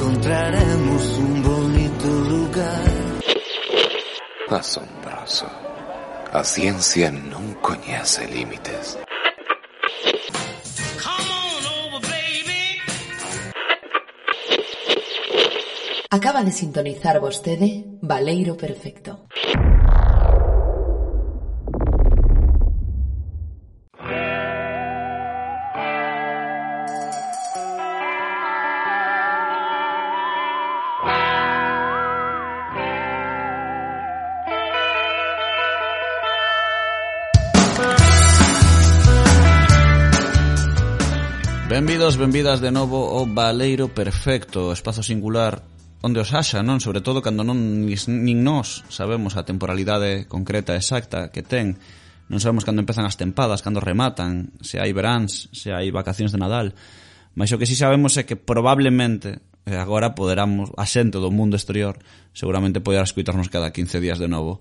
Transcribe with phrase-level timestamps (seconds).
[0.00, 2.84] encontraremos un bonito lugar.
[4.48, 5.46] Asombroso.
[6.32, 8.96] A ciencia non coñece límites.
[16.08, 19.19] Acaba de sintonizar vostede Valeiro Perfecto.
[42.10, 45.62] Benvidos, benvidas de novo ao Baleiro Perfecto, o espazo singular
[46.02, 46.82] onde os haxa, non?
[46.82, 51.78] Sobre todo cando non nin nós sabemos a temporalidade concreta exacta que ten.
[52.26, 56.42] Non sabemos cando empezan as tempadas, cando rematan, se hai veráns, se hai vacacións de
[56.42, 56.74] Nadal.
[57.38, 61.30] Mas o que si sí sabemos é que probablemente eh, agora poderamos a xente do
[61.30, 61.94] mundo exterior
[62.34, 64.58] seguramente poderá escuitarnos cada 15 días de novo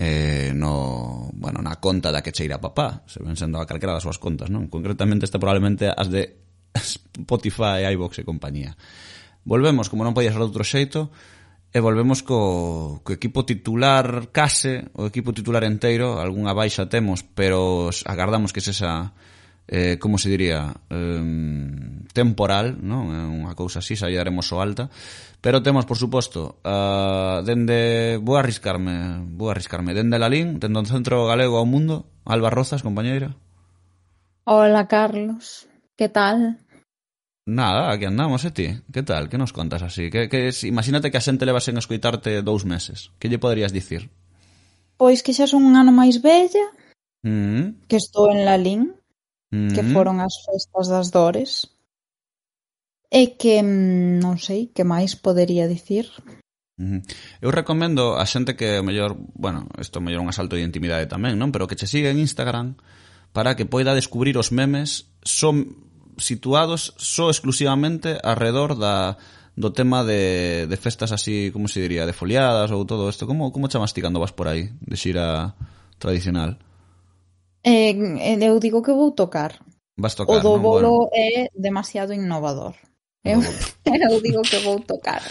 [0.00, 4.04] eh, no, bueno, na conta da que cheira papá, se ven sendo a calquera das
[4.08, 4.72] súas contas, non?
[4.72, 6.45] Concretamente esta probablemente as de
[6.80, 8.76] Spotify, iVox e compañía.
[9.46, 11.12] Volvemos, como non podía ser outro xeito,
[11.70, 17.92] e volvemos co, co equipo titular case, o equipo titular enteiro, algunha baixa temos, pero
[18.08, 19.12] agardamos que sexa
[19.68, 21.22] eh, como se diría, eh,
[22.14, 23.10] temporal, non?
[23.12, 24.88] É unha cousa así, xa daremos o alta,
[25.42, 31.26] pero temos, por suposto, uh, dende, vou arriscarme, vou arriscarme, dende Lalín, dende o Centro
[31.28, 33.36] Galego ao Mundo, Alba Rozas, compañeira.
[34.46, 35.66] Hola, Carlos,
[35.98, 36.62] que tal?
[37.46, 38.74] Nada, aquí andamos, e ti?
[38.90, 39.30] Que tal?
[39.30, 40.10] Que nos contas así?
[40.10, 43.14] Que, que, imagínate que a xente levas en escoitarte dous meses.
[43.22, 44.10] Que lle poderías dicir?
[44.98, 46.66] Pois que xa son un ano máis bella,
[47.22, 47.86] mm.
[47.86, 48.98] que estou en Lalín,
[49.54, 49.78] mm.
[49.78, 51.70] que foron as festas das dores,
[53.14, 56.10] e que, mm, non sei, que máis podería dicir.
[56.82, 57.00] Mm-hmm.
[57.46, 61.54] Eu recomendo a xente que mellor, bueno, isto mellor un asalto de intimidade tamén, non?
[61.54, 62.74] Pero que che siga en Instagram
[63.30, 65.86] para que poida descubrir os memes son
[66.18, 69.16] situados só exclusivamente alrededor da
[69.56, 73.24] do tema de, de festas así, como se diría, de foliadas ou todo isto.
[73.24, 75.56] Como, como chamas ti cando vas por aí de xira
[75.96, 76.60] tradicional?
[77.64, 77.96] Eh,
[78.36, 79.56] eu digo que vou tocar.
[79.96, 81.16] Vas tocar, o do bolo bueno.
[81.16, 82.76] é demasiado innovador.
[83.24, 83.40] Eu,
[84.12, 85.24] eu digo que vou tocar.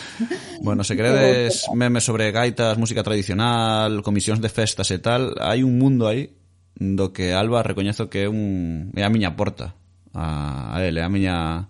[0.65, 5.77] Bueno, se queredes memes sobre gaitas, música tradicional, comisións de festas e tal, hai un
[5.77, 6.33] mundo aí
[6.75, 9.77] do que Alba recoñezo que é un é a miña porta
[10.15, 11.67] a, a ele, a miña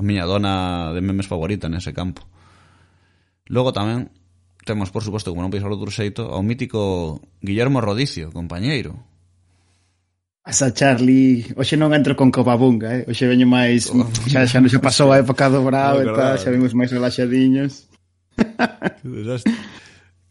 [0.00, 2.24] a miña dona de memes favorita nese campo.
[3.52, 4.08] Logo tamén
[4.64, 8.96] temos, por suposto, como non pois ao outro xeito, ao mítico Guillermo Rodicio, compañeiro.
[10.40, 13.02] Asa Charlie, hoxe non entro con Cobabunga, eh?
[13.04, 16.34] hoxe veño máis, oh, xa, xa, xa pasou a época do Bravo no, e tal,
[16.40, 17.92] xa vimos máis relaxadiños.
[19.04, 19.52] que desastre.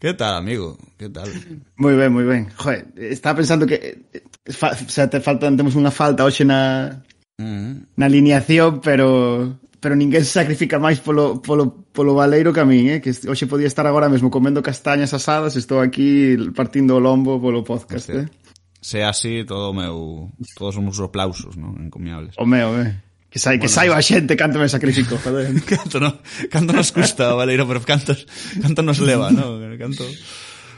[0.00, 0.80] Que tal, amigo?
[0.96, 1.28] Que tal?
[1.76, 2.48] Moi ben, moi ben.
[2.56, 6.90] Joder, estaba pensando que eh, eh, fa, xa te faltan, temos unha falta hoxe na
[7.40, 7.96] mm.
[7.96, 12.92] na alineación, pero pero ninguén se sacrifica máis polo, polo, polo valeiro que a min,
[12.92, 12.98] eh?
[13.00, 17.64] que hoxe podía estar agora mesmo comendo castañas asadas estou aquí partindo o lombo polo
[17.64, 18.12] podcast.
[18.12, 18.28] Hostia.
[18.28, 18.40] Eh?
[18.80, 21.80] Se así, todo o meu, todos os meus aplausos, non?
[21.80, 22.36] Encomiables.
[22.36, 22.96] O meu, eh?
[23.32, 25.48] Que, sai, bueno, que saiba a xente canto me sacrifico, joder.
[25.68, 26.20] canto, no,
[26.52, 28.12] canto nos custa, Valeiro, pero canto,
[28.60, 29.56] canto nos leva, no?
[29.80, 30.04] Canto...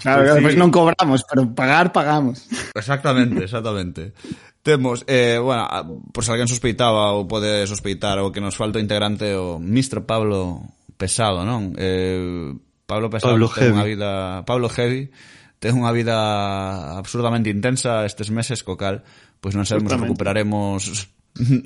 [0.03, 0.43] Claro, pues, claro, sí.
[0.43, 2.51] pues non cobramos, pero pagar, pagamos.
[2.75, 4.13] Exactamente, exactamente.
[4.63, 5.83] Temos, eh, bueno, ah,
[6.15, 10.07] por se alguén suspeitaba ou pode sospeitar o que nos falta o integrante o Mr.
[10.07, 10.63] Pablo
[10.95, 11.75] Pesado, non?
[11.75, 12.55] Eh,
[12.87, 14.11] Pablo Pesado Pablo ten unha vida...
[14.47, 15.11] Pablo Heavy
[15.59, 16.15] ten unha vida
[16.99, 19.03] absurdamente intensa estes meses, co cal,
[19.43, 21.11] pois non sabemos se recuperaremos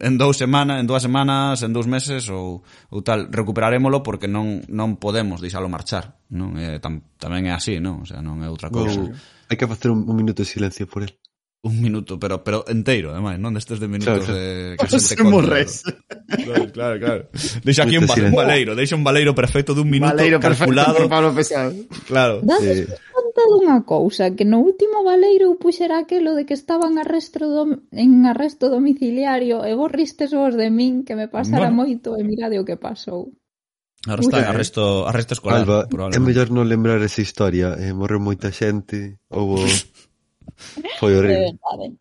[0.00, 2.62] en dous semanas, en dúas semanas, en dous meses ou,
[2.92, 7.82] ou tal, recuperárémolo porque non, non podemos deixalo marchar non Eh, tam, tamén é así,
[7.82, 8.04] non?
[8.04, 9.10] O sea, non é outra cousa oh,
[9.50, 11.12] Hai que facer un, un minuto de silencio por el
[11.62, 15.64] un minuto, pero pero enteiro, ademais, non destes de minutos claro, de que xente conta.
[16.26, 17.22] Claro, claro, claro.
[17.66, 21.02] Deixa aquí un, un baleiro, deixa un baleiro perfecto dun minuto baleiro calculado.
[21.02, 21.74] Por Pablo Pesado.
[22.06, 22.38] Claro.
[22.44, 22.94] Dades sí.
[23.10, 27.42] conta dunha cousa, que no último baleiro puxera aquelo de que estaban arresto
[27.90, 31.82] en arresto domiciliario e vos ristes vos de min que me pasara bueno.
[31.82, 33.34] moito e mirade o que pasou.
[34.06, 38.22] Ahora está Uy, arresto, arresto escolar, Alba, é mellor non lembrar esa historia, eh, morreu
[38.22, 39.58] moita xente, houbo
[41.00, 41.56] Foi horrible.
[41.56, 41.96] Verdade.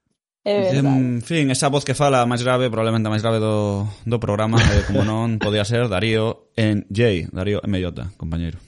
[0.46, 0.88] É verdade.
[0.88, 4.62] En fin, esa voz que fala máis grave, probablemente a máis grave do, do programa,
[4.62, 8.62] eh, como non podía ser Darío en J, Darío en Mellota, compañeiro.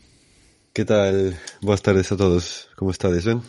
[0.74, 1.38] Que tal?
[1.62, 2.70] Boas tardes a todos.
[2.78, 3.42] Como estades, ben?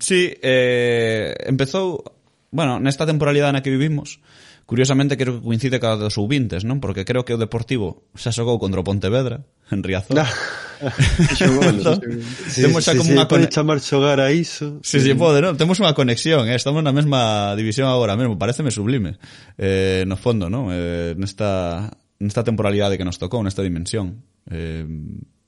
[0.00, 2.04] Sí, eh, empezou,
[2.52, 4.20] bueno, nesta temporalidade na que vivimos,
[4.66, 6.80] Curiosamente creo que coincide cada dos subintes, non?
[6.80, 10.20] Porque creo que o Deportivo xa xogou contra o Pontevedra en Riazor.
[10.20, 10.30] Ah.
[10.82, 10.90] No.
[11.38, 12.02] xogou, entón,
[12.50, 14.82] sí, Temos xa sí, como sí, unha pode chamar xogar a iso.
[14.82, 15.06] Si, sí, sí.
[15.10, 15.54] sí, pode, non?
[15.54, 16.58] Temos unha conexión, eh?
[16.58, 19.14] estamos na mesma división agora mesmo, pareceme sublime.
[19.54, 20.74] Eh, no fondo, non?
[20.74, 21.86] Eh, nesta
[22.18, 24.26] nesta temporalidade que nos tocou, nesta dimensión.
[24.50, 24.82] Eh,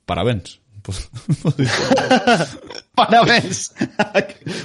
[0.06, 0.62] parabéns.
[2.94, 3.72] Parabéns.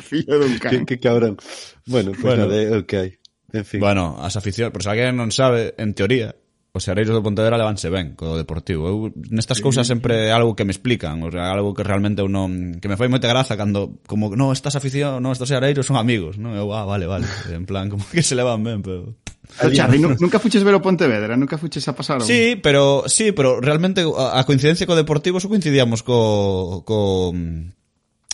[0.03, 0.83] Fillo dun can.
[0.83, 1.37] Que, que cabrón.
[1.85, 2.45] Bueno, pues bueno.
[2.45, 2.93] nada, eh, ok.
[3.53, 3.79] En fin.
[3.81, 6.35] Bueno, as aficións, por se alguén non sabe, en teoría,
[6.71, 8.85] os areiros do Pontevedra levanse ben co Deportivo.
[8.85, 8.97] Eu
[9.33, 9.65] nestas sí.
[9.65, 12.85] cousas sempre é algo que me explican, o sea, algo que realmente eu non que
[12.85, 16.53] me foi moita graza cando como no, estas aficións, no, estos areiros son amigos, non?
[16.53, 17.25] Eu, ah, vale, vale,
[17.57, 19.17] en plan como que se levan ben, pero
[19.73, 22.21] Charri, nunca fuches ver o Pontevedra, nunca fuches a pasar.
[22.21, 27.33] Sí, pero sí, pero realmente a coincidencia co Deportivo só coincidíamos co co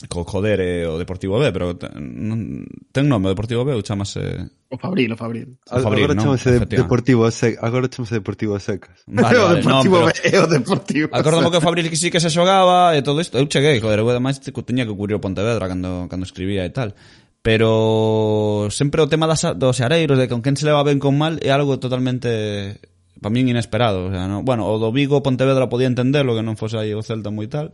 [0.09, 3.80] co joder e o Deportivo B, pero ten, non, ten nome o Deportivo B ou
[3.80, 4.19] chamase...
[4.68, 5.56] O Fabril, o Fabril.
[5.71, 6.36] O Fabril agora non?
[6.36, 9.07] chamase de, Deportivo Sec, agora chamase Deportivo Secas.
[9.07, 10.19] Vale, vale, o Deportivo no, pero...
[10.19, 13.24] B e o Deportivo Acordamo que o Fabril que sí que se xogaba e todo
[13.24, 13.39] isto.
[13.39, 16.91] Eu cheguei, joder, eu ademais teña que cubrir o Pontevedra cando, cando escribía e tal.
[17.39, 21.39] Pero sempre o tema das, dos areiros, de con quen se leva ben con mal,
[21.39, 22.83] é algo totalmente
[23.24, 24.09] para min inesperado.
[24.09, 27.00] O sea, no, bueno, o do Vigo Pontevedra podía entenderlo, que non fose aí o
[27.00, 27.71] Celta moi tal,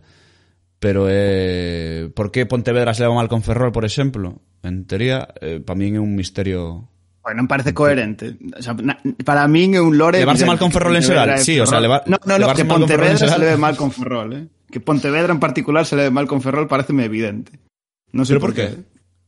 [0.82, 2.10] pero é...
[2.18, 4.42] por que Pontevedra se leva mal con Ferrol, por exemplo?
[4.66, 6.90] En teoría, eh, para min é un misterio
[7.22, 8.42] Bueno, non parece coherente.
[8.58, 10.18] O sea, na, para min é un lore...
[10.18, 13.14] Levarse mal con Ferrol en é sí, o sea, levar- No, no, no, que Pontevedra
[13.14, 14.44] se leve mal con Ferrol, eh?
[14.74, 17.62] Que Pontevedra en particular se leve mal con Ferrol pareceme evidente.
[18.10, 18.74] Non sei Pero por qué?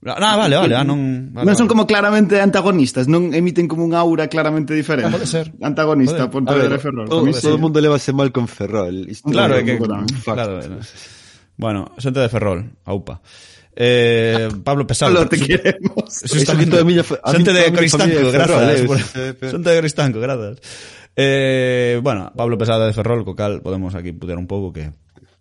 [0.10, 1.32] Ah, vale, vale, ah, non...
[1.32, 1.72] Vale, non son vale.
[1.78, 5.14] como claramente antagonistas, non emiten como un aura claramente diferente.
[5.14, 5.54] Pode ser.
[5.62, 6.34] Antagonista.
[6.34, 7.06] Pontevedra A e Ferrol.
[7.06, 9.78] todo, todo o mundo levase mal con Ferrol Isto Claro, é que...
[9.78, 10.10] un tamén.
[10.18, 10.34] fact.
[10.34, 10.82] Claro, eh,
[11.58, 13.22] Bueno, xente de Ferrol, aupa.
[13.76, 15.14] Eh, Pablo Pesado.
[15.14, 16.10] Pablo, te queremos.
[16.10, 18.82] Xente de, miña, xente de Cristanco, grazas.
[19.42, 20.58] Xente de Cristanco, grazas.
[21.16, 24.90] Eh, bueno, Pablo Pesado de Ferrol, co cal podemos aquí putear un pouco que...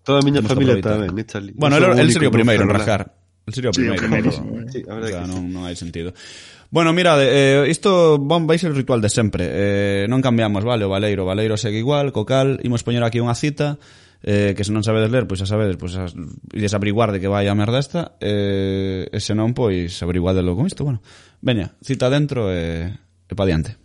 [0.03, 1.55] Toda a miña familia tamén, Charlie.
[1.55, 3.15] Bueno, el, el serio primeiro en rajar.
[3.47, 4.31] El serio sí, primeiro.
[4.70, 6.11] Sí, a o sea, non, non hai sentido.
[6.73, 9.47] Bueno, mira, eh, isto bon, vai ser o ritual de sempre.
[9.47, 11.23] Eh, non cambiamos, vale, o Valeiro.
[11.23, 13.79] O Valeiro segue igual, co cal, imos poñer aquí unha cita
[14.22, 16.14] eh, que se non sabedes ler, pois xa sabedes, pois as,
[16.54, 20.66] ides averiguar de que vai a merda esta, eh, e se non, pois averiguadelo con
[20.66, 21.02] isto, bueno.
[21.42, 22.86] Veña, cita dentro e,
[23.26, 23.76] e pa diante.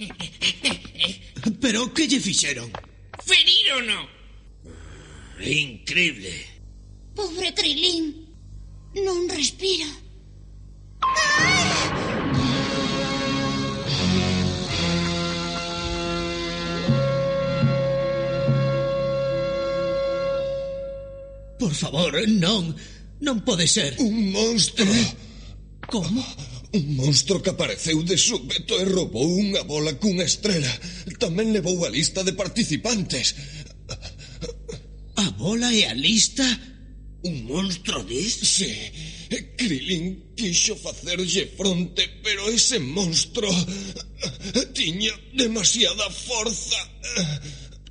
[1.62, 2.72] Pero que lle fixeron?
[3.20, 4.08] Ferírono.
[5.40, 6.32] Increíble.
[7.14, 8.26] Pobre Trilín.
[9.04, 9.86] Non respira.
[11.04, 12.17] ¡Ah!
[21.58, 22.74] Por favor, non.
[23.18, 23.98] Non pode ser.
[23.98, 24.86] Un monstro.
[24.86, 25.08] ¿Eh?
[25.90, 26.22] Como?
[26.72, 30.70] Un monstro que apareceu de súbeto e roubou unha bola cunha estrela.
[31.18, 33.34] Tamén levou a lista de participantes.
[35.18, 36.46] A bola e a lista?
[37.26, 38.38] Un monstro dis?
[38.38, 38.70] Sí.
[39.58, 43.50] Krilin quixo facerlle fronte, pero ese monstro
[44.72, 46.78] tiña demasiada forza.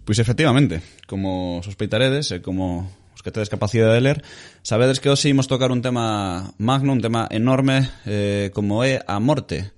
[0.06, 2.88] Pois efectivamente, como sospeitaredes e como
[3.27, 4.24] que tedes capacidade de ler,
[4.63, 9.19] sabedes que hoxe imos tocar un tema magno, un tema enorme, eh, como é a
[9.19, 9.75] morte.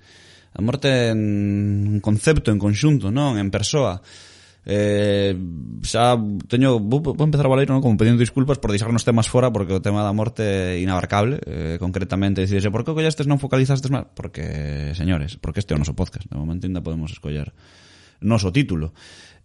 [0.54, 3.42] A morte en concepto, en conxunto, non?
[3.42, 4.06] En persoa.
[4.70, 5.34] Eh,
[5.82, 6.14] xa
[6.46, 7.82] teño vou, vou empezar a valer non?
[7.82, 11.82] como pedindo disculpas por deixarnos temas fora porque o tema da morte é inabarcable eh,
[11.82, 15.96] concretamente dicirse por que collastes non focalizastes máis porque señores porque este é o noso
[15.96, 17.56] podcast de momento ainda podemos escoller
[18.20, 18.92] noso título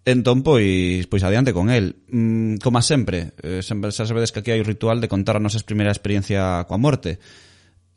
[0.04, 1.96] Entón, pois, pois adiante con el.
[2.12, 5.44] Mm, como sempre, eh, sempre xa sabedes que aquí hai o ritual de contar a
[5.44, 7.16] nosa primeira experiencia coa morte.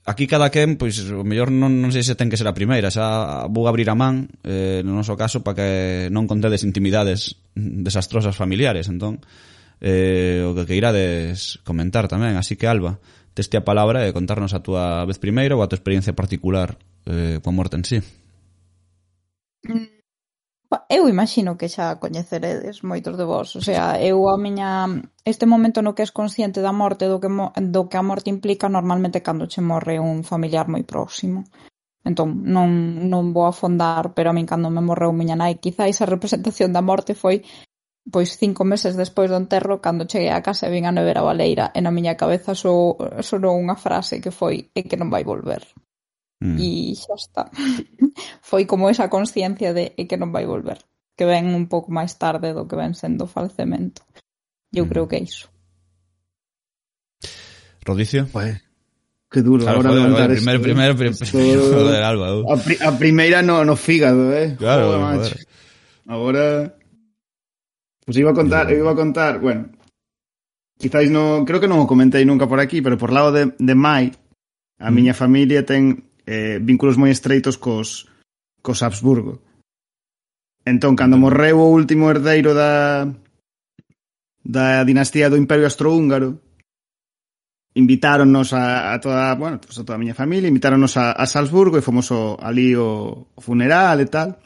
[0.08, 2.88] Aquí cada quen, pois, o mellor non, non sei se ten que ser a primeira,
[2.88, 5.70] xa vou abrir a man, eh, no noso caso, para que
[6.08, 9.20] non contedes intimidades desastrosas familiares, entón,
[9.84, 12.40] eh, o que queirades comentar tamén.
[12.40, 13.04] Así que, Alba,
[13.36, 17.44] teste a palabra e contarnos a túa vez primeiro ou a túa experiencia particular eh,
[17.44, 18.00] coa morte en sí.
[19.68, 19.97] Mm
[20.90, 24.88] eu imaxino que xa coñeceredes moitos de vós, o sea, eu a miña
[25.28, 28.32] este momento no que es consciente da morte do que mo, do que a morte
[28.32, 31.44] implica normalmente cando che morre un familiar moi próximo.
[32.08, 32.70] Entón, non,
[33.12, 36.86] non vou afondar, pero a min cando me morreu miña nai, quizáis a representación da
[36.90, 37.44] morte foi
[38.08, 41.66] pois cinco meses despois do enterro, cando cheguei a casa e vin a nevera baleira,
[41.76, 45.68] e na miña cabeza so, sonou unha frase que foi e que non vai volver.
[46.40, 46.58] Mm.
[46.60, 47.44] E xa está.
[48.42, 50.78] Foi como esa consciencia de é que non vai volver.
[51.18, 54.06] Que ven un pouco máis tarde do que ven sendo o falecemento.
[54.70, 54.90] Eu mm.
[54.90, 55.50] creo que é iso.
[57.88, 58.28] Rodicio?
[58.30, 58.62] Pues,
[59.32, 61.40] que duro claro, agora joder, levantar primeiro, primeiro, primeiro, esto...
[61.40, 61.58] ¿eh?
[61.74, 62.44] joder, Alba, ¿eh?
[62.48, 64.56] a, pri, a primeira no, no fígado, eh?
[64.58, 65.20] Claro, joder, joder.
[65.20, 65.36] Macho.
[66.08, 66.78] Agora
[68.08, 69.68] pues iba a contar, iba a contar, bueno,
[70.80, 73.76] quizáis non, creo que non o comentei nunca por aquí, pero por lado de, de
[73.76, 74.16] Mai,
[74.80, 74.94] a mm.
[74.96, 78.12] miña familia ten eh, vínculos moi estreitos cos,
[78.60, 79.40] cos Habsburgo.
[80.68, 83.08] Entón, cando morreu o último herdeiro da
[84.44, 86.40] da dinastía do Imperio Austrohúngaro,
[87.76, 91.78] invitáronnos a, a toda, bueno, pues a toda a miña familia, invitáronnos a, a Salzburgo
[91.78, 94.40] e fomos o, ali o, o funeral e tal.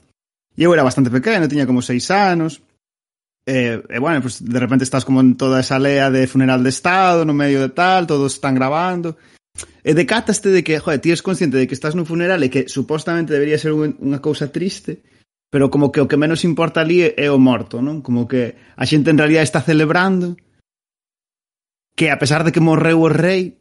[0.58, 2.62] E eu era bastante pequeno, tiña como seis anos.
[3.48, 6.70] E, e bueno, pues de repente estás como en toda esa lea de funeral de
[6.70, 9.18] estado, no medio de tal, todos están grabando.
[9.84, 12.70] E decataste de que, joder, ti és consciente de que estás nun funeral e que
[12.70, 15.02] supostamente debería ser un, unha cousa triste,
[15.50, 18.06] pero como que o que menos importa ali é o morto, non?
[18.06, 20.38] Como que a xente en realidad está celebrando
[21.98, 23.58] que a pesar de que morreu o rei,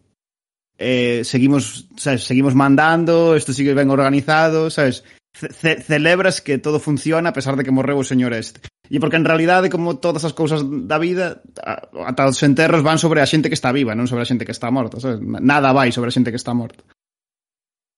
[0.76, 5.02] eh, seguimos, sabes, seguimos mandando, isto sigue ben organizado, sabes?
[5.32, 8.60] Ce celebras que todo funciona a pesar de que morreu o señor este.
[8.90, 11.46] E porque en realidade, como todas as cousas da vida,
[11.94, 14.50] ata os enterros van sobre a xente que está viva, non sobre a xente que
[14.50, 15.22] está morta, sabes?
[15.22, 16.82] Nada vai sobre a xente que está morta.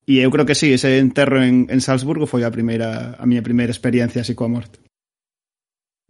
[0.05, 3.41] E eu creo que sí, ese enterro en, en Salzburgo foi a primeira a miña
[3.41, 4.85] primeira experiencia así coa morte.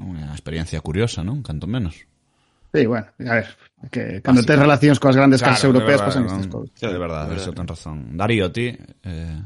[0.03, 1.47] Unha experiencia curiosa, non?
[1.47, 2.03] Canto menos.
[2.75, 3.49] Sí, bueno, a ver,
[3.93, 6.75] que cando tes relacións coas grandes claro, casas europeas pasan estas cousas.
[6.75, 8.19] Sí, de verdade, eso ten razón.
[8.19, 8.75] Darío, ti...
[9.07, 9.41] Eh...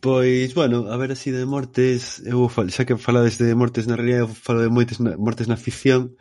[0.00, 3.96] Pois, bueno, a ver así de mortes, eu fal, xa que falades de mortes na
[4.00, 6.16] realidade, eu falo de moites na, mortes na ficción.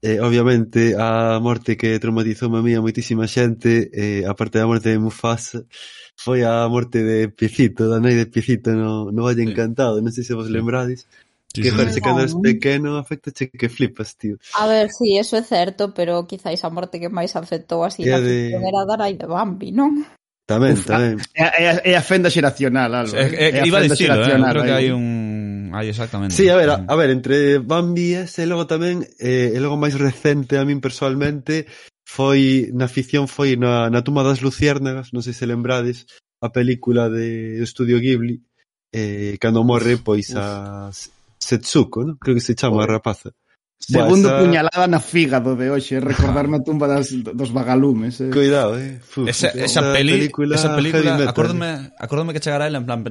[0.00, 4.70] Eh, obviamente, a morte que traumatizou a mí a moitísima xente, eh, a parte da
[4.70, 5.66] morte de Mufasa,
[6.14, 10.22] foi a morte de Picito, da nai de Picito no, no Valle Encantado, non sei
[10.22, 11.02] se vos lembrades.
[11.50, 11.76] Sí, que sí.
[11.76, 14.38] parece que andas pequeno, afecta che que flipas, tío.
[14.54, 18.14] A ver, sí, eso é certo, pero quizáis a morte que máis afectou así que
[18.14, 18.54] na de...
[18.54, 20.06] era dar aí de Bambi, non?
[20.48, 21.20] Tamén, Uf, tamén.
[21.36, 23.12] É, é, é a fenda xeracional, algo.
[23.12, 24.32] É, é, é iba a dicilo, eh?
[24.32, 25.68] Creo que hai un...
[25.76, 26.32] Hai exactamente.
[26.32, 29.76] Sí, a ver, a, a ver, entre Bambi e ese, logo tamén, eh, e logo
[29.76, 31.68] máis recente a min personalmente,
[32.08, 36.08] foi na ficción foi na, na tumba das luciérnagas, non sei se lembrades,
[36.40, 38.40] a película de Estudio Ghibli,
[38.88, 40.88] eh, cando morre pois a
[41.36, 42.16] Setsuko, non?
[42.16, 43.36] creo que se chama a rapaza.
[43.78, 44.38] Segundo esa...
[44.42, 48.18] puñalada na fígado de hoxe, recordarme a tumba das, dos vagalumes.
[48.20, 48.30] Eh.
[48.34, 48.98] Cuidado, eh.
[48.98, 53.06] Fuf, esa, esa, peli, película, esa película, metal, acórdome, acórdome que chegara ela en plan...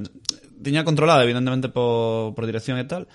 [0.62, 3.08] Tiña controlada, evidentemente, por, por dirección e tal,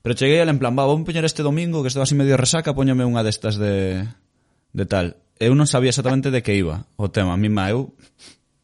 [0.00, 2.72] pero cheguei ela en plan, va, vou poñer este domingo, que estou así medio resaca,
[2.72, 4.06] poñame unha destas de,
[4.72, 5.18] de tal.
[5.36, 7.34] Eu non sabía exactamente de que iba o tema.
[7.34, 7.92] A mí ma, eu...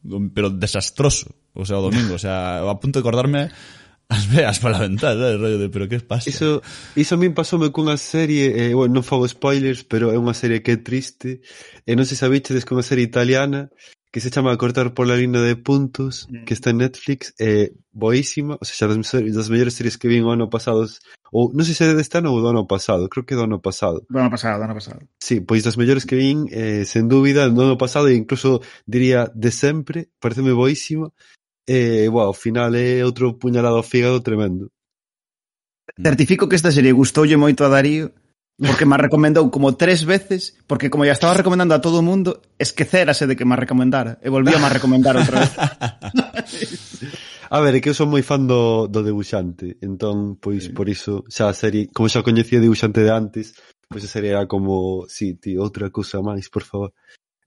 [0.07, 2.15] Pero desastroso, o sea, o domingo.
[2.15, 3.51] O sea, a punto de acordarme
[4.09, 6.29] as veas para a ventana, rollo de, pero que pasa?
[6.29, 6.61] Iso,
[6.95, 10.63] iso a min pasoume cunha serie, eh, bueno, non fago spoilers, pero é unha serie
[10.63, 11.43] que é triste,
[11.83, 13.67] e non se sabichedes que é unha serie italiana,
[14.07, 16.47] que se chama Cortar por la línea de puntos, mm.
[16.47, 20.23] que está en Netflix, é eh, boísima, ou seja, das, das mellores series que vin
[20.23, 20.87] o ano pasado,
[21.35, 23.59] ou non sei se é deste ano ou do ano pasado, creo que do ano
[23.59, 24.07] pasado.
[24.07, 25.03] Do ano pasado, do ano pasado.
[25.19, 29.27] Sí, pois das mellores que vin, eh, sen dúbida, do ano pasado, e incluso diría
[29.35, 31.11] de sempre, pareceme boísima,
[31.67, 34.71] Eh, e, bueno, ao final é outro puñalado ao fígado tremendo.
[35.99, 36.03] Mm.
[36.07, 38.15] Certifico que esta serie gustoulle moito a Darío
[38.57, 42.41] porque me recomendou como tres veces porque como ya estaba recomendando a todo o mundo
[42.57, 45.53] esquecerase de que me recomendara e volvía a recomendar outra vez.
[47.49, 50.75] A ver, é que eu son moi fan do, do debuxante Entón, pois, sí.
[50.75, 53.55] por iso Xa a serie, como xa coñecía debuxante de antes
[53.87, 56.91] Pois a serie era como Si, sí, ti, outra cousa máis, por favor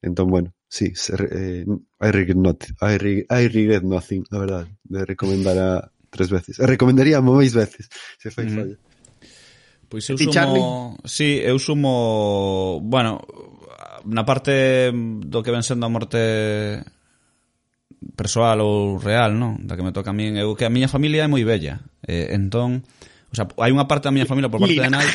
[0.00, 4.66] Entón, bueno Sí, se, eh, I, regret not, I, re, I, regret nothing, na verdade.
[4.84, 6.58] De recomendar a tres veces.
[6.62, 7.90] Recomendaría a máis veces,
[8.22, 8.54] se fai mm.
[8.54, 8.76] falla.
[9.90, 10.32] Pois eu ti, sumo...
[10.32, 10.62] Charlie?
[11.02, 12.78] Sí, eu sumo...
[12.86, 13.18] Bueno,
[14.06, 16.86] na parte do que ven sendo a morte
[18.14, 19.58] persoal ou real, non?
[19.66, 20.38] Da que me toca a min.
[20.38, 21.82] Eu que a miña familia é moi bella.
[22.06, 22.86] Eh, entón,
[23.30, 25.06] O sea, hai unha parte da miña familia por parte de nai.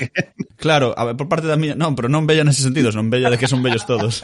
[0.56, 3.28] Claro, a, ver, por parte da miña, non, pero non bella nese sentido, non bella
[3.28, 4.24] de que son bellos todos.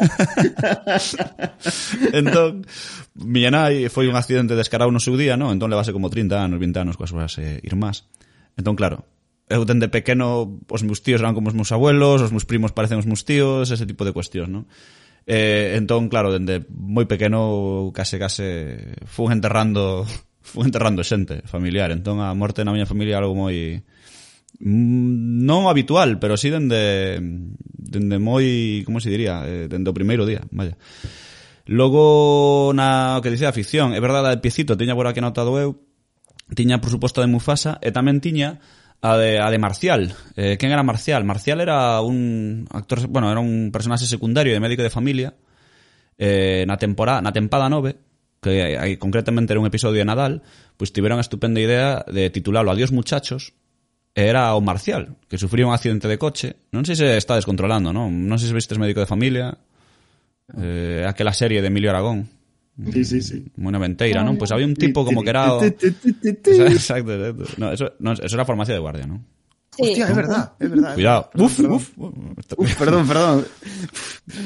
[2.16, 2.64] entón,
[3.20, 5.52] miña nai foi un accidente descarado no seu día, non?
[5.52, 8.08] Entón levase como 30 anos, 20 anos coas súas eh, irmás.
[8.56, 9.04] Entón, claro,
[9.52, 12.96] eu dende pequeno os meus tíos eran como os meus abuelos, os meus primos parecen
[12.96, 14.64] os meus tíos, ese tipo de cuestións, non?
[15.28, 20.08] Eh, entón, claro, dende moi pequeno case case fun enterrando
[20.42, 23.78] fui enterrando xente familiar, entón a morte na miña familia é algo moi
[24.60, 27.22] mm, non habitual, pero si sí dende
[27.78, 30.76] dende moi, como se diría, eh, dende o primeiro día, vaya.
[31.70, 35.56] Logo na o que dicía a ficción, é verdade, a piecito tiña por aquí anotado
[35.62, 35.78] eu,
[36.58, 38.60] tiña por suposto de Mufasa e tamén tiña
[39.02, 40.14] a de, a de Marcial.
[40.36, 41.22] Eh, quen era Marcial?
[41.24, 45.38] Marcial era un actor, bueno, era un personaxe secundario de médico de familia
[46.18, 48.11] eh, na temporada, na tempada 9
[48.42, 50.42] que aí concretamente era un episodio de Nadal,
[50.76, 53.54] pois tiveron a estupenda idea de titularlo Adiós muchachos,
[54.18, 56.68] era o Marcial, que sufriu un accidente de coche.
[56.76, 58.12] Non sei se está descontrolando, non?
[58.28, 59.56] Non sei se vistes médico de familia,
[60.58, 62.28] eh, aquela serie de Emilio Aragón.
[62.92, 63.46] Sí, sí, sí.
[63.62, 64.36] Muy noventeira, non?
[64.42, 65.54] Pois había un tipo como que era...
[65.54, 67.46] o- Exacto, exacto.
[67.62, 69.06] No, eso, no, eso era farmacia de guardia?
[69.72, 69.84] Sí.
[69.84, 70.94] Hostia, es verdad, es verdad.
[70.96, 71.30] Cuidado.
[71.36, 71.72] Uf, Perdón.
[71.78, 71.92] uf.
[72.58, 73.46] Uf, perdón, perdón.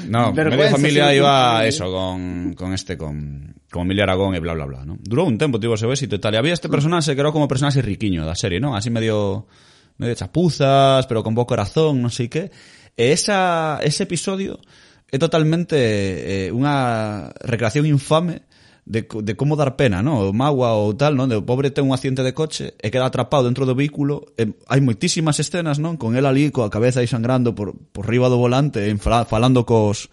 [0.09, 1.67] No, Vergüenza, medio familia sí, iba sí.
[1.69, 4.95] eso, con, con este, con, como Emilio Aragón e bla bla bla, ¿no?
[5.03, 6.31] Durou un tempo, tivo seu éxito e tal.
[6.31, 8.71] E había este personaxe que era como personaxe riquiño da serie, ¿no?
[8.71, 9.51] Así medio
[9.99, 12.55] medio chapuzas, pero con bo corazón, non sei que.
[12.95, 14.63] E esa, ese episodio
[15.11, 18.47] é totalmente eh, unha recreación infame
[18.87, 20.31] de, de como dar pena, ¿no?
[20.31, 21.27] O magua ou tal, non?
[21.27, 24.31] De o pobre ten un accidente de coche e queda atrapado dentro do vehículo.
[24.39, 25.99] E hai moitísimas escenas, non?
[25.99, 30.07] Con el ali coa cabeza aí sangrando por, por riba do volante, en, falando cos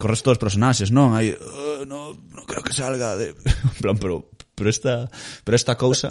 [0.00, 1.12] co resto dos personaxes, non?
[1.12, 3.36] Hai, uh, eh, no, non creo que salga de...
[3.76, 5.12] En plan, pero, pero esta,
[5.44, 6.08] pero esta cousa...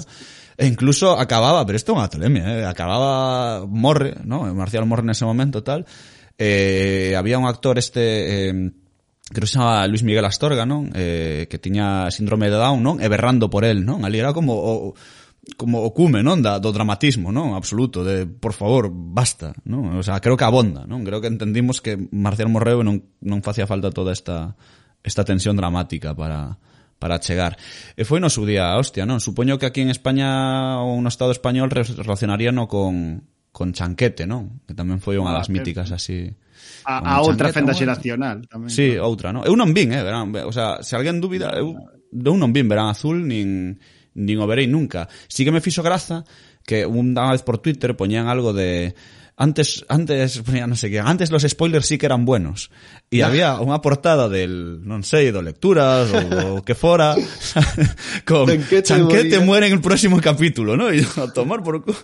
[0.59, 2.67] E incluso acababa, pero isto é unha tolemia, eh?
[2.67, 4.43] acababa Morre, ¿no?
[4.43, 5.87] Eh, Marcial Morre nese momento tal,
[6.37, 8.51] eh, había un actor este...
[8.51, 8.53] Eh,
[9.31, 10.91] creo que se chamaba Luis Miguel Astorga, non?
[10.93, 12.99] Eh, que tiña síndrome de Down, non?
[12.99, 14.03] E berrando por el, non?
[14.03, 14.93] Ali era como o,
[15.55, 20.03] como o cume, non, da, do dramatismo, non, absoluto, de, por favor, basta, non, o
[20.03, 23.89] sea, creo que abonda, non, creo que entendimos que Marcial Morreu non, non facía falta
[23.89, 24.53] toda esta,
[25.01, 26.59] esta tensión dramática para,
[26.99, 27.55] para chegar.
[27.95, 29.23] E foi no su día, hostia, non?
[29.23, 33.23] Supoño que aquí en España ou no Estado español relacionaríano con,
[33.55, 34.61] con Chanquete, non?
[34.67, 36.27] Que tamén foi unha ah, das míticas así.
[36.83, 38.69] A, a outra fenda xeracional tamén.
[38.69, 39.47] Sí, outra, non?
[39.47, 41.73] Eu non vin, eh, verán, o sea, se alguén dúbida, eu,
[42.11, 43.79] eu non vin Verán Azul nin
[44.19, 45.07] nin o verei nunca.
[45.31, 46.27] Si que me fixo graza
[46.67, 48.93] que unha vez por Twitter poñían algo de
[49.39, 52.69] antes antes no sei que, antes los spoilers sí que eran buenos.
[53.09, 57.15] Y había unha portada del non sei do lecturas ou que fora
[58.27, 60.91] con Chanquete, Chanquete muere en el próximo capítulo ¿no?
[60.93, 61.95] y a tomar por cu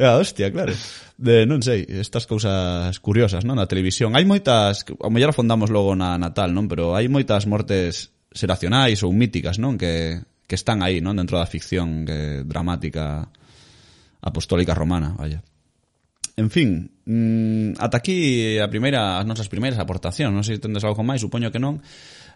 [0.00, 0.72] ah, hostia claro.
[1.20, 3.52] De non sei estas cousas curiosas ¿no?
[3.52, 4.16] na televisión.
[4.16, 9.12] Hai moitas a mellor afondamos logo na Natal non pero hai moitas mortes seracionais ou
[9.12, 11.14] míticas non que que están aí, non?
[11.14, 13.30] Dentro da ficción que, dramática
[14.18, 15.46] apostólica romana, vaya.
[16.34, 20.34] En fin, mm, ata aquí a primeira, as nosas primeiras aportacións.
[20.34, 21.78] Non sei se tendes algo máis, supoño que non.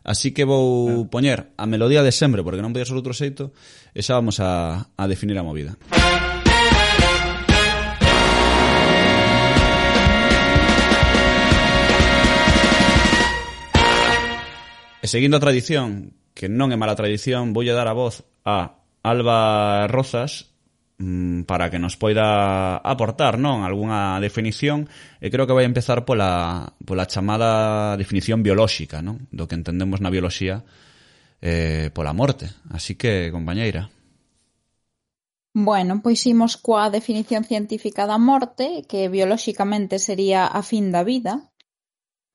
[0.06, 3.50] Así que vou poñer a melodía de sempre, porque non podía ser outro xeito,
[3.90, 5.74] e xa vamos a, a definir a movida.
[15.02, 19.86] E seguindo a tradición que non é mala tradición, voulle dar a voz a Alba
[19.86, 20.50] Rozas
[20.98, 24.90] mm, para que nos poida aportar non algunha definición
[25.22, 30.12] e creo que vai empezar pola, pola chamada definición biolóxica non do que entendemos na
[30.12, 30.66] bioloxía
[31.44, 32.50] eh, pola morte.
[32.70, 33.90] Así que, compañeira.
[35.54, 41.53] Bueno, pois imos coa definición científica da morte que biolóxicamente sería a fin da vida.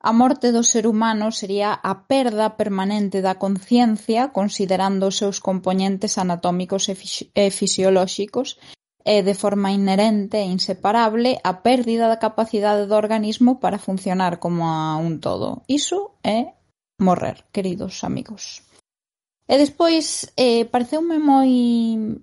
[0.01, 6.15] A morte do ser humano sería a perda permanente da conciencia considerando os seus componentes
[6.15, 8.55] anatómicos e fisiolóxicos
[9.03, 14.63] e, de forma inherente e inseparable, a pérdida da capacidade do organismo para funcionar como
[14.63, 15.67] a un todo.
[15.67, 16.55] Iso é
[17.03, 18.63] morrer, queridos amigos.
[19.51, 21.51] E despois eh, pareceume moi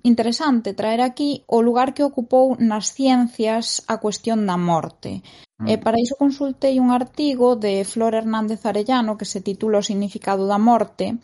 [0.01, 5.21] interesante traer aquí o lugar que ocupou nas ciencias a cuestión da morte
[5.65, 10.45] E para iso consultei un artigo de Flor Hernández Arellano que se titula O significado
[10.45, 11.17] da morte,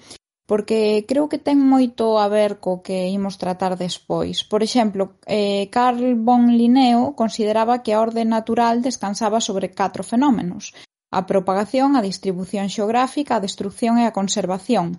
[0.50, 4.40] porque creo que ten moito a ver co que imos tratar despois.
[4.44, 10.72] Por exemplo, eh, Carl von Linneo consideraba que a orde natural descansaba sobre catro fenómenos:
[11.12, 14.96] a propagación, a distribución xeográfica, a destrución e a conservación.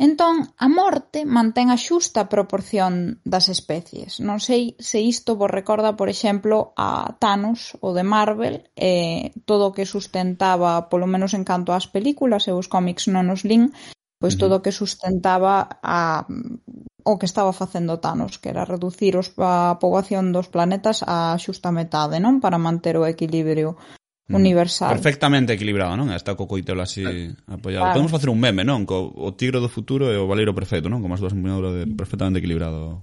[0.00, 4.16] Entón, a morte mantén a xusta proporción das especies.
[4.24, 9.68] Non sei se isto vos recorda, por exemplo, a Thanos, o de Marvel, e todo
[9.68, 13.76] o que sustentaba, polo menos en canto ás películas e os cómics non os lin,
[14.16, 16.24] pois todo o que sustentaba a
[17.04, 21.76] o que estaba facendo Thanos, que era reducir os, a poboación dos planetas á xusta
[21.76, 22.40] metade, non?
[22.40, 23.76] Para manter o equilibrio
[24.30, 24.38] Mm.
[24.38, 24.94] universal.
[24.94, 26.14] Perfectamente equilibrado, non?
[26.14, 27.02] Está co coitelo así
[27.50, 27.90] apoiado.
[27.90, 27.94] Claro.
[27.98, 28.86] Podemos facer un meme, non?
[28.86, 31.02] Co o tigre do futuro e o valeiro perfecto, non?
[31.02, 33.02] Como as dúas empuñaduras de perfectamente equilibrado.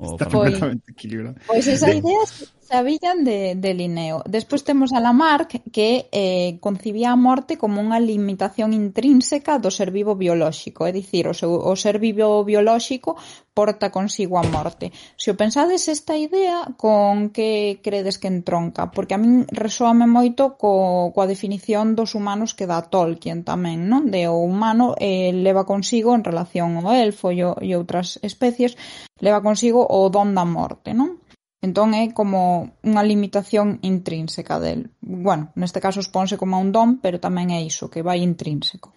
[0.00, 1.36] O Está perfectamente equilibrado.
[1.44, 2.24] Pois esa idea
[2.64, 4.22] Sabían de, de Linneo.
[4.24, 9.92] Despois temos a Lamarck que eh, concibía a morte como unha limitación intrínseca do ser
[9.92, 13.20] vivo biolóxico, é dicir, o, seu, o ser vivo biolóxico
[13.52, 14.96] porta consigo a morte.
[15.20, 18.88] Se o pensades esta idea, con que credes que entronca?
[18.88, 24.08] Porque a min resoame moito co, coa definición dos humanos que dá Tolkien tamén, non?
[24.08, 28.72] De o humano eh, leva consigo en relación ao elfo e, o, e outras especies,
[29.20, 31.20] leva consigo o don da morte, non?
[31.64, 34.92] Entón é como unha limitación intrínseca del.
[35.00, 38.92] Bueno, neste caso exponse como un don, pero tamén é iso, que vai intrínseco.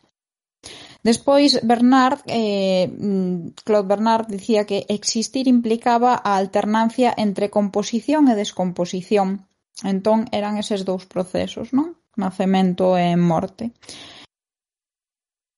[1.00, 8.36] Despois, Bernard, eh, mm, Claude Bernard dicía que existir implicaba a alternancia entre composición e
[8.36, 9.48] descomposición.
[9.94, 11.96] Entón, eran eses dous procesos, non?
[12.20, 13.72] Nacemento e morte.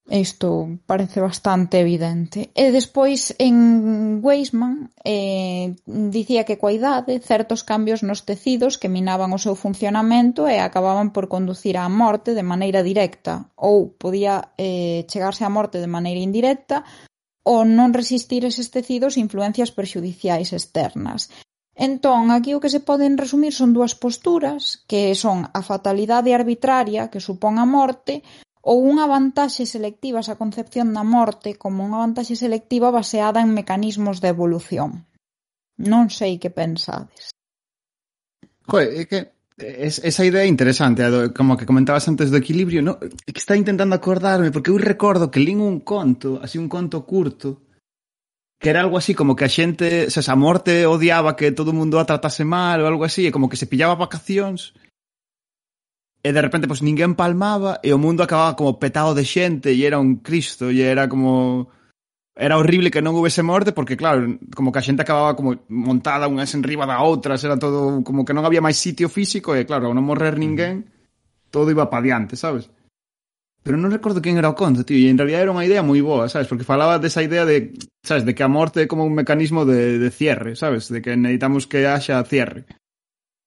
[0.10, 2.50] Isto parece bastante evidente.
[2.58, 9.30] E despois en Weisman eh, dicía que coa idade certos cambios nos tecidos que minaban
[9.38, 15.06] o seu funcionamento e acababan por conducir á morte de maneira directa ou podía eh,
[15.06, 16.82] chegarse á morte de maneira indirecta
[17.45, 21.30] ou non resistir eses tecidos influencias perxudiciais externas.
[21.78, 27.13] Entón, aquí o que se poden resumir son dúas posturas, que son a fatalidade arbitraria
[27.13, 28.26] que supón a morte
[28.69, 34.21] ou unha vantaxe selectiva, esa concepción da morte como unha vantaxe selectiva baseada en mecanismos
[34.21, 35.10] de evolución.
[35.82, 37.34] Non sei que pensades.
[38.69, 41.01] Joe, é que es, esa idea é interesante,
[41.34, 43.01] como que comentabas antes do equilibrio, no?
[43.01, 47.65] que está intentando acordarme, porque eu recordo que lín un conto, así un conto curto,
[48.62, 51.77] que era algo así como que a xente, se a morte odiaba que todo o
[51.79, 54.77] mundo a tratase mal ou algo así, e como que se pillaba vacacións
[56.19, 59.71] E de repente, pois, pues, ninguén palmaba e o mundo acababa como petado de xente
[59.71, 61.71] e era un cristo e era como...
[62.39, 66.32] Era horrible que non houvese morte porque, claro, como que a xente acababa como montada
[66.32, 69.67] unhas en riba da outras, era todo como que non había máis sitio físico e,
[69.67, 70.88] claro, ao non morrer ninguén,
[71.51, 72.71] todo iba pa diante, sabes?
[73.63, 75.99] Pero non recordo quen era o conto, tío, e en realidad era unha idea moi
[75.99, 76.47] boa, sabes?
[76.47, 79.99] Porque falaba desa idea de, sabes, de que a morte é como un mecanismo de,
[79.99, 80.88] de cierre, sabes?
[80.88, 82.63] De que necesitamos que haxa cierre.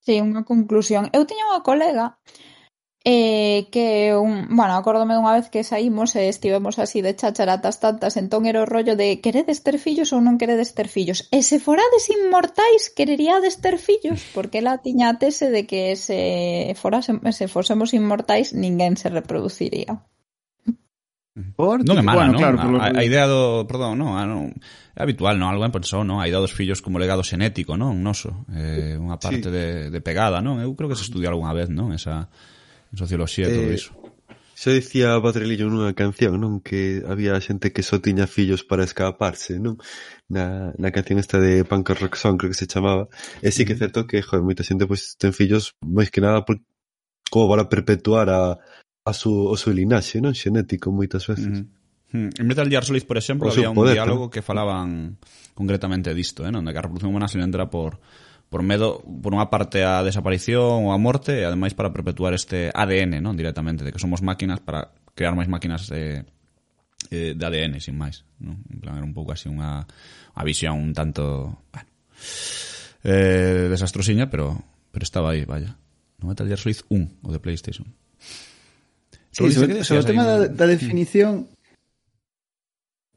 [0.04, 1.08] Sí, unha conclusión.
[1.16, 2.20] Eu tiña unha colega
[3.04, 8.14] Eh, que un, bueno, acórdome unha vez que saímos e estivemos así de chacharatas tantas,
[8.14, 11.26] entón era o rollo de queredes ter fillos ou non queredes ter fillos.
[11.34, 16.78] E se forades inmortais, quereríades ter fillos, porque la tiña a tese de que se
[16.78, 20.06] forase, se fosemos inmortais, ninguén se reproduciría.
[21.56, 22.40] Por non é mala, bueno, non?
[22.44, 24.52] Claro, a, a idea do, perdón, non, a, non,
[24.94, 25.48] é habitual, non?
[25.48, 26.20] algo en pensou, non?
[26.20, 27.98] A idea dos fillos como legado xenético, non?
[27.98, 28.14] Un
[28.52, 29.50] eh, unha parte sí.
[29.50, 30.60] de, de pegada, non?
[30.60, 31.90] Eu creo que se estudiou algunha vez, non?
[31.96, 32.28] Esa,
[32.94, 33.90] socioloxía e todo eh, iso.
[34.62, 36.62] Xa dicía Badrelillo nunha canción, non?
[36.62, 39.80] Que había xente que só tiña fillos para escaparse, non?
[40.30, 43.10] Na, na canción esta de Punk Rock Song, creo que se chamaba.
[43.42, 46.22] E eh, sí que é certo que, joder, moita xente pois, ten fillos máis que
[46.22, 46.62] nada por,
[47.26, 48.60] como para perpetuar a,
[49.02, 50.36] a su, o seu linaxe, non?
[50.36, 51.48] Xenético, moitas veces.
[51.48, 51.66] Mm.
[52.12, 52.30] -hmm.
[52.38, 54.30] En Metal Gear Solid, por exemplo, había un poder, diálogo ¿no?
[54.30, 55.16] que falaban
[55.54, 56.62] concretamente disto, eh, non?
[56.62, 57.98] De que a revolución humana se entra por
[58.52, 62.68] por medo, por unha parte, a desaparición ou a morte, e ademais para perpetuar este
[62.68, 66.28] ADN, non directamente, de que somos máquinas para crear máis máquinas de,
[67.08, 68.28] eh, de ADN, sin máis.
[68.44, 68.60] Non?
[68.68, 69.88] En plan, era un pouco así unha,
[70.36, 71.64] unha visión un tanto...
[71.72, 71.88] Bueno,
[73.08, 74.60] eh, desastrosiña, pero,
[74.92, 75.80] pero estaba aí, vaya.
[76.20, 77.88] No Metal Gear Solid 1, o de PlayStation.
[79.32, 81.48] Sí, sobre, sobre o tema da, da definición,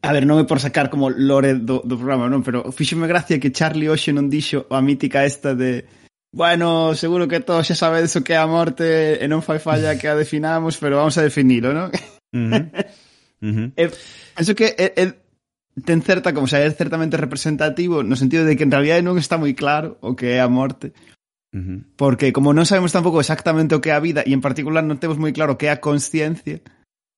[0.06, 3.41] A ver, non é por sacar como lore do, do programa, non, pero fíxome gracia
[3.41, 5.89] que Charlie hoxe non dixo a mítica esta de
[6.30, 9.98] Bueno, seguro que todos xa sabedes o que é a morte e non fai falla
[9.98, 11.89] que a definamos, pero vamos a definilo, non?
[12.36, 12.63] Uh -huh.
[13.41, 13.68] Uh -huh.
[13.74, 13.84] e,
[14.38, 15.06] penso que é, é,
[15.82, 19.41] ten certa, como xa é certamente representativo no sentido de que en realidad non está
[19.41, 20.94] moi claro o que é a morte.
[21.50, 21.80] Uh -huh.
[21.98, 25.02] Porque como non sabemos tampouco exactamente o que é a vida e en particular non
[25.02, 26.62] temos moi claro o que é a consciencia,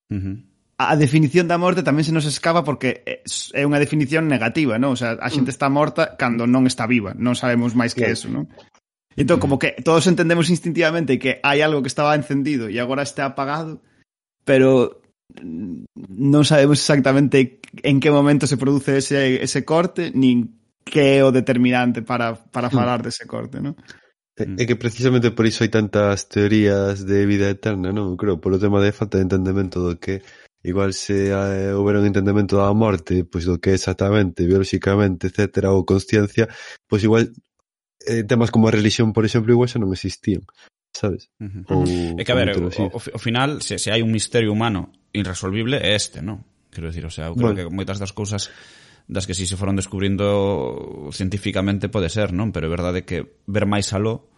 [0.08, 0.47] uh -huh
[0.78, 4.94] a definición da morte tamén se nos escapa porque é unha definición negativa, non?
[4.94, 5.56] O sea, a xente mm.
[5.58, 8.46] está morta cando non está viva, non sabemos máis que eso, non?
[9.18, 9.42] Entón, mm.
[9.42, 13.82] como que todos entendemos instintivamente que hai algo que estaba encendido e agora está apagado,
[14.46, 15.02] pero
[16.14, 21.34] non sabemos exactamente en que momento se produce ese, ese corte, nin que é o
[21.34, 22.74] determinante para, para mm.
[22.78, 23.74] falar dese corte, non?
[24.38, 28.14] É que precisamente por iso hai tantas teorías de vida eterna, non?
[28.14, 30.22] Creo, por o tema de falta de entendemento do que
[30.62, 31.30] Igual se
[31.72, 36.50] houbera un entendemento da morte, pois do que exactamente, biolóxicamente, etcétera, ou consciencia,
[36.90, 37.30] pois igual
[38.06, 40.42] eh, temas como a religión, por exemplo, igual xa non existían,
[40.90, 41.30] sabes?
[41.38, 41.62] Uh -huh.
[41.70, 41.82] ou,
[42.18, 45.78] é que, a ver, o, o, o final, se, se hai un misterio humano irresolvible,
[45.78, 46.42] é este, non?
[46.74, 47.70] Quero dicir, o sea, eu creo bueno.
[47.70, 48.50] que moitas das cousas
[49.08, 52.52] das que si se foron descubrindo científicamente pode ser, non?
[52.52, 54.28] Pero é verdade que ver máis aló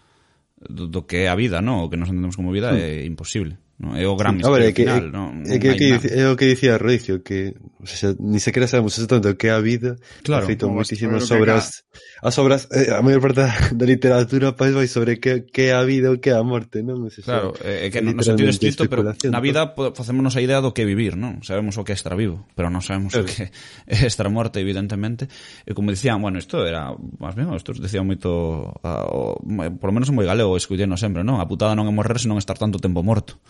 [0.61, 1.83] do, do que é a vida, non?
[1.83, 2.78] O que nos entendemos como vida hmm.
[2.78, 3.59] é imposible.
[3.80, 5.88] Non é o gran misterio ver, é que, final, é, non, é, que, é, que,
[6.12, 9.56] é o que dicía Roicio, que o sea, ni sequera sabemos exactamente o que é
[9.56, 9.96] a vida.
[10.20, 11.88] Claro, feito moitísimas obras.
[12.20, 13.40] As obras, eh, a maior parte
[13.72, 16.84] da literatura pois vai sobre que, que é a vida ou que é a morte,
[16.84, 17.08] non?
[17.08, 20.76] Se claro, é, é que no sentido estricto, pero na vida facémonos a idea do
[20.76, 21.40] que é vivir, non?
[21.40, 23.24] Sabemos o que é estar vivo, pero non sabemos claro.
[23.24, 23.48] o que
[23.88, 25.24] é estar morte, evidentemente.
[25.64, 29.40] E como dicían, bueno, isto era, máis ben, isto decía moito, a, o,
[29.80, 31.40] por lo menos moi galego, esculleno sempre, non?
[31.40, 33.40] A putada non é morrer, senón estar tanto tempo morto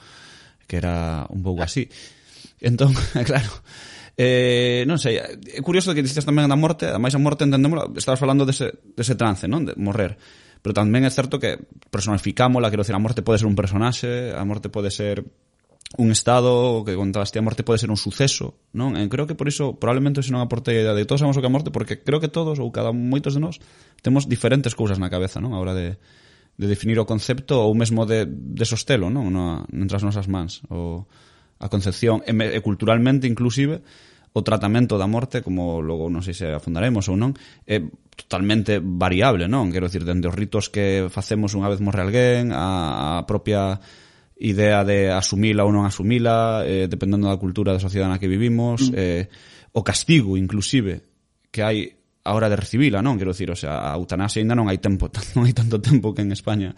[0.70, 1.90] que era un pouco así.
[2.62, 2.94] Entón,
[3.26, 3.50] claro,
[4.14, 8.22] eh, non sei, é curioso que dices tamén da morte, ademais a morte entendémola, estabas
[8.22, 9.66] falando dese, dese trance, non?
[9.66, 10.14] De morrer.
[10.62, 11.59] Pero tamén é certo que
[11.90, 15.26] personificámola, quero dicir, a morte pode ser un personaxe, a morte pode ser
[15.98, 18.94] un estado que contaste a morte pode ser un suceso, non?
[18.94, 21.42] E creo que por iso probablemente se non aportei a idea de todos sabemos o
[21.42, 23.59] que a morte porque creo que todos ou cada moitos de nós
[23.98, 25.50] temos diferentes cousas na cabeza, non?
[25.50, 25.98] A hora de
[26.60, 29.32] de definir o concepto ou mesmo de, de sostelo non?
[29.32, 31.08] No, entre as nosas mans o,
[31.56, 33.80] a concepción e, e culturalmente inclusive
[34.36, 37.32] o tratamento da morte como logo non sei se afundaremos ou non
[37.64, 37.80] é
[38.14, 39.72] totalmente variable, non?
[39.72, 43.80] Quero dicir, dende os ritos que facemos unha vez morre alguén a, a propia
[44.36, 48.92] idea de asumila ou non asumila eh, dependendo da cultura da sociedade na que vivimos
[48.92, 48.94] mm.
[48.96, 49.24] eh,
[49.72, 51.08] o castigo inclusive
[51.48, 53.16] que hai a hora de recibila, non?
[53.16, 56.22] Quero dicir, o sea, a eutanasia ainda non hai tempo, non hai tanto tempo que
[56.22, 56.76] en España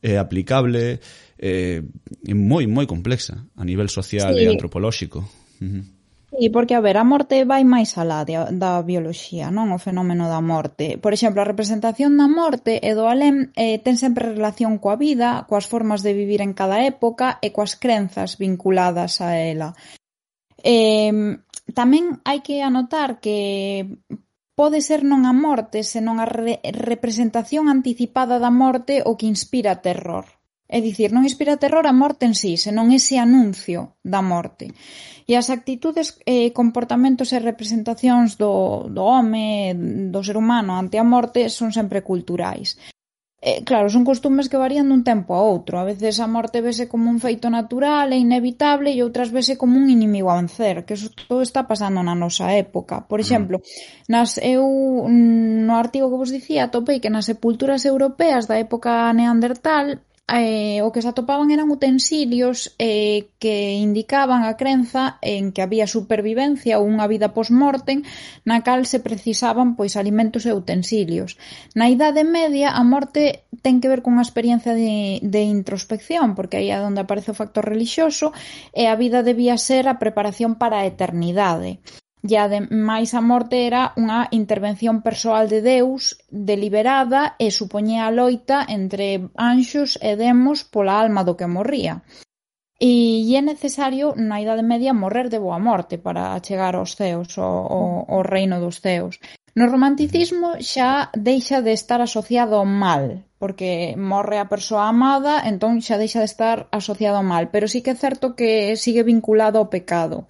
[0.00, 1.00] é aplicable,
[1.36, 4.44] é, é moi, moi complexa a nivel social sí.
[4.44, 5.20] e antropolóxico.
[5.60, 5.84] Uh -huh.
[6.30, 9.74] Sí, porque, a ver, a morte vai máis alá de, da bioloxía, non?
[9.74, 10.94] O fenómeno da morte.
[10.96, 15.42] Por exemplo, a representación da morte e do alén eh, ten sempre relación coa vida,
[15.50, 19.74] coas formas de vivir en cada época e coas crenzas vinculadas a ela.
[20.62, 21.12] Eh,
[21.74, 23.98] tamén hai que anotar que
[24.60, 26.28] Pode ser non a morte senón a
[26.92, 30.28] representación anticipada da morte o que inspira terror.
[30.68, 34.68] É dicir, non inspira terror a morte en sí, senón ese anuncio da morte.
[35.24, 39.72] E as actitudes, eh, comportamentos e representacións do, do home,
[40.12, 42.76] do ser humano ante a morte son sempre culturais.
[43.42, 45.80] Eh, claro, son costumes que varían dun tempo a outro.
[45.80, 49.80] A veces a morte vese como un feito natural e inevitable e outras vese como
[49.80, 53.08] un inimigo a vencer, que eso todo está pasando na nosa época.
[53.08, 53.24] Por mm.
[53.24, 53.56] exemplo,
[54.12, 54.68] nas eu
[55.08, 60.82] mm, no artigo que vos dicía atopei que nas sepulturas europeas da época neandertal eh,
[60.82, 66.78] o que se atopaban eran utensilios eh, que indicaban a crenza en que había supervivencia
[66.78, 68.06] ou unha vida post-mortem
[68.46, 71.34] na cal se precisaban pois alimentos e utensilios.
[71.74, 76.70] Na Idade Media a morte ten que ver cunha experiencia de, de introspección porque aí
[76.70, 78.30] é onde aparece o factor relixioso
[78.70, 81.82] e a vida debía ser a preparación para a eternidade.
[82.20, 88.58] E ademais a morte era unha intervención persoal de Deus deliberada e supoñía a loita
[88.68, 92.04] entre anxos e demos pola alma do que morría.
[92.80, 97.36] E, e é necesario na Idade Media morrer de boa morte para chegar aos ceos,
[97.36, 99.20] ao, ao, ao reino dos ceos.
[99.58, 103.04] No romanticismo xa deixa de estar asociado ao mal,
[103.40, 107.80] porque morre a persoa amada, entón xa deixa de estar asociado ao mal, pero sí
[107.84, 110.28] que é certo que sigue vinculado ao pecado.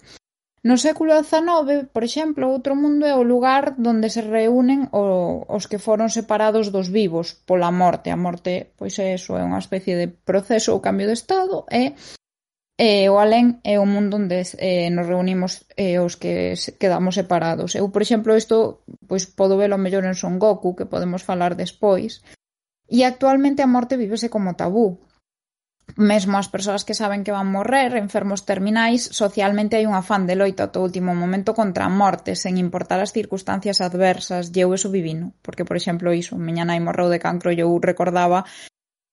[0.63, 5.65] No século XIX, por exemplo, outro mundo é o lugar donde se reúnen o, os
[5.65, 8.13] que foron separados dos vivos pola morte.
[8.13, 11.97] A morte, pois é eso, é unha especie de proceso ou cambio de estado e
[12.81, 17.77] e o alén é o mundo onde eh, nos reunimos eh, os que quedamos separados.
[17.77, 22.25] Eu, por exemplo, isto pois podo velo mellor en Son Goku, que podemos falar despois.
[22.89, 24.97] E actualmente a morte vívese como tabú
[25.97, 30.35] mesmo as persoas que saben que van morrer, enfermos terminais, socialmente hai un afán de
[30.39, 34.71] loita ata o último momento contra a morte, sen importar as circunstancias adversas, e eu
[34.73, 38.47] eso vivino, porque, por exemplo, iso, miña nai morreu de cancro e eu recordaba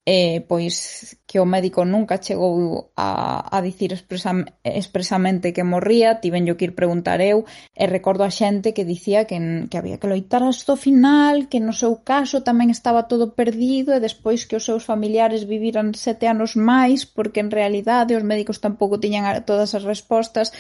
[0.09, 6.57] eh, pois que o médico nunca chegou a, a dicir expresam, expresamente que morría, tivenllo
[6.57, 7.45] que ir preguntar eu,
[7.77, 9.37] e recordo a xente que dicía que,
[9.69, 13.93] que había que loitar hasta o final, que no seu caso tamén estaba todo perdido,
[13.93, 18.65] e despois que os seus familiares viviran sete anos máis, porque en realidade os médicos
[18.65, 20.57] tampouco tiñan todas as respostas,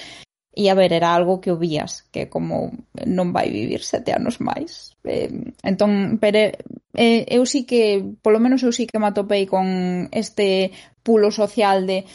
[0.54, 2.72] E a ver, era algo que obvías, que como
[3.06, 4.96] non vai vivir sete anos máis.
[5.06, 5.30] Eh,
[5.62, 6.50] entón, pero
[6.98, 10.72] eh, eu sí que, polo menos eu sí que me atopei con este
[11.04, 12.08] pulo social de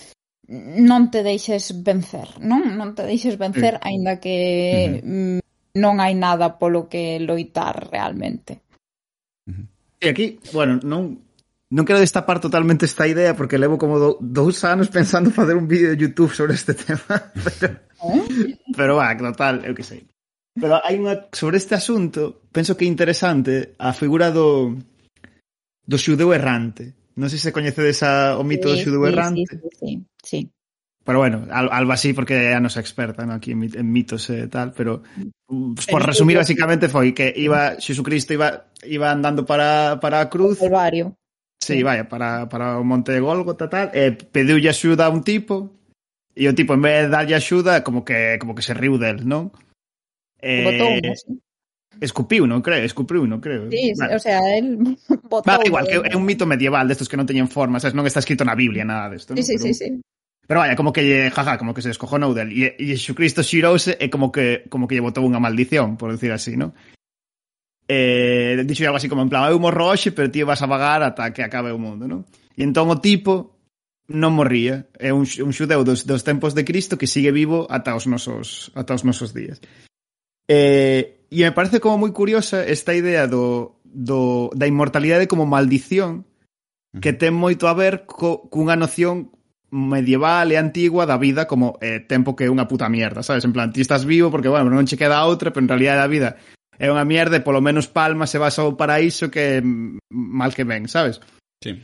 [0.52, 2.76] non te deixes vencer, non?
[2.76, 3.84] Non te deixes vencer, sí.
[3.86, 5.44] aínda que mm
[5.74, 8.62] non hai nada polo que loitar realmente.
[9.98, 11.18] E aquí, bueno, non
[11.74, 15.66] Non quero destapar totalmente esta idea porque levo como do, dous anos pensando facer un
[15.66, 17.82] vídeo de YouTube sobre este tema, pero,
[18.14, 18.62] ¿Eh?
[18.78, 20.06] pero va, total, eu que sei.
[20.54, 24.78] Pero hai unha sobre este asunto, penso que é interesante a figura do
[25.82, 26.94] do xudeu errante.
[27.18, 29.42] Non sei se coñecedes a, o mito sí, do xudeu sí, errante.
[29.50, 30.40] Sí, sí, sí, sí.
[31.04, 33.34] Pero bueno, Alba sí, porque é a nosa experta ¿no?
[33.34, 35.02] aquí en mitos e eh, tal, pero
[35.50, 40.62] mm, por resumir, basicamente foi que iba Xesucristo iba iba andando para, para a cruz
[40.62, 41.18] o Calvario.
[41.64, 45.72] Sí, vaya, para, para o Monte de Golgota tal, e pediulle axuda a un tipo
[46.36, 49.24] e o tipo en vez de darlle axuda como que como que se riu del,
[49.24, 49.54] non?
[50.42, 51.40] Eh, botou, ¿sí?
[52.02, 53.70] Escupiu, non creo, escupiu, non creo.
[53.70, 54.18] Sí, vale.
[54.18, 54.98] o sea, el
[55.32, 55.46] botou.
[55.46, 58.20] Vale, igual, que é un mito medieval destos que non teñen forma, sabes, non está
[58.20, 59.38] escrito na Biblia nada desto.
[59.38, 59.64] De sí, ¿no?
[59.64, 59.74] sí, Pero...
[59.74, 59.90] sí, sí.
[60.46, 62.52] Pero vaya, como que jaja, como que se descojonou del.
[62.52, 66.36] E, e Xesucristo xirouse e como que como que lle botou unha maldición, por decir
[66.36, 66.76] así, non?
[67.88, 71.04] eh, dixo algo así como en plan, eu morro hoxe, pero ti vas a vagar
[71.04, 72.24] ata que acabe o mundo, non?
[72.56, 73.54] E entón o tipo
[74.12, 77.96] non morría, é un, un xudeu dos, dos tempos de Cristo que sigue vivo ata
[77.96, 79.64] os nosos, ata os nosos días.
[80.48, 86.28] Eh, e me parece como moi curiosa esta idea do, do, da inmortalidade como maldición
[87.00, 89.32] que ten moito a ver co, cunha noción
[89.74, 93.42] medieval e antigua da vida como eh, tempo que é unha puta mierda, sabes?
[93.48, 96.12] En plan, ti estás vivo porque, bueno, non che queda outra, pero en realidad a
[96.12, 96.38] vida
[96.80, 99.62] é unha mierda e polo menos Palma se vas ao paraíso que
[100.10, 101.22] mal que ben, sabes?
[101.62, 101.78] Sí.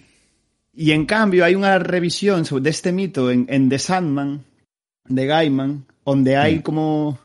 [0.79, 4.45] E en cambio hai unha revisión deste mito en, en The Sandman
[5.09, 6.63] de Gaiman onde hai mm.
[6.63, 7.17] como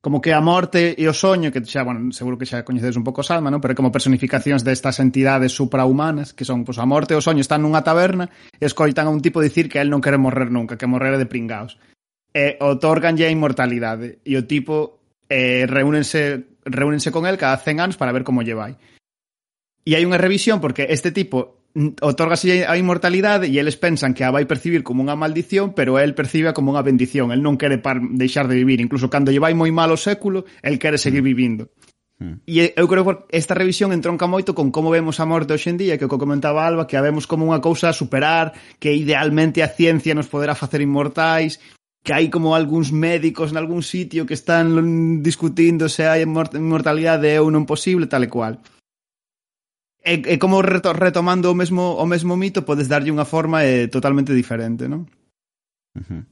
[0.00, 3.04] como que a morte e o soño que xa, bueno, seguro que xa coñecedes un
[3.04, 3.60] pouco Salma, non?
[3.60, 7.60] pero como personificacións destas entidades suprahumanas que son, pois, a morte e o soño están
[7.60, 10.88] nunha taberna e escoitan a un tipo dicir que el non quere morrer nunca, que
[10.88, 11.76] morrer de pringaos
[12.32, 17.96] e otorganlle a inmortalidade e o tipo eh, reúnense reúnense con el cada 100 anos
[17.98, 18.78] para ver como lle vai.
[19.84, 21.60] E hai unha revisión porque este tipo
[22.00, 26.18] otorgase a inmortalidade e eles pensan que a vai percibir como unha maldición, pero el
[26.18, 27.30] percibe como unha bendición.
[27.30, 30.48] El non quere par deixar de vivir, incluso cando lle vai moi mal o século,
[30.66, 31.30] el quere seguir mm.
[31.30, 31.64] vivindo.
[32.18, 32.42] Mm.
[32.44, 35.78] E eu creo que esta revisión entronca moito con como vemos a morte hoxe en
[35.78, 38.52] día, que o que comentaba Alba, que a vemos como unha cousa a superar,
[38.82, 41.62] que idealmente a ciencia nos poderá facer inmortais,
[42.02, 47.52] que hai como algúns médicos en algún sitio que están discutindo se hai mortalidade ou
[47.52, 48.54] non posible, tal e cual.
[50.00, 53.92] E, e como reto, retomando o mesmo o mesmo mito, podes darlle unha forma eh,
[53.92, 55.04] totalmente diferente, non?
[55.92, 56.22] Uh -huh.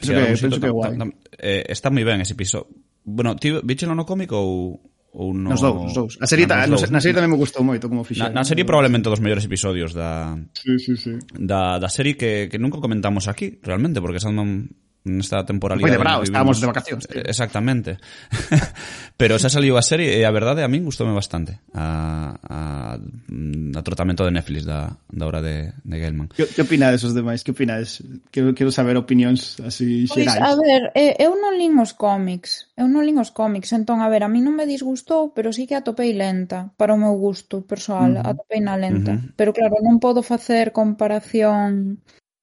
[0.00, 0.96] Penso sí, que, penso que guai.
[1.36, 2.72] Eh, está moi ben ese piso.
[3.04, 4.80] Bueno, ti vichelo no cómico ou
[5.18, 5.50] ou no...
[5.50, 6.12] Nos dous, nos dous.
[6.22, 6.86] A serie, ah, ta, dous.
[6.94, 8.30] na serie tamén me gustou moito como fixeron.
[8.30, 11.18] Na, na serie probablemente dos mellores episodios da sí, sí, sí.
[11.34, 14.70] da da serie que que nunca comentamos aquí, realmente, porque Sandman
[15.04, 15.88] nesta temporalidade.
[15.88, 17.06] Foi de bravo, estábamos de vacacións.
[17.06, 17.22] Tío.
[17.22, 17.98] Exactamente.
[19.20, 22.58] Pero xa saliu a serie e a verdade a min gustoume bastante a, a,
[22.98, 26.28] a tratamento de Netflix da, da obra de, de Gelman.
[26.34, 27.42] Que, que opinades os demais?
[27.42, 28.02] Que opinades?
[28.30, 30.38] Quero, quero saber opinións así pois, xerais.
[30.38, 32.70] Pois, a ver, eh, eu non lin os cómics.
[32.76, 33.72] Eu non lin os cómics.
[33.74, 37.00] Entón, a ver, a mí non me disgustou, pero sí que atopei lenta para o
[37.00, 38.18] meu gusto persoal.
[38.18, 38.30] Uh -huh.
[38.34, 39.14] Atopei na lenta.
[39.14, 39.34] Uh -huh.
[39.38, 41.98] Pero claro, non podo facer comparación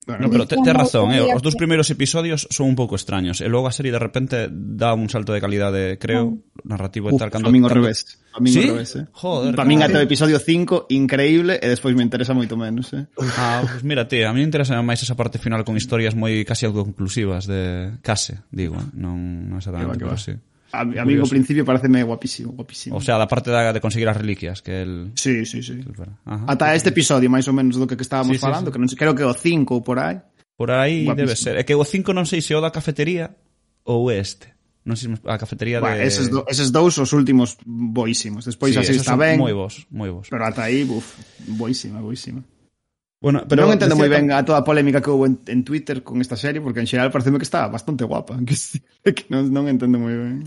[0.06, 3.50] Bueno, pero te, te razón, eh, os dous primeiros episodios son un pouco extraños e
[3.50, 7.34] logo a serie de repente dá un salto de calidade, creo, narrativo e tal.
[7.34, 7.82] Cando, Domingo cando...
[7.82, 8.22] revés.
[8.30, 8.70] Domingo ¿Sí?
[8.70, 9.10] revés, eh.
[9.10, 9.58] Joder.
[9.58, 13.10] Para min até o episodio 5, increíble, e despois me interesa moito menos, eh.
[13.18, 16.46] Ah, pues mira, tía, a mí me interesa máis esa parte final con historias moi
[16.46, 17.98] casi autoconclusivas de...
[18.06, 18.86] Case, digo, eh?
[18.94, 20.22] non, non exactamente, que va, que va.
[20.22, 20.34] pero sí
[20.76, 22.96] a, a mí ao principio pareceme guapísimo, guapísimo.
[22.96, 25.80] O sea, da parte da, de conseguir as reliquias que el Sí, sí, sí.
[26.26, 28.76] Ajá, Ata este episodio máis ou menos do que, que estábamos sí, falando, sí, sí.
[28.76, 30.20] que non creo que o 5 ou por aí.
[30.60, 31.16] Por aí guapísimo.
[31.16, 31.54] debe ser.
[31.56, 33.32] É que o 5 non sei se o da cafetería
[33.88, 34.52] ou este.
[34.86, 36.06] Non sei a cafetería bueno, de...
[36.06, 38.46] Eses, do, eses dous os últimos boísimos.
[38.46, 39.42] Despois sí, así está ben.
[39.42, 40.30] Moi vos, moi vos.
[40.30, 41.18] Pero ata aí, buf,
[41.50, 42.46] boísima, boísima.
[43.26, 46.06] Bueno, pero non entendo moi ben a toda a polémica que houve en, en Twitter
[46.06, 48.54] con esta serie, porque en xeral pareceme que está bastante guapa, que,
[49.18, 50.46] que non, non entendo moi ben.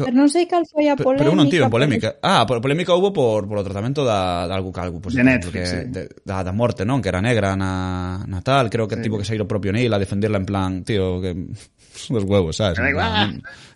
[0.00, 1.28] Pero non sei cal foi a polémica.
[1.28, 2.16] Pero un non tiven polémica.
[2.24, 4.96] Ah, por polémica houve por, por o tratamento da, da algo calvo.
[4.96, 5.92] Pues, de Netflix, que, sí.
[5.92, 7.04] de, da, da morte, non?
[7.04, 8.72] Que era negra na, na tal.
[8.72, 9.04] Creo que sí.
[9.04, 11.36] tivo que sair o propio Neil a defenderla en plan, tío, que
[12.10, 12.78] los huevos, sabes?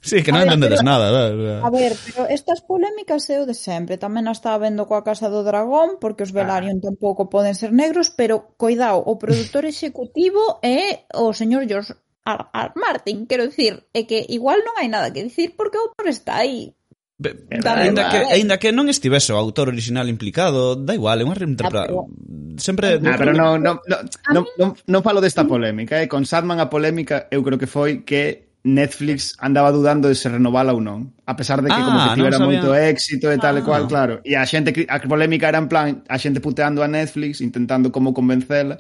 [0.01, 1.07] Sí, que non ver, entendedes pero, nada.
[1.13, 1.65] ¿sabes?
[1.65, 4.01] A ver, pero estas polémicas é o de sempre.
[4.01, 6.41] Tamén a estaba vendo coa Casa do Dragón, porque os ah.
[6.41, 6.85] Velaryon ah.
[6.89, 11.93] tampouco poden ser negros, pero, coidao, o produtor executivo é o señor George
[12.25, 12.43] R.
[12.53, 12.71] R.
[12.77, 16.41] Martin, quero dicir, é que igual non hai nada que dicir porque o autor está
[16.41, 16.73] aí.
[17.21, 21.37] Be, ainda, que, ainda que non estivese o autor original implicado, da igual, é unha
[21.37, 22.09] reinterpretación.
[22.09, 22.97] Ah, Sempre...
[22.97, 24.01] Ah, pero non, non, non,
[24.33, 26.09] non, non, non falo desta polémica, eh?
[26.09, 30.73] con Sandman a polémica eu creo que foi que Netflix andaba dudando de se renovala
[30.73, 33.61] ou non a pesar de que ah, como que tivera moito éxito e tal ah.
[33.61, 33.89] e cual, ah.
[33.89, 37.89] claro e a xente, a polémica era en plan a xente puteando a Netflix intentando
[37.89, 38.77] como convencela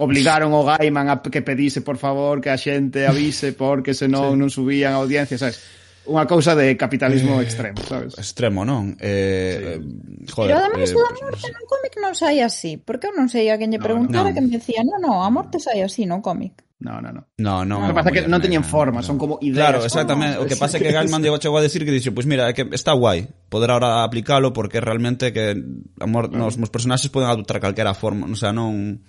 [0.00, 4.40] obligaron o Gaiman a que pedise por favor que a xente avise porque senón sí.
[4.40, 5.60] non subían a audiencia, sabes?
[6.08, 8.16] unha cousa de capitalismo eh, extremo, sabes?
[8.16, 8.96] Extremo, non?
[8.96, 10.24] Eh, sí.
[10.24, 12.80] Eh, joder, Pero ademais eh, da morte non cómic non sai así.
[12.80, 14.34] Porque eu non sei a quen lle no, preguntara no.
[14.34, 16.64] que me decía, non, non, a morte sai así no cómic.
[16.80, 17.26] No, no, no.
[17.38, 17.84] No, no.
[17.84, 19.68] O que pasa é que non teñen forma, son como ideas.
[19.68, 20.38] Claro, exactamente.
[20.38, 22.24] Oh, no, o que pasa é que Gaiman llegou chegou a decir que dixo, pois
[22.24, 25.58] pues mira, é que está guai poder ahora aplicalo porque realmente que
[26.00, 29.02] amor, no, os nos personaxes poden adoptar calquera forma, o sea, non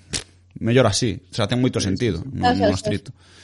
[0.58, 3.14] mellor así, o sea, ten moito sentido, non, non estrito.
[3.14, 3.40] Sí, sí.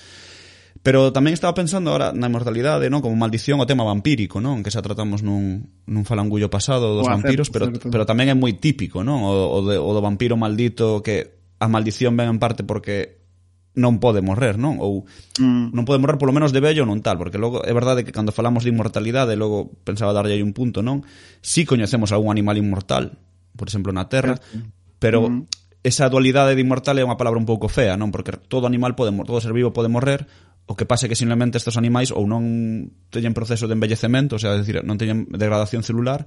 [0.85, 3.01] Pero tamén estaba pensando ahora na inmortalidade, non?
[3.01, 4.61] Como maldición o tema vampírico, non?
[4.61, 7.89] Que xa tratamos nun, nun falangullo pasado dos Boa, vampiros, certo, pero, certo.
[7.89, 9.25] pero tamén é moi típico, non?
[9.25, 13.25] O, o, de, o do vampiro maldito que a maldición ven en parte porque
[13.73, 14.77] non pode morrer, non?
[14.77, 15.09] Ou
[15.41, 15.73] mm.
[15.73, 18.13] non pode morrer polo menos de vello ou non tal, porque logo é verdade que
[18.13, 21.01] cando falamos de inmortalidade, logo pensaba darlle aí un punto, non?
[21.41, 23.17] Si sí coñecemos algún animal inmortal,
[23.57, 24.69] por exemplo na Terra, certo.
[25.01, 25.81] pero mm.
[25.81, 28.13] esa dualidade de inmortal é unha palabra un pouco fea, non?
[28.13, 30.29] Porque todo animal pode todo ser vivo pode morrer,
[30.65, 34.57] O que pase que simplemente estes animais ou non teñen proceso de envellecemento, o sea,
[34.57, 36.25] decir, non teñen degradación celular,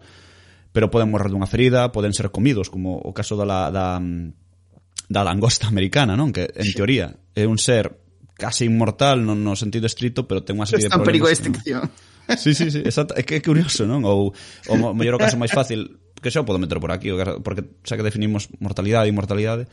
[0.71, 5.21] pero poden morrer dunha ferida, poden ser comidos, como o caso da, la, da, da
[5.27, 6.31] langosta americana, non?
[6.31, 6.75] Que, en sí.
[6.77, 7.99] teoría, é un ser
[8.39, 11.03] case inmortal no, no sentido estrito, pero ten unha serie de problemas.
[11.03, 11.83] Está en perigo de extinción.
[11.83, 12.39] Non?
[12.39, 13.17] Sí, sí, sí, exacto.
[13.17, 14.05] É que é curioso, non?
[14.05, 14.37] Ou,
[14.69, 17.09] o mellor o caso máis fácil, que xa o podo meter por aquí,
[17.43, 19.67] porque xa que definimos mortalidade e inmortalidade,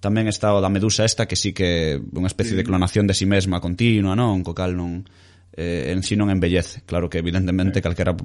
[0.00, 3.24] Tamén está o da medusa esta que sí que unha especie de clonación de si
[3.24, 4.40] sí mesma continua, non?
[4.40, 5.04] Co cal non
[5.52, 6.82] eh, en si sí non embellece.
[6.88, 7.84] Claro que evidentemente sí.
[7.84, 8.16] calquera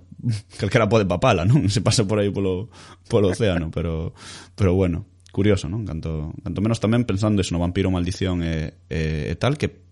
[0.55, 1.67] calquera pode papala, non?
[1.76, 2.71] Se pasa por aí polo
[3.11, 4.15] polo océano, pero
[4.55, 5.05] pero bueno,
[5.36, 5.84] curioso, non?
[5.84, 9.85] Canto canto menos tamén pensando eso no vampiro maldición e, e, e tal que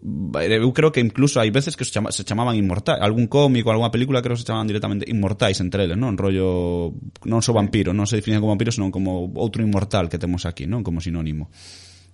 [0.00, 3.68] Eh, eu creo que incluso hai veces que se, chama, se chamaban inmortais, algún cómico,
[3.68, 6.16] algunha película creo que se chamaban directamente inmortais entre eles, non?
[6.16, 6.96] Rollo,
[7.28, 10.48] non só so vampiro, non se definen como vampiro, senón como outro inmortal que temos
[10.48, 10.80] aquí, non?
[10.80, 11.52] Como sinónimo.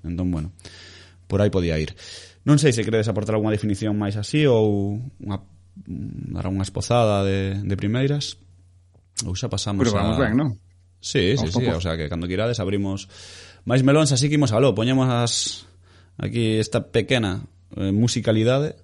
[0.03, 0.51] Entón, bueno,
[1.31, 1.95] por aí podía ir.
[2.43, 5.47] Non sei se credes aportar algunha definición máis así ou unha,
[6.35, 8.43] dar unha espozada de, de primeiras
[9.23, 10.27] ou xa pasamos Pero vamos a...
[10.27, 10.51] ben, non?
[10.99, 13.07] Sí, sí, sí, sí, o sea que cando quirades abrimos
[13.63, 15.71] máis melóns, así que imos aló, poñemos as
[16.19, 17.47] aquí esta pequena
[17.77, 18.75] Eh, musicalidade.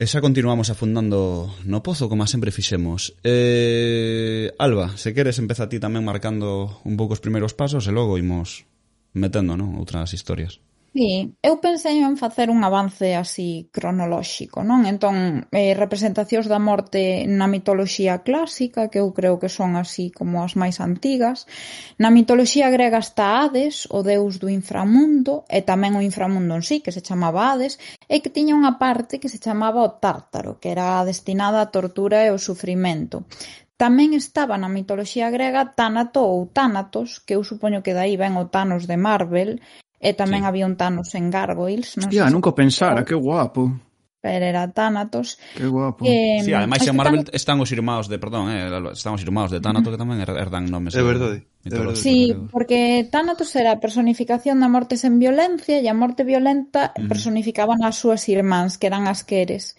[0.00, 3.16] E xa continuamos afundando no pozo, como sempre fixemos.
[3.24, 8.16] Eh, Alba, se queres empeza ti tamén marcando un pouco os primeiros pasos e logo
[8.16, 8.64] imos
[9.12, 9.76] metendo, non?
[9.76, 10.60] Outras historias.
[10.92, 14.80] Sí, eu pensei en facer un avance así cronolóxico, non?
[14.90, 20.42] Entón, eh, representacións da morte na mitoloxía clásica, que eu creo que son así como
[20.42, 21.46] as máis antigas.
[22.02, 26.82] Na mitoloxía grega está Hades, o deus do inframundo, e tamén o inframundo en sí,
[26.82, 27.78] que se chamaba Hades,
[28.10, 32.26] e que tiña unha parte que se chamaba o Tártaro, que era destinada á tortura
[32.26, 33.30] e ao sufrimento.
[33.78, 38.50] Tamén estaba na mitoloxía grega Tánato ou Tánatos, que eu supoño que dai ven o
[38.50, 39.62] Thanos de Marvel,
[40.00, 40.48] E tamén sí.
[40.48, 42.00] había un Thanos en Gargoyles.
[42.00, 43.68] Non Hostia, nunca pensara, que guapo.
[44.20, 45.38] Pero era Thanatos.
[45.56, 46.04] Que guapo.
[46.04, 47.34] Eh, sí, ademais en Marvel tan...
[47.36, 50.00] están os irmãos de, perdón, eh, están os irmãos de Thanatos uh -huh.
[50.00, 50.92] que tamén herdan nomes.
[50.92, 51.44] É verdade.
[51.64, 52.00] É verdade.
[52.00, 57.00] Sí, porque Thanatos era a personificación da morte sen violencia e a morte violenta uh
[57.00, 57.08] -huh.
[57.08, 59.76] personificaban as súas irmáns, que eran as queres.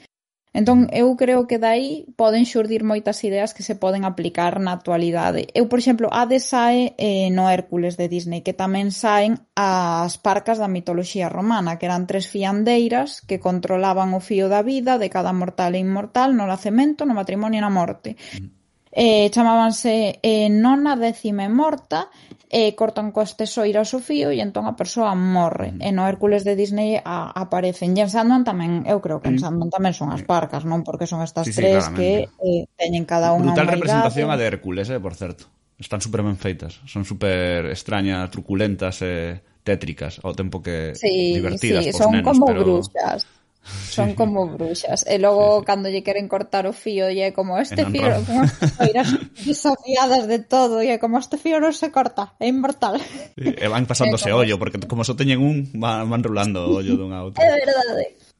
[0.51, 1.89] Entón eu creo que de aí
[2.19, 5.47] poden xurdir moitas ideas que se poden aplicar na actualidade.
[5.55, 10.59] Eu, por exemplo, Hades sae eh, no Hércules de Disney, que tamén saen as parcas
[10.59, 15.31] da mitoloxía romana, que eran tres fiandeiras que controlaban o fío da vida de cada
[15.31, 18.19] mortal e inmortal no nacemento, no matrimonio e na morte.
[18.35, 18.60] Mm
[18.91, 22.11] eh, chamábanse eh, nona, décima e morta
[22.51, 25.71] e eh, cortan coas tesoiras o fío e entón a persoa morre.
[25.79, 27.95] E no Hércules de Disney a, aparecen.
[27.95, 29.43] E en Sandman tamén, eu creo que en mm.
[29.47, 30.83] Sandman tamén son as parcas, non?
[30.83, 32.27] Porque son estas sí, sí, tres claramente.
[32.35, 35.47] que eh, teñen cada unha Brutal representación a de Hércules, eh, por certo.
[35.79, 36.83] Están super ben feitas.
[36.85, 42.11] Son super extrañas, truculentas e eh, tétricas, ao tempo que sí, divertidas sí, pos son
[42.19, 42.61] nenos, como pero...
[42.67, 43.23] bruxas
[43.63, 44.15] Son sí.
[44.15, 45.05] como bruxas.
[45.07, 45.65] E logo, sí, sí.
[45.65, 48.41] cando lle queren cortar o fío, e é como este fío, como
[49.45, 52.97] desafiadas de todo, e é como este fío non se corta, é inmortal.
[53.37, 54.41] E van pasándose como...
[54.41, 57.45] ollo, porque como só so teñen un, van, van rulando o ollo dunha outra.
[57.45, 58.30] É verdade.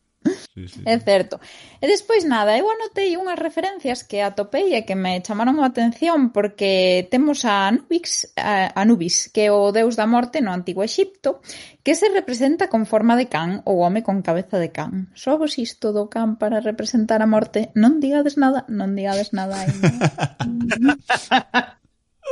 [0.53, 0.81] Sí, sí.
[0.85, 1.39] É certo.
[1.81, 6.29] E despois nada, eu anotei unhas referencias que atopei e que me chamaron a atención
[6.29, 11.41] porque temos a Anubis, a Anubis, que é o deus da morte no antigo Exipto,
[11.81, 15.09] que se representa con forma de can ou home con cabeza de can.
[15.17, 17.73] Só vos isto do can para representar a morte.
[17.73, 19.73] Non digades nada, non digades nada aí.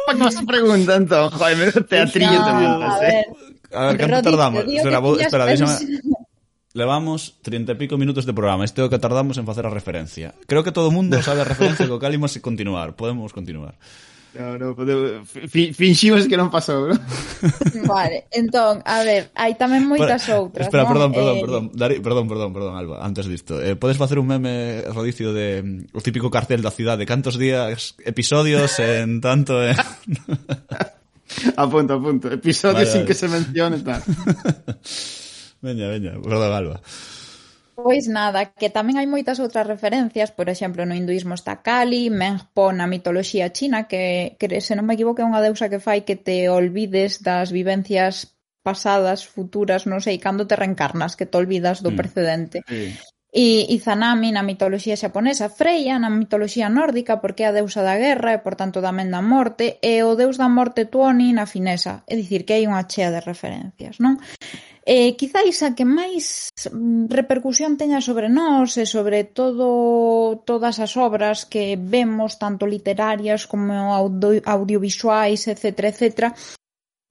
[0.05, 3.25] Pa que vas a pregunta entón, joder, me teatrillo no, te A eh.
[3.71, 4.65] A ver, canto tardamos?
[4.65, 6.01] Espera, vou, espera, déxame,
[6.77, 8.61] Levamos 30 e pico minutos de programa.
[8.61, 10.37] Este é o que tardamos en facer a referencia.
[10.45, 12.93] Creo que todo o mundo sabe a referencia co cal imos continuar.
[12.93, 13.73] Podemos continuar.
[14.37, 15.25] No, no, podemos...
[15.73, 17.01] finximos que non pasou, non?
[17.89, 20.93] Vale, entón, a ver, hai tamén moitas Para, outras, Espera, non?
[20.93, 21.41] perdón, perdón, eh...
[21.41, 23.57] perdón, Dari, perdón, perdón, perdón, Alba, antes disto.
[23.57, 27.97] Eh, podes facer un meme rodicio de mm, o típico cartel da cidade, cantos días,
[28.05, 29.57] episodios en tanto...
[29.57, 29.73] Eh...
[31.57, 33.09] apunto, apunto, episodios vale, sin vale.
[33.09, 34.05] que se mencione tal.
[35.61, 36.77] veña, veña, perdón, Alba.
[37.83, 42.75] Pois nada, que tamén hai moitas outras referencias, por exemplo, no hinduismo está Kali, Mengpo
[42.75, 46.19] na mitoloxía china, que, que se non me equivoco é unha deusa que fai que
[46.19, 51.95] te olvides das vivencias pasadas, futuras, non sei, cando te reencarnas, que te olvidas do
[51.95, 51.97] mm.
[51.97, 52.57] precedente.
[52.67, 52.91] Sí.
[53.29, 58.33] E Izanami na mitoloxía xaponesa, Freya na mitoloxía nórdica porque é a deusa da guerra
[58.33, 62.17] e por tanto tamén da morte, e o deus da morte Tuoni na finesa, é
[62.17, 64.17] dicir que hai unha chea de referencias, non?
[64.81, 70.97] Eh, quizáis a que máis mm, repercusión teña sobre nós e sobre todo todas as
[70.97, 76.33] obras que vemos, tanto literarias como audio, audiovisuais, etc, etc,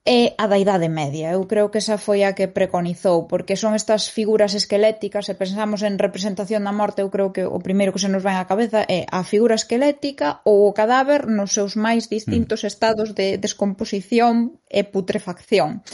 [0.08, 1.36] é a da Idade Media.
[1.36, 5.84] Eu creo que esa foi a que preconizou, porque son estas figuras esqueléticas, se pensamos
[5.84, 8.88] en representación da morte, eu creo que o primeiro que se nos vai á cabeza
[8.88, 12.68] é a figura esquelética ou o cadáver nos seus máis distintos mm.
[12.72, 15.84] estados de descomposición e putrefacción.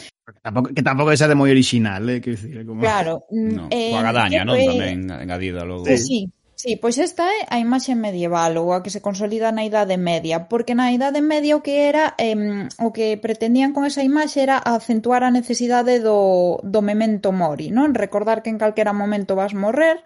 [0.46, 2.22] Tampouco, que tampouco é de moi original, eh?
[2.22, 2.86] Que, como...
[2.86, 3.26] Claro.
[3.34, 4.54] No, mm, eh, coa gadaña, non?
[4.54, 5.90] Eh, Tamén engadida logo.
[5.90, 6.20] Sí, sí.
[6.64, 10.48] Sí, pois esta é a imaxe medieval ou a que se consolida na Idade Media,
[10.48, 12.32] porque na Idade Media o que era eh,
[12.80, 17.92] o que pretendían con esa imaxe era acentuar a necesidade do, do memento mori, non?
[17.92, 20.00] Recordar que en calquera momento vas morrer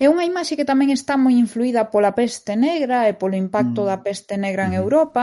[0.00, 3.88] É unha imaxe que tamén está moi influída pola peste negra e polo impacto mm.
[3.92, 4.84] da peste negra en mm-hmm.
[4.88, 5.22] Europa.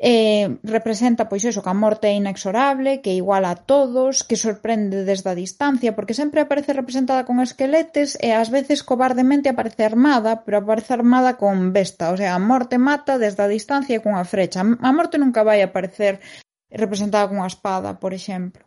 [0.00, 5.04] Eh, representa, pois, eso, que a morte é inexorable, que iguala a todos, que sorprende
[5.04, 10.40] desde a distancia, porque sempre aparece representada con esqueletes e ás veces cobardemente aparece armada,
[10.48, 12.08] pero aparece armada con besta.
[12.08, 14.64] O sea, a morte mata desde a distancia e cunha frecha.
[14.64, 16.24] A morte nunca vai aparecer
[16.72, 18.64] representada cunha espada, por exemplo.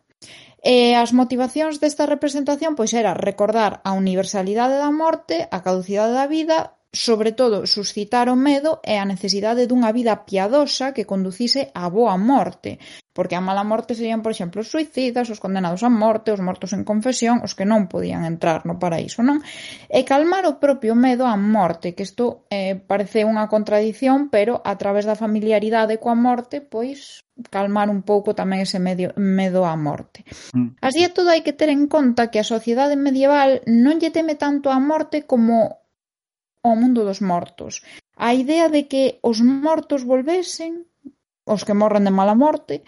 [0.62, 6.26] E as motivacións desta representación pois era recordar a universalidade da morte, a caducidade da
[6.26, 12.16] vida Sobre todo suscitaron medo e a necesidade dunha vida piadosa que conducise á boa
[12.16, 12.80] morte,
[13.12, 16.72] porque a mala morte serían, por exemplo, os suicidas, os condenados á morte, os mortos
[16.72, 19.44] en confesión, os que non podían entrar no paraíso, non?
[19.92, 24.80] E calmar o propio medo á morte, que isto eh, parece unha contradición, pero a
[24.80, 27.20] través da familiaridade coa morte, pois
[27.52, 30.24] calmar un pouco tamén ese medio, medo á morte.
[30.56, 30.80] Mm.
[30.80, 34.40] Así é todo hai que ter en conta que a sociedade medieval non lle teme
[34.40, 35.84] tanto á morte como
[36.66, 37.82] ao mundo dos mortos.
[38.16, 40.86] A idea de que os mortos volvesen,
[41.46, 42.82] os que morran de mala morte,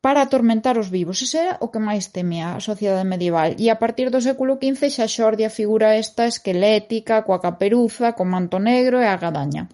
[0.00, 1.20] para atormentar os vivos.
[1.20, 3.52] Ese era o que máis temía a sociedade medieval.
[3.60, 8.24] E a partir do século XV xa xorde a figura esta esquelética, coa caperuza, co
[8.24, 9.68] manto negro e a gadaña.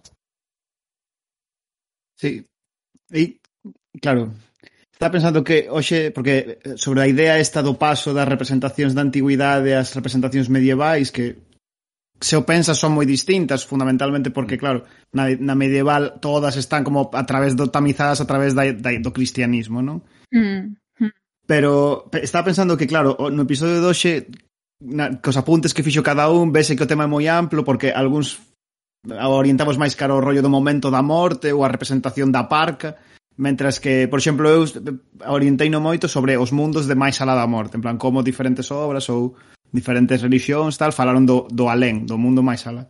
[2.19, 2.43] Sí.
[3.15, 3.39] E,
[4.03, 4.35] claro,
[4.97, 9.77] Está pensando que hoxe, porque sobre a idea esta do paso das representacións da antigüidade
[9.77, 11.37] ás representacións medievais, que
[12.21, 14.61] se o pensas son moi distintas, fundamentalmente porque, mm.
[14.61, 14.79] claro,
[15.13, 19.13] na, na medieval todas están como a través do tamizadas a través da, da, do
[19.13, 20.01] cristianismo, non?
[20.33, 20.77] Mm.
[21.01, 21.13] mm.
[21.47, 24.27] Pero estaba pensando que, claro, no episodio doxe
[24.81, 27.93] na, cos apuntes que fixo cada un vese que o tema é moi amplo porque
[27.93, 28.41] algúns
[29.07, 32.99] orientamos máis caro o rollo do momento da morte ou a representación da parca
[33.37, 37.37] mentras que, por exemplo, eu eh, orientei no moito sobre os mundos de máis alá
[37.37, 39.37] da morte en plan, como diferentes obras ou
[39.73, 42.87] diferentes religións, tal, falaron do, do alén, do mundo máis alá.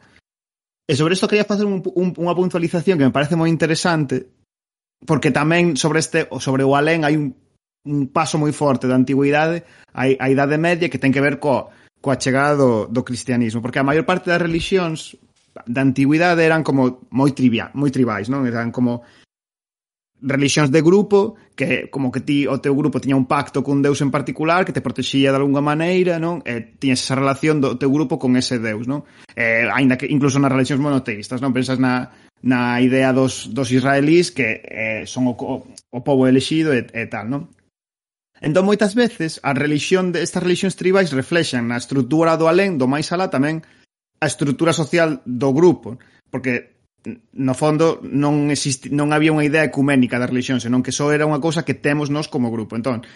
[0.87, 4.31] E sobre isto quería facer un, un, unha puntualización que me parece moi interesante,
[5.03, 7.35] porque tamén sobre este sobre o alén hai un,
[7.87, 11.75] un paso moi forte da antigüidade á, á Idade Media que ten que ver co,
[11.99, 15.19] coa chegada do, do cristianismo, porque a maior parte das religións
[15.67, 18.47] da antigüidade eran como moi trivia, moi tribais, non?
[18.47, 19.03] Eran como
[20.23, 24.01] religións de grupo que como que ti o teu grupo tiña un pacto cun deus
[24.01, 26.41] en particular que te protexía de algunha maneira, non?
[26.45, 29.05] E tiñas esa relación do teu grupo con ese deus, non?
[29.37, 32.13] Eh, aínda que incluso nas religións monoteístas, non pensas na
[32.45, 37.05] na idea dos dos israelís que eh, son o, o, o pobo elexido e, e
[37.09, 37.53] tal, non?
[38.41, 42.85] Entón, moitas veces, a religión de estas religións tribais reflexan na estrutura do alén, do
[42.85, 43.65] máis alá tamén,
[44.21, 45.97] a estrutura social do grupo,
[46.29, 46.76] porque
[47.33, 51.29] no fondo non existi, non había unha idea ecuménica da religión, senón que só era
[51.29, 52.75] unha cousa que temos nós como grupo.
[52.75, 53.07] Entón,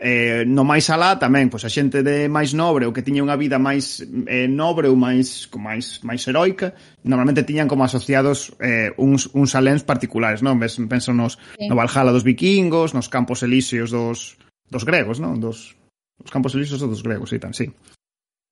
[0.00, 3.36] eh, no máis alá tamén, pois a xente de máis nobre ou que tiña unha
[3.36, 6.72] vida máis eh, nobre ou máis con máis máis heroica,
[7.04, 10.56] normalmente tiñan como asociados eh, uns uns aléns particulares, non?
[10.56, 11.68] Ves, penso nos sí.
[11.68, 14.40] no Valhalla dos vikingos, nos campos elíseos dos
[14.72, 15.38] dos gregos, non?
[15.38, 15.76] Dos
[16.20, 17.68] os campos elíseos dos gregos, sí, tan, sí.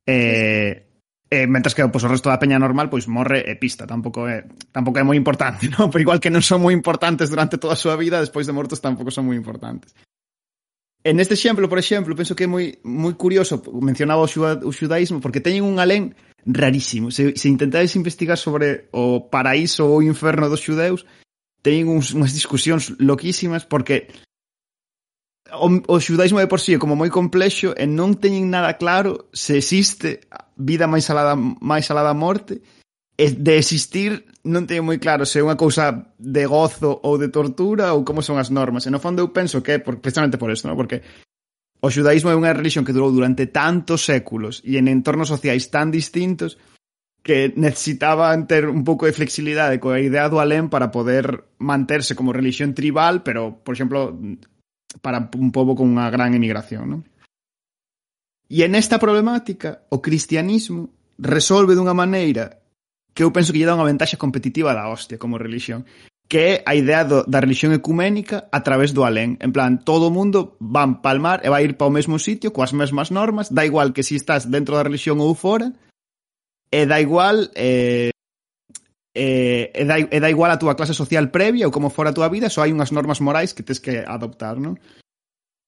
[0.07, 0.92] Eh,
[1.33, 3.89] Eh, mentras que pois, pues, o resto da peña normal pois pues, morre e pista,
[3.89, 5.89] tampouco é tampouco é moi importante, non?
[5.89, 8.85] Pero igual que non son moi importantes durante toda a súa vida, despois de mortos
[8.85, 9.97] tampouco son moi importantes.
[11.01, 15.25] En este exemplo, por exemplo, penso que é moi moi curioso, mencionaba o, o xudaísmo
[15.25, 16.13] porque teñen un alén
[16.45, 17.09] rarísimo.
[17.09, 21.09] Se, se intentades investigar sobre o paraíso ou o inferno dos xudeus,
[21.65, 24.13] teñen uns, unhas discusións loquísimas porque
[25.53, 29.33] o, o xudaísmo de por sí é como moi complexo e non teñen nada claro
[29.33, 30.29] se existe
[30.63, 32.63] vida máis alada máis alada morte,
[33.19, 37.95] de existir non teño moi claro se é unha cousa de gozo ou de tortura
[37.95, 38.87] ou como son as normas.
[38.87, 40.75] E no fondo eu penso que é por, precisamente por isto, non?
[40.75, 41.05] porque
[41.79, 45.95] o xudaísmo é unha religión que durou durante tantos séculos e en entornos sociais tan
[45.95, 46.59] distintos
[47.23, 52.35] que necesitaban ter un pouco de flexibilidade coa idea do alén para poder manterse como
[52.35, 54.19] religión tribal, pero, por exemplo,
[54.99, 57.01] para un pobo con unha gran emigración, non?
[58.53, 62.61] E en esta problemática, o cristianismo resolve dunha maneira
[63.17, 65.89] que eu penso que lle dá unha ventaxa competitiva da hostia como religión,
[66.29, 69.41] que é a idea do, da religión ecuménica a través do alén.
[69.41, 72.77] En plan, todo o mundo van palmar e vai ir para o mesmo sitio coas
[72.77, 75.73] mesmas normas, da igual que si estás dentro da religión ou fora,
[76.69, 78.13] e da igual eh,
[79.17, 82.17] eh, e, da, e da igual a túa clase social previa ou como fora a
[82.17, 84.77] túa vida, só hai unhas normas morais que tens que adoptar, non?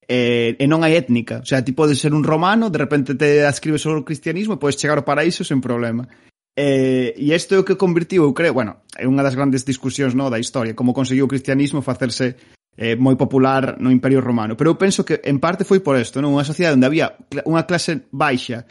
[0.07, 1.41] eh, e non hai étnica.
[1.41, 4.61] O sea, ti podes ser un romano, de repente te ascribes sobre o cristianismo e
[4.61, 6.07] podes chegar ao paraíso sen problema.
[6.55, 10.15] Eh, e isto é o que convertiu, eu creo, bueno, é unha das grandes discusións
[10.15, 12.39] no, da historia, como conseguiu o cristianismo facerse
[12.77, 14.55] eh, moi popular no Imperio Romano.
[14.55, 16.31] Pero eu penso que en parte foi por isto, non?
[16.31, 18.63] Unha sociedade onde había unha clase baixa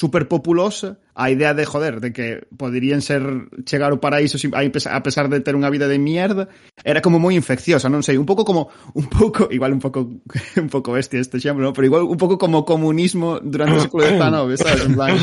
[0.00, 3.20] superpopulosa a idea de, joder, de que poderían ser
[3.68, 6.48] chegar ao paraíso a pesar de ter unha vida de mierda,
[6.80, 10.08] era como moi infecciosa, non sei, un pouco como, un pouco, igual un pouco,
[10.64, 11.76] un pouco bestia este exemplo, ¿no?
[11.76, 15.12] pero igual un pouco como comunismo durante o século XIX, sabes, en plan...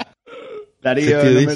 [0.80, 1.54] Darío, non me,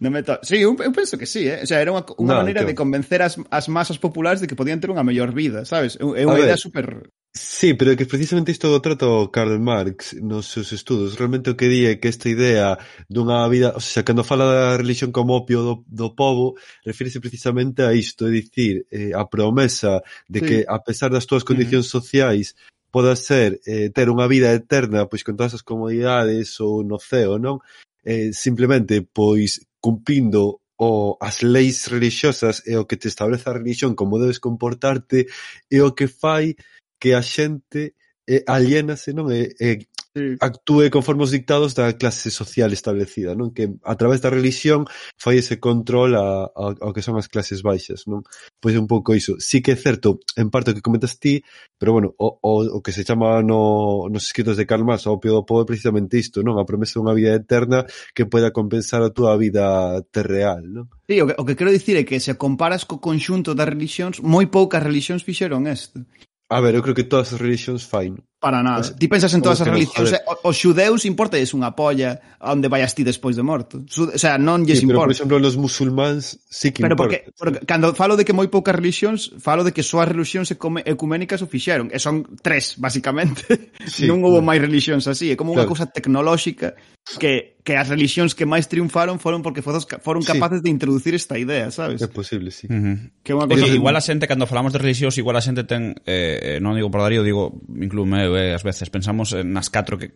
[0.00, 0.38] No me to...
[0.42, 1.60] Sí, eu, eu penso que sí, eh?
[1.62, 2.72] O sea, era unha, unha no, maneira que...
[2.72, 5.98] de convencer as, as masas populares de que podían ter unha mellor vida, sabes?
[6.00, 7.08] É unha idea super...
[7.32, 11.16] Sí, pero é que precisamente isto do trato Karl Marx nos seus estudos.
[11.16, 12.76] Realmente o que di é que esta idea
[13.08, 13.72] dunha vida...
[13.72, 18.28] O sea, cando fala da religión como opio do, do povo, refírese precisamente a isto,
[18.28, 20.46] é dicir, eh, a promesa de sí.
[20.46, 21.96] que a pesar das túas condicións uh -huh.
[22.04, 22.52] sociais
[22.92, 27.40] podas ser, eh, ter unha vida eterna pois con todas as comodidades ou no ceo,
[27.40, 27.64] non?
[28.04, 33.94] Eh, simplemente pois cumprindo o as leis relixiosas e o que te establece a religión
[33.94, 35.26] como debes comportarte
[35.70, 36.56] é o que fai
[36.98, 37.94] que a xente
[38.26, 39.30] eh, aliénase, non?
[39.30, 40.36] E, e sí.
[40.40, 43.52] actúe conforme os dictados da clase social establecida, non?
[43.52, 44.84] Que a través da religión
[45.16, 48.22] fai ese control a, a, ao que son as clases baixas, non?
[48.60, 49.40] Pois é un pouco iso.
[49.40, 51.42] Sí que é certo, en parte o que comentas ti,
[51.80, 55.16] pero bueno, o, o, o que se chama no, nos escritos de Karl Marx, o
[55.16, 56.60] opio do povo é precisamente isto, non?
[56.60, 60.84] A promesa dunha vida eterna que poida compensar a túa vida terreal, non?
[61.08, 64.20] Sí, o que, o que quero dicir é que se comparas co conxunto das religións,
[64.20, 66.04] moi poucas religións fixeron isto.
[66.52, 68.20] A ver, eu creo que todas as religións fain.
[68.42, 68.82] Para nada.
[68.82, 72.66] Pues, ti pensas en todas as religións, o os xudeus importa es unha polla onde
[72.66, 73.86] vayas ti despois de morto.
[73.86, 74.98] O sea, non lles sí, importa.
[74.98, 77.22] Pero, por exemplo, los musulmáns sí que pero importa.
[77.38, 80.50] Porque, porque cando falo de que moi poucas religións, falo de que só as religións
[80.50, 83.46] ecuménicas o fixeron, e son tres, basicamente.
[83.82, 85.74] Sí, non houve máis religións así, é como unha claro.
[85.74, 86.74] cousa tecnolóxica
[87.18, 90.64] que que as religións que máis triunfaron foron porque fodos, foron capaces sí.
[90.66, 92.02] de introducir esta idea, sabes?
[92.02, 92.66] É posible, sí.
[92.66, 92.96] Uh -huh.
[93.22, 93.70] Que unha cosa...
[93.70, 96.90] Igual a xente, cando falamos de religións, igual a xente ten, eh, eh, non digo
[96.90, 100.12] por Darío, digo, inclume eh, ás veces, pensamos nas catro que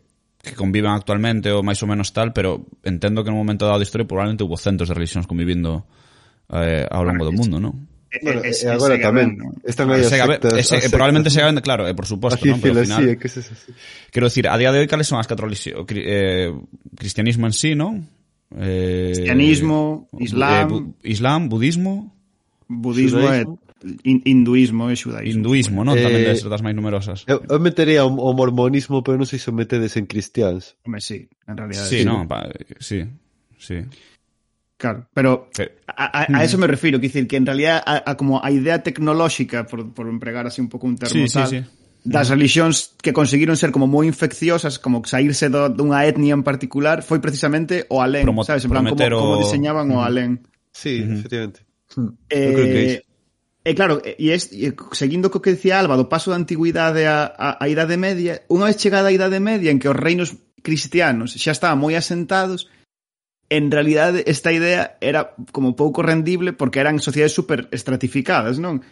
[0.47, 3.83] que conviven actualmente ou máis ou menos tal, pero entendo que en un momento dado
[3.83, 5.91] da historia probablemente hubo centos de religións convivindo
[6.55, 7.75] eh, ao longo do mundo, non?
[8.23, 11.91] Bueno, es, e agora tamén están aí as sectas, ese, as probablemente se gaben, claro,
[11.91, 12.63] eh, por suposto, non?
[12.63, 13.71] Pero al final, sí, que es así.
[14.15, 15.51] Quero decir, a día de hoy cales son as catro?
[15.51, 16.55] Eh,
[16.95, 18.07] cristianismo en sí, non?
[18.55, 22.15] Eh, cristianismo, islam, eh, bu islam, budismo,
[22.71, 23.43] budismo e
[24.05, 25.41] hinduismo e xudaísmo.
[25.41, 25.95] Hinduismo, non?
[25.97, 27.29] Eh, Tamén debes das máis numerosas.
[27.29, 30.81] Eu, eu metería o, o mormonismo, pero non sei se o metedes en cristians.
[30.89, 31.85] Home, sí, en realidad.
[31.85, 32.09] Sí, sí.
[32.09, 32.49] non, pa,
[32.81, 33.05] sí,
[33.61, 33.85] sí.
[34.77, 35.49] Claro, pero
[35.89, 38.53] a, a, a eso me refiro, que decir que en realidad a, a como a
[38.53, 41.65] idea tecnolóxica, por, por empregar así un pouco un termo sí, tal, sí, sí.
[42.05, 47.01] das religións que conseguiron ser como moi infecciosas, como saírse do, dunha etnia en particular,
[47.01, 49.21] foi precisamente o alén, Promo, sabes, en plan como, o...
[49.21, 50.45] como diseñaban o alén.
[50.77, 51.25] Sí, uh -huh.
[51.25, 51.59] efectivamente.
[52.29, 53.03] Eh, eu creo que é iso.
[53.67, 57.35] E claro, e, es, e seguindo co que dicía Alba, do paso da antigüidade á,
[57.35, 61.35] a, a Idade Media, unha vez chegada a Idade Media en que os reinos cristianos
[61.35, 62.71] xa estaban moi asentados,
[63.51, 68.87] en realidad esta idea era como pouco rendible porque eran sociedades super estratificadas, non?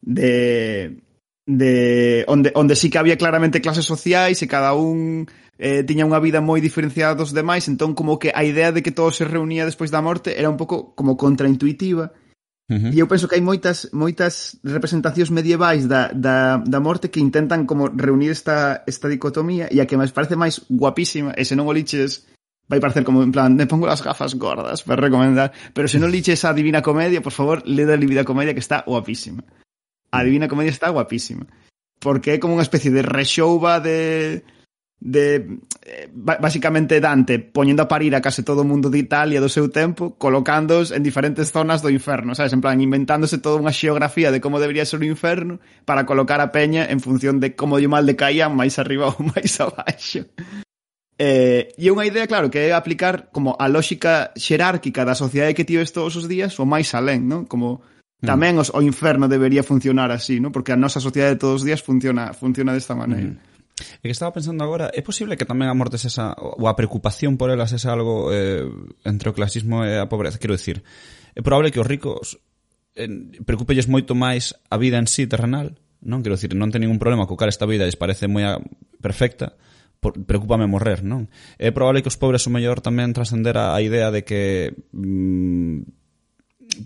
[0.00, 0.96] De
[1.44, 5.28] de onde onde sí que había claramente clases sociais e cada un
[5.60, 8.88] eh, tiña unha vida moi diferenciada dos demais, entón como que a idea de que
[8.96, 12.16] todo se reunía despois da morte era un pouco como contraintuitiva
[12.64, 12.94] Uh -huh.
[12.94, 17.68] E eu penso que hai moitas moitas representacións medievais da, da, da morte que intentan
[17.68, 21.68] como reunir esta, esta dicotomía e a que me parece máis guapísima e se non
[21.68, 22.24] o liches
[22.64, 26.08] vai parecer como en plan me pongo las gafas gordas para recomendar pero se non
[26.08, 29.44] liches a Divina Comedia por favor le da Divina Comedia que está guapísima
[30.08, 31.44] a Divina Comedia está guapísima
[32.00, 34.40] porque é como unha especie de rexouva de
[35.04, 39.52] de eh, basicamente Dante poñendo a parir a case todo o mundo de Italia do
[39.52, 44.32] seu tempo, colocándoos en diferentes zonas do inferno, sabes, en plan inventándose toda unha xeografía
[44.32, 47.92] de como debería ser o inferno para colocar a peña en función de como lle
[47.92, 50.24] mal decaían máis arriba ou máis abaixo.
[51.20, 55.68] Eh, e unha idea, claro, que é aplicar como a lógica xerárquica da sociedade que
[55.68, 57.44] tives todos os días o máis alén, non?
[57.44, 58.26] Como mm.
[58.26, 60.48] tamén os, o inferno debería funcionar así, non?
[60.48, 63.36] Porque a nosa sociedade de todos os días funciona funciona desta maneira.
[63.36, 63.53] Mm.
[63.74, 67.34] E que estaba pensando agora, é posible que tamén a morte esa, ou a preocupación
[67.34, 68.62] por elas esa algo eh,
[69.02, 70.38] entre o clasismo e a pobreza?
[70.38, 70.86] Quero dicir,
[71.34, 72.38] é probable que os ricos
[72.94, 73.10] eh,
[73.42, 76.22] preocupelles moito máis a vida en sí terrenal, non?
[76.22, 78.46] Quero dicir, non ten ningún problema co cal esta vida lles parece moi
[79.02, 79.58] perfecta,
[79.98, 81.26] por, preocupame morrer, non?
[81.58, 85.82] É probable que os pobres o mellor tamén trascender a, a idea de que mm,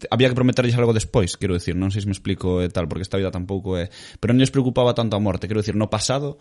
[0.09, 3.05] había que prometerlles algo despois, quero dicir, non sei se me explico e tal, porque
[3.05, 6.41] esta vida tampouco é, pero non lles preocupaba tanto a morte, quero dicir, no pasado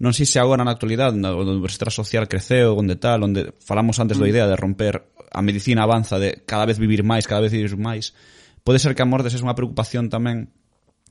[0.00, 4.00] non sei se agora na actualidade, onde a Universidade Social creceu, onde tal, onde falamos
[4.00, 4.20] antes mm.
[4.24, 7.76] da idea de romper a medicina avanza de cada vez vivir máis, cada vez vivir
[7.76, 8.16] máis,
[8.64, 10.48] pode ser que a morte sexa unha preocupación tamén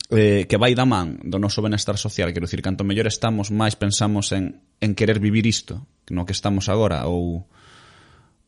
[0.09, 3.77] eh, que vai da man do noso benestar social, quero dicir, canto mellor estamos, máis
[3.77, 7.45] pensamos en, en querer vivir isto, no que estamos agora, ou,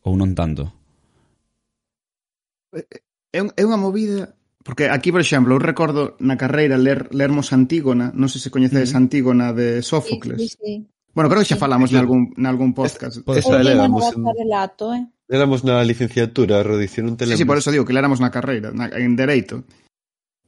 [0.02, 0.74] ou non tanto.
[2.74, 4.34] Eh, eh, é, é unha movida
[4.64, 8.94] Porque aquí, por exemplo, eu recordo na carreira ler, lermos Antígona, non sei se coñecedes
[8.94, 10.38] Antígona de Sófocles.
[10.38, 10.74] Sí, sí, sí.
[11.14, 11.98] Bueno, creo que xa falamos sí.
[11.98, 13.18] nalgún, nalgún podcast.
[13.18, 14.24] Es, pode ser, léramos, en...
[14.24, 15.04] relato, eh?
[15.28, 17.38] léramos na licenciatura, a redición un teléfono.
[17.38, 19.66] Sí, sí, por eso digo que léramos na carreira, na, en Dereito.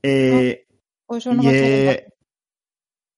[0.03, 0.67] Eh,
[1.09, 2.11] oh, pois non e,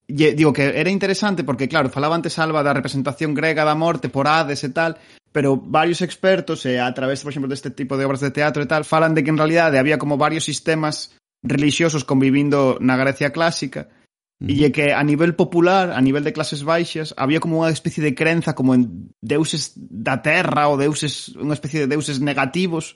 [0.08, 4.08] e, digo que era interesante porque, claro, falaba antes Alba da representación grega da morte
[4.08, 4.98] por Hades e tal,
[5.36, 8.72] pero varios expertos, eh, a través, por exemplo, deste tipo de obras de teatro e
[8.72, 13.92] tal, falan de que en realidade había como varios sistemas religiosos convivindo na Grecia clásica,
[14.40, 14.48] mm.
[14.48, 18.16] e que a nivel popular, a nivel de clases baixas, había como unha especie de
[18.16, 22.96] crenza como en deuses da terra ou deuses, unha especie de deuses negativos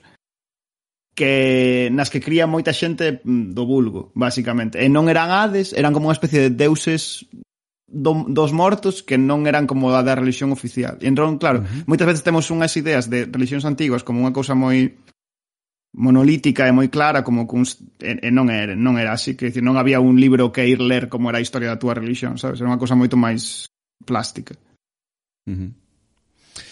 [1.12, 4.80] que nas que cría moita xente mm, do vulgo, basicamente.
[4.80, 7.28] E non eran hades, eran como unha especie de deuses
[7.90, 10.96] do, dos mortos que non eran como a da religión oficial.
[11.02, 11.82] E entón, claro, uh -huh.
[11.90, 14.94] moitas veces temos unhas ideas de religións antiguas como unha cousa moi
[15.90, 19.74] monolítica e moi clara como cuns, e, e non era, non era así, que non
[19.74, 22.62] había un libro que ir ler como era a historia da túa religión, sabes?
[22.62, 23.66] Era unha cousa moito máis
[24.06, 24.54] plástica.
[25.50, 25.70] Uh -huh.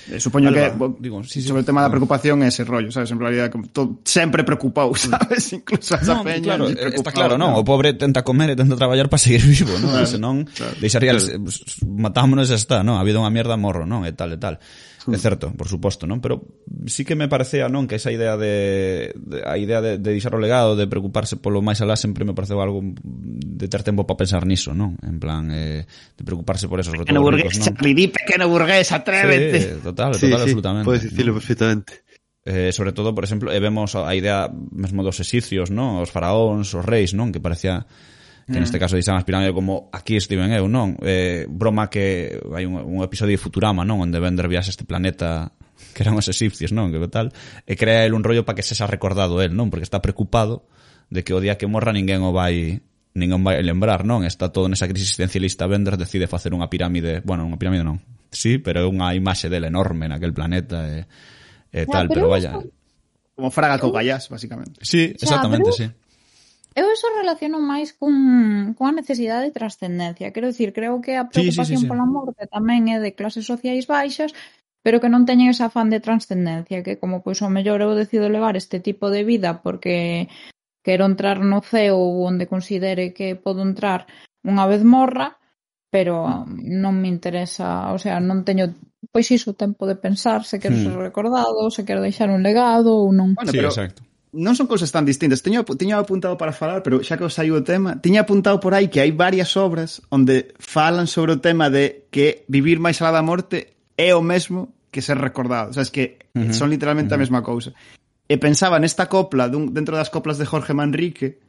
[0.08, 2.64] Eh, supoño Alba, que digo, sí, sí, sobre sí, o tema da preocupación é ese
[2.64, 6.56] rollo, sabes, en realidad to, sempre preocupou, sabes, incluso a esa no, peña.
[6.56, 9.76] Claro, eh, está claro, non, o pobre tenta comer e tenta traballar para seguir vivo,
[9.76, 9.92] non?
[9.92, 11.28] Claro, senón claro, deixaría claro.
[11.28, 12.96] Eh, matámonos e está, non?
[12.96, 14.08] Ha habido unha mierda morro, non?
[14.08, 14.56] E tal e tal.
[15.08, 15.16] Mm.
[15.16, 16.20] É certo, por suposto, non?
[16.20, 16.44] Pero
[16.84, 20.36] sí que me parecía, non, que esa idea de, de a idea de, de deixar
[20.36, 24.20] o legado, de preocuparse polo máis alá, sempre me pareceu algo de ter tempo para
[24.20, 25.00] pensar niso, non?
[25.00, 27.80] En plan, eh, de preocuparse por esos pequeno burgués, ricos, non?
[27.80, 29.56] Pidí, pequeno burgués, atrévete.
[29.56, 30.84] Sí, total, total, sí, sí, absolutamente.
[30.84, 32.04] Podes dicirlo perfectamente.
[32.44, 36.04] Eh, sobre todo, por exemplo, e eh, vemos a idea mesmo dos exicios, non?
[36.04, 37.32] Os faraóns, os reis, non?
[37.32, 37.88] Que parecía
[38.48, 38.64] que mm.
[38.64, 40.96] neste caso dixan aspirando como aquí estiven eu, non?
[41.04, 44.00] Eh, broma que hai un, un episodio de Futurama, non?
[44.00, 45.52] Onde Bender viaxa este planeta
[45.92, 46.88] que eran os egipcios, non?
[46.88, 47.28] Que tal?
[47.68, 49.68] E crea el un rollo para que se xa recordado el, non?
[49.68, 50.64] Porque está preocupado
[51.12, 52.80] de que o día que morra ninguén o vai
[53.12, 54.24] ninguén vai lembrar, non?
[54.24, 58.00] Está todo nesa crisis existencialista Bender decide facer unha pirámide, bueno, unha pirámide non.
[58.32, 61.04] Sí, pero é unha imaxe del enorme naquel planeta e,
[61.68, 62.52] e tal, pero, pero vaya.
[63.36, 64.80] Como fraga co gallas, basicamente.
[64.80, 65.76] Sí, exactamente, o pero...
[65.76, 66.07] sí.
[66.78, 68.14] Eu eso relaciono máis cun,
[68.78, 70.30] cunha necesidade de trascendencia.
[70.30, 71.90] Quero dicir, creo que a preocupación sí, sí, sí, sí.
[71.90, 74.30] pola morte tamén é de clases sociais baixas,
[74.86, 78.30] pero que non teñen ese afán de trascendencia, que como pois o mellor eu decido
[78.30, 80.30] levar este tipo de vida porque
[80.86, 84.06] quero entrar no ceo onde considere que podo entrar
[84.46, 85.34] unha vez morra,
[85.90, 88.70] pero non me interesa, o sea, non teño
[89.10, 90.84] pois iso tempo de pensar se quero hmm.
[90.86, 93.34] ser recordado, se quero deixar un legado ou non.
[93.34, 95.40] Bueno, sí, pero, exacto non son cousas tan distintas.
[95.40, 98.76] Teño, teño apuntado para falar, pero xa que os saiu o tema, tiña apuntado por
[98.76, 103.16] aí que hai varias obras onde falan sobre o tema de que vivir máis alá
[103.16, 105.70] da morte é o mesmo que ser recordado.
[105.70, 106.52] O sea, es que uh -huh.
[106.52, 107.20] son literalmente uh -huh.
[107.20, 107.72] a mesma cousa.
[108.28, 111.40] E pensaba nesta copla, dun, dentro das coplas de Jorge Manrique,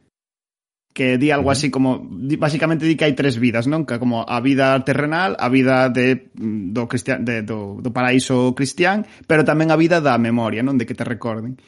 [0.92, 3.86] que di algo así como basicamente di que hai tres vidas, non?
[3.86, 9.06] Que como a vida terrenal, a vida de do cristian de do do paraíso cristián,
[9.28, 10.80] pero tamén a vida da memoria, non?
[10.80, 11.60] De que te recorden.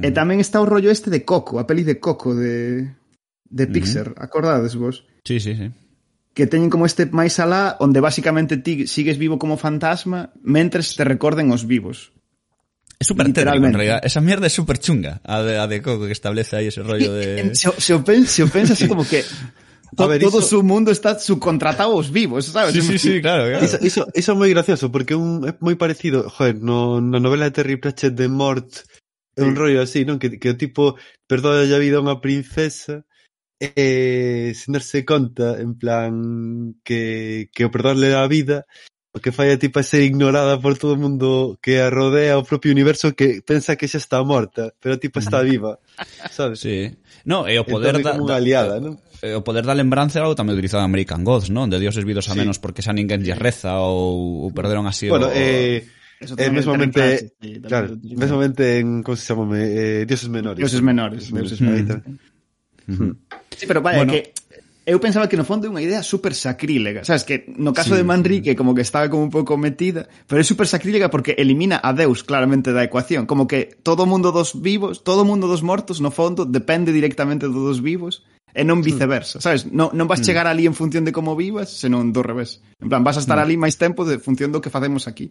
[0.00, 2.88] E tamén está o rollo este de Coco, a peli de Coco de,
[3.48, 5.04] de Pixar, mm acordades vos?
[5.24, 5.68] Sí, sí, sí
[6.34, 11.02] que teñen como este máis alá onde basicamente ti sigues vivo como fantasma mentres te
[11.02, 12.14] recorden os vivos.
[13.00, 14.00] É super técnico, en realidad.
[14.04, 17.12] Esa mierda é super chunga, a de, a de Coco que establece aí ese rollo
[17.16, 17.50] de...
[17.56, 19.24] Se, se, o, pen, se o pensas así como que
[19.96, 20.48] To, ver, todo iso...
[20.48, 22.74] su mundo está subcontratado aos vivos, sabes?
[22.74, 23.64] Sí, sí, sí, claro, claro.
[23.64, 27.50] Iso, iso, iso é moi gracioso, porque un, é moi parecido, joder, no, na novela
[27.50, 28.86] de Terry Pratchett de Mort
[29.36, 30.18] É un rollo así, non?
[30.18, 30.98] Que, que o tipo
[31.30, 33.06] perdoa a vida a unha princesa
[33.60, 36.12] eh, e sen darse conta, en plan,
[36.82, 38.66] que, que o perdonarle a vida
[39.12, 42.46] o que fai a tipa ser ignorada por todo o mundo que a rodea o
[42.46, 45.82] propio universo que pensa que xa está morta, pero a tipa está viva,
[46.30, 46.62] sabes?
[46.62, 46.94] Sí.
[47.26, 49.02] No, e o poder entón, da, Unha aliada, non?
[49.18, 51.66] Eh, o poder da lembranza é algo tamén utilizado en American Gods, non?
[51.66, 52.62] De dioses vidos a menos sí.
[52.62, 55.34] porque xa ninguén lle reza ou, ou perderon así bueno, o...
[55.34, 55.82] eh,
[56.20, 60.58] Eso eh, mesmamente, clases, sí, claro, mesmamente en, como se chama, eh, dioses menores.
[60.58, 62.02] Dioses menores, dioses menores.
[62.86, 62.92] Mm.
[62.92, 63.16] Mm.
[63.56, 64.12] Sí, pero vale, bueno.
[64.12, 64.32] que
[64.84, 68.00] eu pensaba que no fondo é unha idea super sacrílega, sabes, que no caso sí,
[68.00, 71.80] de Manrique como que estaba como un pouco metida, pero é super sacrílega porque elimina
[71.80, 76.04] a Deus claramente da ecuación, como que todo mundo dos vivos, todo mundo dos mortos
[76.04, 79.68] no fondo depende directamente do dos vivos e non viceversa, sabes?
[79.70, 80.26] Non, non vas mm.
[80.26, 82.58] chegar ali en función de como vivas, senón do revés.
[82.82, 83.44] En plan, vas a estar mm.
[83.46, 85.30] ali máis tempo de función do que facemos aquí.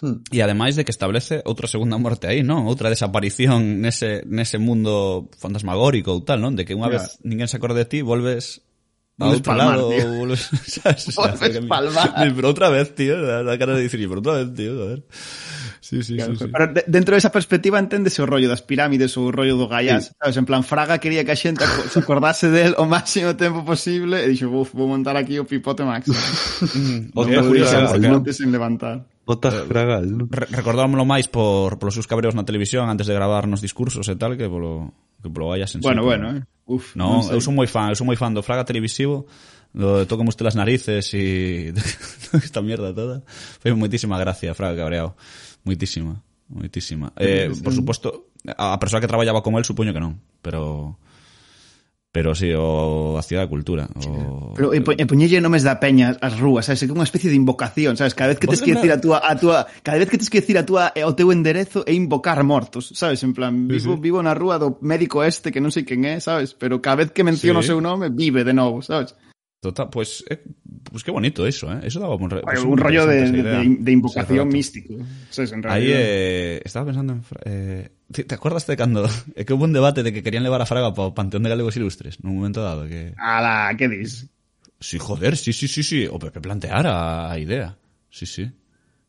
[0.00, 0.24] Hmm.
[0.32, 2.64] E ademais de que establece outra segunda morte aí, non?
[2.64, 6.56] Outra desaparición nese, nese mundo fantasmagórico ou tal, non?
[6.56, 7.04] De que unha yeah.
[7.04, 8.64] vez ninguén se acorda de ti, volves
[9.20, 10.08] a outro palmar, lado, tío.
[10.16, 12.32] volves, sabes, sabes, volves palmar.
[12.32, 15.04] Pero outra vez, tío, da cara de dicir, pero outra vez, tío, a ver.
[15.80, 16.50] Sí, sí, claro, sí, sí.
[16.52, 20.16] Pero dentro desa perspectiva enténdese o rollo das pirámides ou o rollo do Gaiás, sí.
[20.16, 20.36] sabes?
[20.40, 24.32] En plan, Fraga quería que a xente se acordase del o máximo tempo posible e
[24.32, 26.16] dixo, vou montar aquí o pipote máximo.
[26.70, 28.08] Mm, outra curiosidade, porque...
[28.08, 29.02] monte sin levantar.
[29.30, 30.26] Botas eh, fragal.
[30.26, 34.18] Re recordámoslo máis por polos seus cabreos na televisión antes de gravar nos discursos e
[34.18, 34.90] tal que polo
[35.22, 36.42] que polo vayas en Bueno, sí, bueno, eh.
[36.66, 37.38] Uf, no, non sei.
[37.38, 39.30] eu son moi fan, eu son moi fan do Fraga televisivo,
[39.70, 41.70] do tocamos te las narices e
[42.42, 43.22] esta mierda toda.
[43.62, 45.14] Foi moitísima gracia, Fraga Cabreado.
[45.62, 46.18] Moitísima,
[46.50, 47.14] moitísima.
[47.14, 50.98] Eh, por suposto, a persoa que traballaba con el supoño que non, pero
[52.12, 53.88] pero sí, o a Cidade da Cultura.
[54.06, 54.54] O...
[54.54, 56.82] Pero empoñelle nomes da peña as rúas, sabes?
[56.82, 58.18] É unha especie de invocación, sabes?
[58.18, 60.42] Cada vez que tes que decir a túa, a túa, cada vez que tes que
[60.42, 63.22] decir a túa eh, o teu enderezo é invocar mortos, sabes?
[63.22, 64.02] En plan, vivo, sí, sí.
[64.02, 66.50] vivo na rúa do médico este que non sei quen é, sabes?
[66.58, 67.70] Pero cada vez que menciono sí.
[67.70, 69.14] o seu nome, vive de novo, sabes?
[69.60, 70.42] Total, pues, eh,
[70.90, 71.80] pues qué bonito eso, ¿eh?
[71.84, 74.94] Eso daba un, re, pues un, un rollo de, de, de, invocación místico.
[74.94, 75.72] O sea, en realidad...
[75.74, 77.22] Ahí eh, estaba pensando en...
[77.44, 79.08] Eh, ¿te, te acuerdas de cuando...
[79.34, 81.50] eh, que hubo un debate de que querían levar a Fraga para o Panteón de
[81.50, 82.18] Galegos Ilustres?
[82.22, 83.14] En un momento dado que...
[83.16, 84.26] Ala, ¿qué dis?
[84.80, 86.06] Sí, joder, sí, sí, sí, sí.
[86.06, 87.76] O Pepe planteara a idea.
[88.10, 88.50] Sí, sí.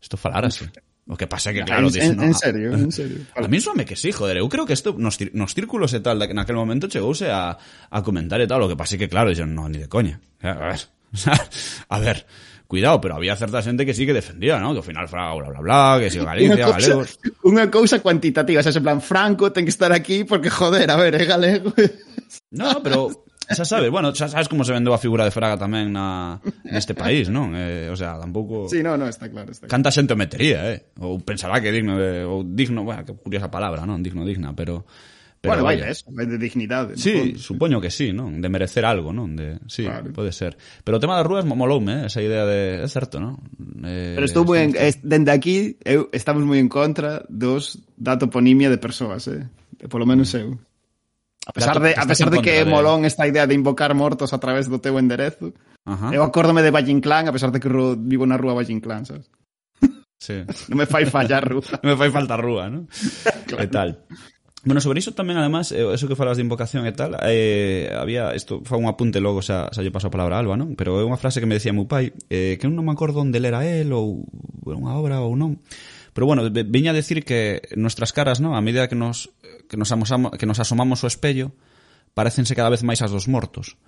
[0.02, 0.70] Esto falárase.
[1.08, 1.88] O que pasa é que, claro...
[1.88, 3.20] en, dis, en, no, en a- serio, en serio.
[3.36, 4.38] A mí suame que sí, joder.
[4.38, 7.98] Eu creo que isto nos, nos círculos e tal, que naquel momento chegouse a, a
[8.06, 10.22] comentar e tal, o que pasa é que, claro, dixen, no, ni de coña.
[10.46, 10.82] A ver,
[11.90, 12.24] a ver,
[12.72, 14.72] cuidado, pero había certa xente que sí que defendía, ¿no?
[14.72, 17.10] Que ao final Fraga, bla, bla, bla, que si o Galicia, Unha cousa, galegos...
[17.44, 20.96] unha cousa cuantitativa, o sea, en plan, Franco ten que estar aquí porque, joder, a
[20.96, 21.76] ver, é galego.
[22.52, 25.92] No, pero xa sabes, bueno, xa sabes como se vendeu a figura de Fraga tamén
[25.92, 27.52] na neste país, non?
[27.52, 29.72] Eh, o sea, tampouco Sí, no, no, está claro, está claro.
[29.76, 30.96] canta xente o metería, eh?
[31.04, 34.00] Ou pensará que digno de, ou digno, bueno, que curiosa palabra, non?
[34.00, 34.88] Digno, digna, pero
[35.42, 36.94] Pero, bueno, vai de eso, vai de dignidade.
[37.02, 37.40] Sí, fondo.
[37.42, 38.38] supoño que sí, non?
[38.38, 39.34] De merecer algo, non?
[39.34, 40.14] De, sí, claro.
[40.14, 40.54] pode ser.
[40.86, 42.14] Pero o tema das rúas moloume, eh?
[42.14, 42.86] esa idea de...
[42.86, 43.42] É certo, non?
[43.82, 44.62] Eh, Pero estou moi...
[44.62, 44.78] En...
[45.02, 49.50] Dende aquí, eu, estamos moi en contra dos da toponimia de persoas, eh?
[49.90, 50.62] Polo menos eu.
[51.50, 54.38] A pesar de, a pesar de que é molón esta idea de invocar mortos a
[54.38, 55.58] través do teu enderezo,
[55.90, 56.14] Ajá.
[56.14, 57.66] eu acórdome de Valle Inclán, a pesar de que
[57.98, 59.26] vivo na rúa Valle Inclán, sabes?
[60.22, 60.46] Sí.
[60.70, 61.66] non me fai fallar rúa.
[61.82, 62.86] non me fai falta rúa, non?
[63.50, 63.66] claro.
[63.66, 63.90] E tal.
[64.64, 68.38] Bueno, sobre iso tamén, además, eh, eso que falas de invocación e tal, eh, había,
[68.38, 70.78] isto foi un apunte logo, xa, xa lle paso a palabra a Alba, non?
[70.78, 73.42] Pero é unha frase que me decía meu pai, eh, que non me acordo onde
[73.42, 74.22] lera él, ou
[74.62, 75.58] bueno, unha obra, ou non.
[76.14, 78.54] Pero bueno, viña a decir que nuestras caras, ¿no?
[78.54, 79.34] A medida que nos,
[79.66, 81.58] que nos, amosamo, que nos asomamos o espello,
[82.14, 83.82] parecense cada vez máis as dos mortos.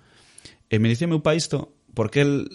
[0.74, 2.50] E me dicía meu pai isto, porque el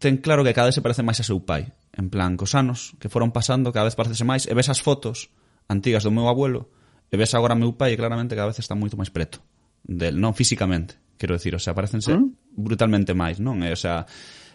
[0.00, 1.68] ten claro que cada vez se parece máis a seu pai.
[1.92, 5.28] En plan, cos anos que foron pasando, cada vez parecese máis, e ves as fotos
[5.68, 6.72] antigas do meu abuelo,
[7.10, 9.42] E ves agora meu pai e claramente cada vez está moito máis preto
[9.82, 12.54] del, non físicamente, quero decir, o sea, parecense mm.
[12.54, 13.60] brutalmente máis, non?
[13.66, 14.06] E, o sea,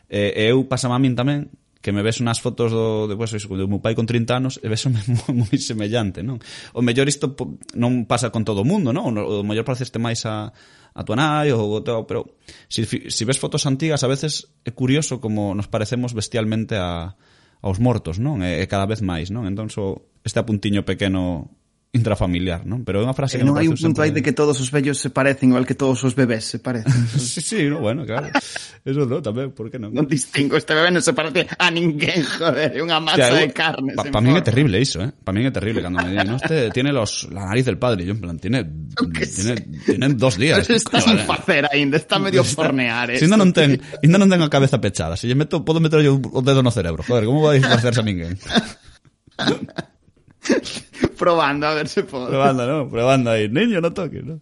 [0.07, 1.51] e, eu pasama a min tamén
[1.85, 4.65] que me ves unas fotos do, de, pues, do meu pai con 30 anos e
[4.65, 6.41] ves moi, moi semellante, non?
[6.73, 7.37] O mellor isto
[7.77, 9.13] non pasa con todo o mundo, non?
[9.13, 10.49] O mellor pareceste máis a,
[10.95, 12.39] a tua nai ou teu, pero
[12.71, 17.13] se si, si ves fotos antigas a veces é curioso como nos parecemos bestialmente a,
[17.61, 18.41] aos mortos, non?
[18.41, 19.45] E, e cada vez máis, non?
[19.45, 21.53] Entón, so, este apuntiño pequeno
[21.95, 22.83] intrafamiliar, non?
[22.83, 24.99] Pero é unha frase que non hai un punto aí de que todos os vellos
[24.99, 26.91] se parecen igual que todos os bebés se parecen.
[27.15, 28.27] sí, sí, no, bueno, claro.
[28.83, 29.95] Eso no, tamén, por que non?
[29.95, 33.55] Non distingo, este bebé non se parece a ninguén, joder, é unha masa Hostia, de
[33.55, 33.91] carne.
[33.95, 35.15] Para pa mí é terrible iso, ¿eh?
[35.15, 38.03] Para mí é terrible cando me dicen, no, este tiene los, la nariz del padre.
[38.03, 40.67] Y yo en plan, tiene, tiene, tiene dos días.
[40.69, 43.15] Está sin facer aínda, está medio fornear.
[43.15, 45.15] Si ainda non ten, ainda non ten a cabeza pechada.
[45.15, 47.07] Se lle meto, podo meter yo o dedo no cerebro.
[47.07, 48.35] Joder, como vai disfarcerse a ninguén?
[51.17, 52.29] Probando a ver se pode.
[52.29, 52.89] Probando, ¿no?
[52.89, 53.49] Probando aí.
[53.49, 54.39] Niño, no toques, ¿no?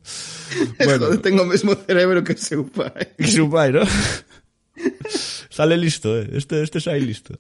[0.84, 1.06] Bueno.
[1.06, 3.14] Joder, tengo o mesmo cerebro que seu pai.
[3.18, 3.82] Que seu pai, ¿no?
[5.50, 6.30] Sale listo, eh.
[6.34, 7.38] Este, este sai listo.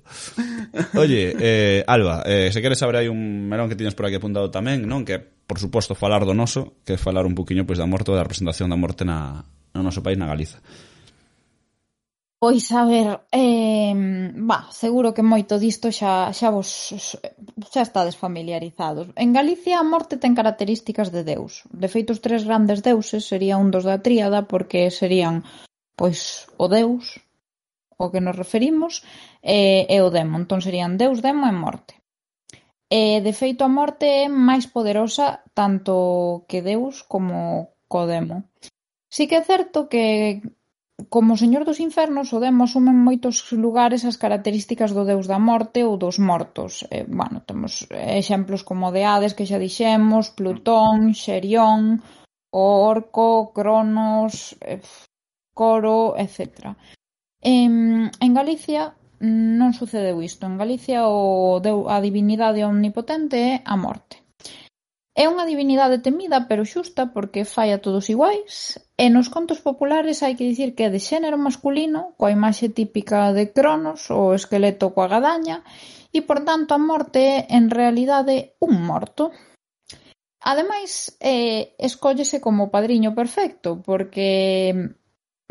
[0.93, 4.53] Oye, eh, Alba, eh, se queres saber hai un melón que tiñas por aquí apuntado
[4.53, 5.01] tamén, non?
[5.01, 8.69] Que, por suposto, falar do noso, que falar un poquinho pois, da morte, da representación
[8.69, 9.41] da morte na,
[9.73, 10.61] no noso país, na Galiza.
[12.43, 13.95] Pois a ver, eh,
[14.49, 16.69] bah, seguro que moito disto xa xa vos
[17.71, 19.07] xa estades familiarizados.
[19.23, 21.63] En Galicia a morte ten características de deus.
[21.71, 25.47] De feito os tres grandes deuses serían un dos da tríada porque serían
[25.95, 27.23] pois o deus
[28.03, 28.93] o que nos referimos
[29.39, 30.35] e, e o demo.
[30.35, 31.93] Entón serían deus, demo e morte.
[32.91, 38.51] E, de feito, a morte é máis poderosa tanto que deus como co demo.
[39.07, 40.43] Sí que é certo que
[41.09, 45.39] Como señor dos infernos o demo asume en moitos lugares as características do deus da
[45.41, 46.85] morte ou dos mortos.
[46.93, 52.03] Eh, bueno, temos exemplos como de Hades que xa dixemos, Plutón, Xerión,
[52.53, 54.81] o Orco, Cronos, eh,
[55.53, 56.77] Coro, etc.
[57.41, 58.93] En, en Galicia
[59.23, 60.45] non sucedeu isto.
[60.45, 64.21] En Galicia o deu, a divinidade omnipotente é a morte.
[65.13, 70.23] É unha divinidade temida, pero xusta, porque fai a todos iguais, E nos contos populares
[70.23, 74.95] hai que dicir que é de xénero masculino, coa imaxe típica de Cronos, o esqueleto
[74.95, 75.57] coa gadaña,
[76.17, 78.35] e por tanto a morte é en realidade
[78.67, 79.23] un morto.
[80.51, 84.29] Ademais, eh, escóllese como padriño perfecto, porque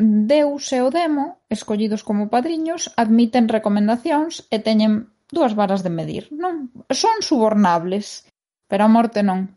[0.01, 6.23] Deus e o Demo, escollidos como padriños, admiten recomendacións e teñen dúas varas de medir,
[6.33, 6.73] non?
[6.89, 8.25] Son subornables,
[8.65, 9.53] pero a morte non.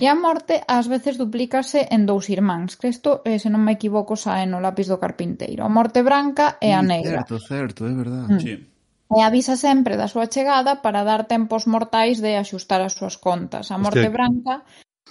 [0.00, 3.76] E a morte ás veces duplícase en dous irmáns, que isto, eh, se non me
[3.76, 5.60] equivoco, sae no lápis do carpinteiro.
[5.60, 7.20] A morte branca e a negra.
[7.28, 8.32] Certo, certo, é verdade.
[8.32, 8.40] Mm.
[8.40, 8.54] Sí.
[9.10, 13.68] E avisa sempre da súa chegada para dar tempos mortais de axustar as súas contas.
[13.68, 14.16] A morte Hostia.
[14.16, 14.54] branca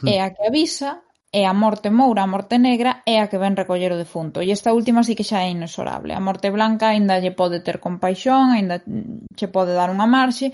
[0.02, 0.08] mm.
[0.10, 3.54] é a que avisa e a morte moura, a morte negra, é a que ven
[3.54, 4.42] recoller o defunto.
[4.42, 6.18] E esta última sí que xa é inexorable.
[6.18, 10.50] A morte blanca aínda lle pode ter compaixón, aínda mm, che pode dar unha marxe,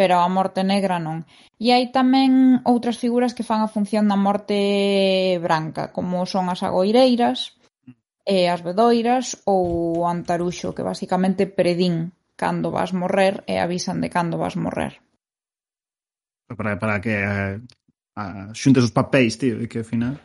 [0.00, 1.28] pero a morte negra non.
[1.60, 4.56] E hai tamén outras figuras que fan a función da morte
[5.44, 7.60] branca, como son as agoireiras,
[8.24, 14.08] e as bedoiras ou o antaruxo, que basicamente predín cando vas morrer e avisan de
[14.08, 15.04] cando vas morrer.
[16.48, 17.60] Para, para que eh,
[18.56, 20.16] xuntes os papéis, tío, e que ao final...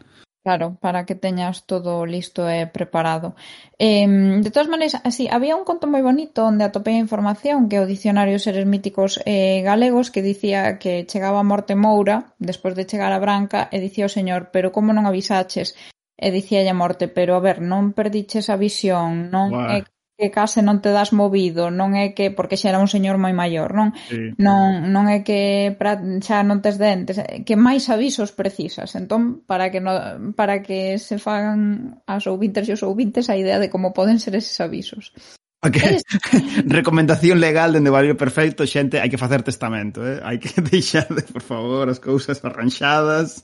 [0.46, 3.34] Claro, para que teñas todo listo e preparado.
[3.82, 4.06] Eh,
[4.46, 7.90] de todas maneiras, así, había un conto moi bonito onde atopei a información que o
[7.90, 13.10] dicionario Seres Míticos eh, Galegos que dicía que chegaba a morte moura despois de chegar
[13.10, 15.74] a Branca e dicía o señor, pero como non avisaches?
[16.14, 19.82] E dicía a morte, pero a ver, non perdiches a visión, non é
[20.18, 23.36] que case non te das movido, non é que porque xa era un señor moi
[23.36, 23.92] maior, non?
[24.08, 24.32] Sí.
[24.40, 28.96] Non non é que pra, xa non tes dentes, que máis avisos precisas.
[28.96, 29.92] Entón, para que no,
[30.40, 34.40] para que se fagan as ouvintes e os ouvintes a idea de como poden ser
[34.40, 35.12] eses avisos.
[35.60, 36.00] Okay.
[36.70, 40.24] Recomendación legal dende Valerio Perfecto, xente, hai que facer testamento, eh?
[40.24, 43.44] hai que deixar, por favor, as cousas arranxadas,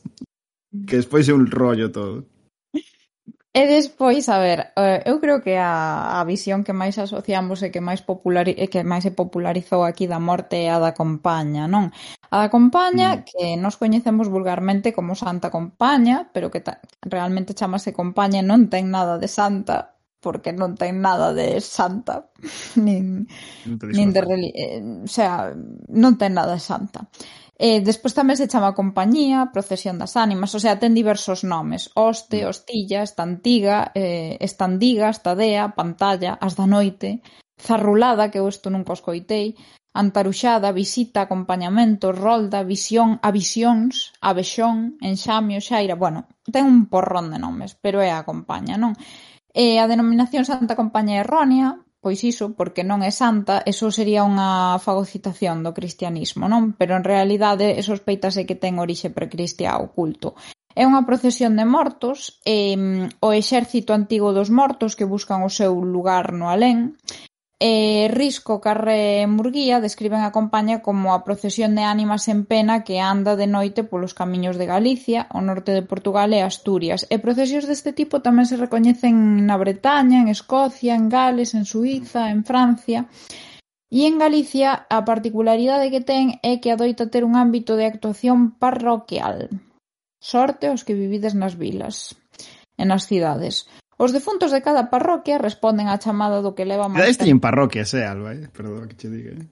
[0.88, 2.24] que despois é un rollo todo.
[3.54, 7.68] E despois, a ver, eh, eu creo que a, a visión que máis asociamos e
[7.68, 11.68] que máis popular e que máis se popularizou aquí da morte é a da compaña,
[11.68, 11.92] non?
[12.32, 13.22] A da compaña mm.
[13.28, 18.72] que nos coñecemos vulgarmente como Santa Compaña, pero que ta, realmente chamase compaña e non
[18.72, 22.32] ten nada de santa, porque non ten nada de santa,
[22.80, 23.28] nin,
[23.68, 24.22] nin de.
[24.56, 25.52] Eh, o sea,
[25.92, 27.04] non ten nada de santa.
[27.04, 31.94] Eh, Eh, despois tamén se chama compañía, procesión das ánimas, o sea, ten diversos nomes,
[31.94, 32.48] hoste, mm.
[32.50, 37.22] hostilla, estantiga, eh, estandiga, estadea, pantalla, as da noite,
[37.62, 39.54] zarrulada, que eu isto nunca os coitei,
[39.94, 47.78] antaruxada, visita, acompañamento, rolda, visión, avisións, avexón, enxamio, xaira, bueno, ten un porrón de nomes,
[47.78, 48.98] pero é a compaña, non?
[49.54, 54.26] E a denominación Santa Compaña é errónea, Pois iso, porque non é santa, eso sería
[54.26, 56.74] unha fagocitación do cristianismo, non?
[56.74, 60.34] Pero en realidade sospeitase que ten orixe precristia o culto.
[60.74, 62.74] É unha procesión de mortos, e,
[63.22, 66.98] o exército antigo dos mortos que buscan o seu lugar no alén,
[67.62, 72.84] Eh, e Risco Carré Murguía describen a compaña como a procesión de ánimas en pena
[72.84, 77.06] que anda de noite polos camiños de Galicia, o norte de Portugal e Asturias.
[77.14, 82.34] E procesións deste tipo tamén se recoñecen na Bretaña, en Escocia, en Gales, en Suíza,
[82.34, 83.06] en Francia.
[83.94, 88.58] E en Galicia a particularidade que ten é que adoita ter un ámbito de actuación
[88.58, 89.54] parroquial.
[90.18, 92.18] Sorte aos que vivides nas vilas
[92.74, 93.70] e nas cidades.
[94.02, 97.06] Os defuntos de cada parroquia responden á chamada do que leva máis...
[97.06, 98.50] Este en parroquias, eh, Alba, eh?
[98.50, 99.38] perdón que che diga.
[99.38, 99.46] Eh?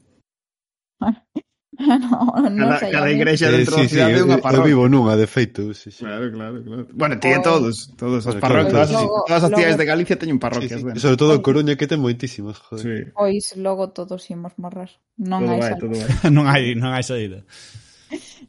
[1.79, 3.13] no, no cada, sei, cada eh.
[3.13, 4.65] igrexa dentro eh, sí, da cidade sí, unha parroquia.
[4.65, 5.69] Eu vivo nunha, de feito.
[5.77, 6.01] Sí, sí.
[6.01, 6.83] Claro, claro, claro.
[6.97, 7.45] Bueno, tiña oh.
[7.45, 10.81] todos, todos as parroquias, claro, todas, todas as cidades de Galicia teñen parroquias.
[10.81, 10.85] Sí, sí.
[10.89, 10.97] Bueno.
[10.97, 12.81] Sobre todo en Coruña que ten moitísimas, joder.
[12.81, 12.95] Sí.
[13.13, 14.89] Pois logo todos imos morrer.
[15.21, 16.09] Non todo hai vai, todo vai.
[16.35, 17.45] non hai, non hai saída.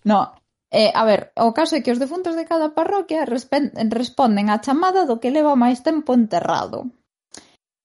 [0.02, 0.32] No,
[0.70, 5.02] Eh, a ver, o caso é que os defuntos de cada parroquia responden á chamada
[5.08, 6.78] do que leva máis tempo enterrado.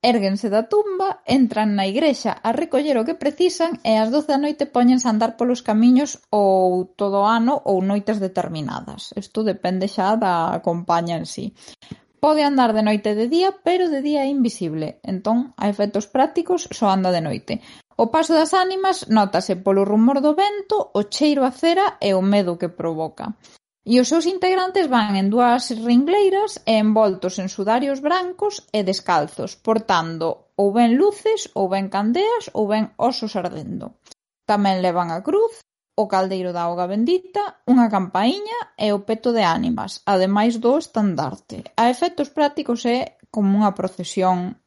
[0.05, 4.37] Érguense da tumba, entran na igrexa a recoller o que precisan e ás doce da
[4.37, 9.01] noite poñense a andar polos camiños ou todo o ano ou noites determinadas.
[9.17, 11.45] Isto depende xa da compaña en sí.
[12.21, 15.01] Pode andar de noite e de día, pero de día é invisible.
[15.01, 17.53] Entón, a efectos prácticos, só anda de noite.
[17.95, 22.21] O paso das ánimas nótase polo rumor do vento, o cheiro a cera e o
[22.21, 23.39] medo que provoca.
[23.87, 29.55] E os seus integrantes van en dúas ringleiras e envoltos en sudarios brancos e descalzos,
[29.55, 33.95] portando ou ben luces, ou ben candeas, ou ben osos ardendo.
[34.43, 35.63] Tamén levan a cruz,
[35.95, 41.63] o caldeiro da auga bendita, unha campaíña e o peto de ánimas, ademais do estandarte.
[41.79, 44.59] A efectos prácticos é como unha procesión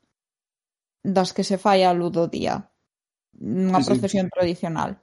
[1.05, 2.68] das que se fai a luz do día
[3.39, 4.33] unha sí, procesión sí.
[4.35, 4.99] tradicional.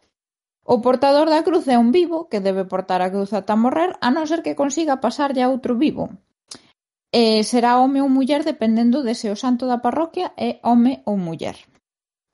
[0.66, 4.10] O portador da cruz é un vivo que debe portar a cruz ata morrer, a
[4.10, 6.10] non ser que consiga pasarlle a outro vivo.
[7.14, 11.16] E será home ou muller dependendo de se o santo da parroquia é home ou
[11.22, 11.56] muller.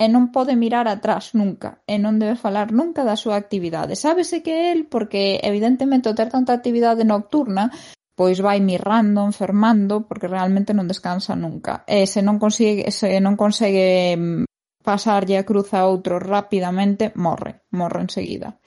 [0.02, 3.94] E non pode mirar atrás nunca, e non debe falar nunca da súa actividade.
[3.94, 7.70] Sábese que é el, porque evidentemente o ter tanta actividade nocturna,
[8.18, 11.86] pois vai mirrando, enfermando, porque realmente non descansa nunca.
[11.86, 14.51] E se non consegue, se non consegue mm,
[14.84, 18.60] pasarlle a cruz a outro rapidamente, morre, morre enseguida.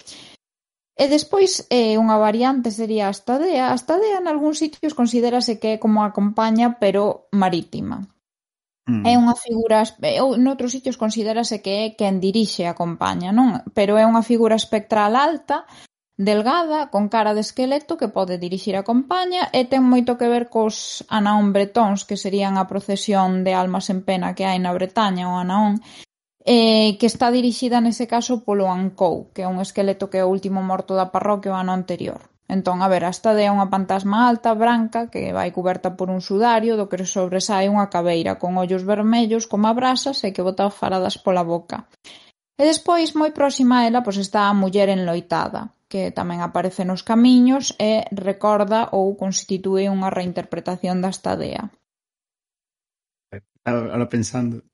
[0.95, 3.75] E despois eh, unha variante sería a estadea.
[3.75, 8.07] A estadea en algúns sitios considerase que é como a compaña, pero marítima.
[8.87, 9.03] Mm.
[9.03, 13.65] É unha figura, eh, ou noutros sitios considerase que é quen dirixe a compaña, non?
[13.75, 15.67] Pero é unha figura espectral alta
[16.17, 20.47] Delgada, con cara de esqueleto que pode dirixir a compaña e ten moito que ver
[20.47, 25.43] cos anaón-bretóns que serían a procesión de almas en pena que hai na Bretaña o
[25.43, 25.83] Anaón
[26.47, 30.31] eh, que está dirixida nese caso polo Ancou, que é un esqueleto que é o
[30.31, 32.31] último morto da parroquia o ano anterior.
[32.47, 36.79] Entón, a ver, esta é unha pantasma alta, branca, que vai cuberta por un sudario
[36.79, 41.19] do que sobresae unha cabeira, con ollos vermellos como a brasas e que bota faradas
[41.19, 41.91] pola boca.
[42.55, 47.07] E despois, moi próxima a ela, pois está a muller enloitada que tamén aparece nos
[47.07, 51.71] camiños e recorda ou constitúe unha reinterpretación da estadea.
[53.63, 54.67] Ahora pensando,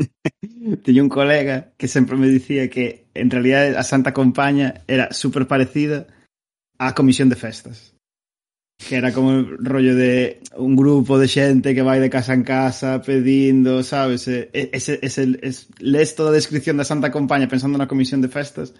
[0.88, 5.44] teño un colega que sempre me dicía que en realidad a Santa Compaña era super
[5.44, 6.08] parecida
[6.80, 7.92] á comisión de festas
[8.76, 12.44] que era como el rollo de un grupo de xente que vai de casa en
[12.44, 14.28] casa pedindo, sabes?
[14.28, 18.32] Ese, ese, ese, es, lees toda a descripción da Santa Compaña pensando na comisión de
[18.32, 18.72] festas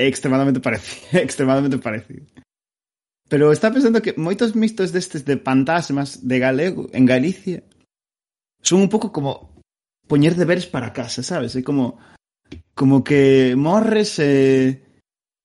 [0.00, 2.24] é extremadamente parecido, extremadamente parecido.
[3.28, 7.62] Pero está pensando que moitos mistos destes de fantasmas de galego en Galicia
[8.58, 9.62] son un pouco como
[10.08, 11.54] poñer deberes para casa, sabes?
[11.54, 12.00] É como
[12.74, 14.82] como que morres e,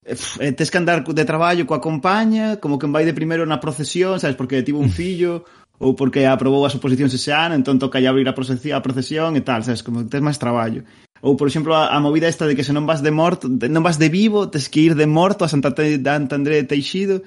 [0.08, 4.18] e tes que andar de traballo coa compaña, como que vai de primeiro na procesión,
[4.18, 4.34] sabes?
[4.34, 5.45] Porque tivo un fillo
[5.80, 9.36] ou porque aprobou as oposicións ese ano, entón toca ya abrir a procesión, a procesión
[9.36, 10.88] e tal, sabes, como que tens máis traballo.
[11.26, 13.68] Ou, por exemplo, a, a movida esta de que se non vas de morto, de,
[13.68, 17.26] non vas de vivo, tes que ir de morto a Santa Te, André de Teixido.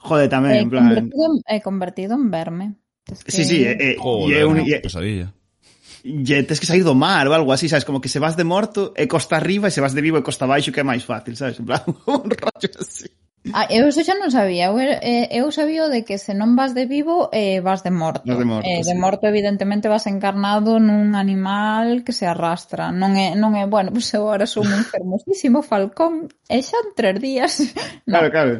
[0.00, 0.88] Jode tamén, en plan...
[0.88, 2.66] Convertido en, eh, convertido en verme.
[3.04, 3.30] Tes que...
[3.30, 5.28] Sí, sí, eh, eh, Joder, e un, e, pesadilla.
[6.04, 7.84] E tes que sair do mar ou algo así, sabes?
[7.84, 10.26] Como que se vas de morto e costa arriba e se vas de vivo e
[10.26, 11.60] costa baixo que é máis fácil, sabes?
[11.60, 13.08] En plan, un rollo así.
[13.52, 14.72] Ah, eu eso xa non sabía.
[14.72, 18.24] Eu, eh, eu sabía de que se non vas de vivo, eh, vas de morto.
[18.24, 18.88] Vas de morto, eh, sí.
[18.88, 22.88] de morto evidentemente vas encarnado nun animal que se arrastra.
[22.88, 26.88] Non é, non é bueno, pois eu agora sou un fermosísimo falcón e xa en
[26.96, 27.52] tres días.
[28.08, 28.16] no.
[28.16, 28.52] Claro, claro.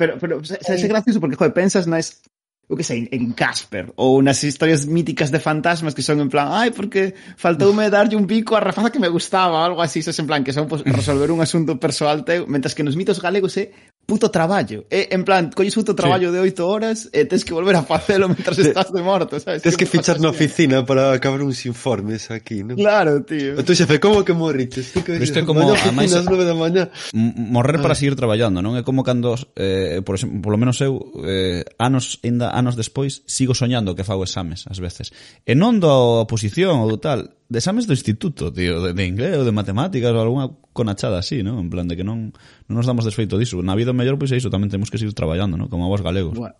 [0.00, 2.24] Pero, pero se, se, se gracioso porque, joder, pensas nas
[2.68, 6.50] o que sei, en Casper, ou nas historias míticas de fantasmas que son en plan,
[6.50, 10.26] ai, porque faltoume darlle un pico a rafaza que me gustaba, algo así, sos en
[10.26, 13.70] plan, que son pues, resolver un asunto persoal teu, mentras que nos mitos galegos é
[14.06, 14.86] puto traballo.
[14.88, 16.34] É, en plan, colles puto traballo sí.
[16.34, 19.66] de oito horas e tens que volver a facelo mentras estás de morto, sabes?
[19.66, 22.78] Tens que, que fichar na oficina para acabar uns informes aquí, non?
[22.78, 23.58] Claro, tío.
[23.58, 24.94] O teu xefe, como que morrites?
[24.94, 25.66] Isto é como...
[25.66, 26.14] a máis...
[26.14, 26.88] da mañá.
[27.12, 27.98] Morrer para ah.
[27.98, 28.78] seguir traballando, non?
[28.78, 33.26] É como cando, eh, por, exemplo, por lo menos eu, eh, anos, ainda anos despois,
[33.26, 35.10] sigo soñando que fago exames, ás veces.
[35.42, 39.38] E non do oposición ou do tal, de exames do instituto, tío, de, de inglés
[39.38, 41.62] ou de matemáticas ou algunha conachada así, ¿no?
[41.62, 42.34] En plan de que non,
[42.66, 43.62] non nos damos desfeito diso.
[43.62, 45.70] Na vida mellor, pois pues, é iso, tamén temos que seguir traballando, ¿no?
[45.70, 46.34] Como vos galegos.
[46.34, 46.58] Bueno,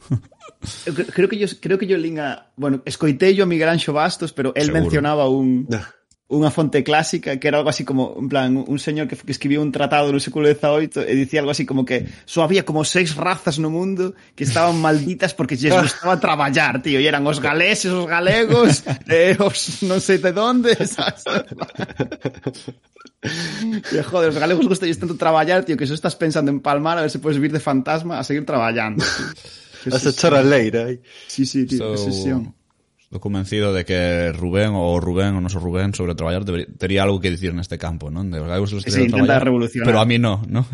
[1.11, 4.55] creo que yo creo que yo linga, bueno, escoitei yo a Miguel Anxo Bastos, pero
[4.55, 4.83] él Seguro.
[4.87, 5.96] mencionaba un ah
[6.27, 9.63] unha fonte clásica que era algo así como, en plan, un señor que, que escribiu
[9.63, 13.15] un tratado no século XVIII e dicía algo así como que só había como seis
[13.15, 15.87] razas no mundo que estaban malditas porque lles ah.
[15.87, 20.75] gustaba traballar, tío, e eran os galeses, os galegos, eh, os non sei de onde,
[20.91, 21.23] sabes?
[23.95, 27.07] e, joder, os galegos gusta tanto traballar, tío, que só estás pensando en palmar a
[27.07, 28.99] ver se podes vir de fantasma a seguir traballando.
[28.99, 29.95] Tío.
[29.95, 30.99] Esa charaleira, aí.
[30.99, 31.03] Eh.
[31.31, 32.11] Sí, sí, tío, so...
[32.11, 32.51] sesión.
[33.07, 37.23] Estou convencido de que Rubén ou Rubén ou noso Rubén sobre traballar debería, tería algo
[37.23, 38.35] que dicir neste campo, non?
[38.35, 39.87] De galegos os sí, intenta revolucionar.
[39.87, 40.67] Pero a mí no, non?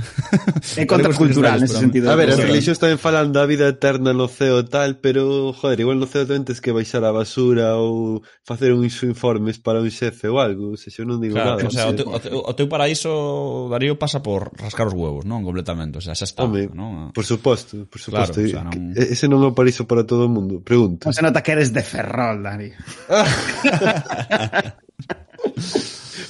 [0.81, 2.09] É contracultural nese sentido.
[2.09, 6.01] A ver, as religións tamén falan da vida eterna no ceo tal, pero, joder, igual
[6.01, 10.33] no ceo tamén tens que baixar a basura ou facer uns informes para un xefe
[10.33, 11.69] ou algo, se xa non digo claro, nada.
[11.69, 15.29] O, sea, o, teu, o, teu, o teu paraíso, Darío, pasa por rascar os huevos,
[15.29, 15.45] non?
[15.45, 17.13] Completamente, o sea, xa está, Home, non?
[17.13, 18.41] Por suposto, por suposto.
[18.41, 18.97] Claro, o sea, non...
[18.97, 21.05] Ese non é o paraíso para todo o mundo, pregunto.
[21.05, 22.73] Non se nota que eres de ferrar Ferrol, Dani.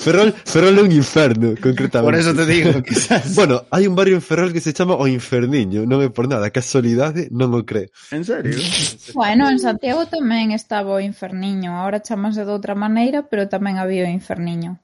[0.03, 2.03] Ferrol, Ferrol é un inferno, concretamente.
[2.03, 3.35] Por eso te digo sabes.
[3.37, 6.51] Bueno, hai un barrio en Ferrol que se chama O Inferniño, non é por nada,
[6.51, 7.93] casualidade, non o creo.
[8.11, 8.57] En serio?
[9.15, 14.09] Bueno, en Santiago tamén estaba o Inferniño, ahora chamase de outra maneira, pero tamén había
[14.09, 14.81] o Inferniño.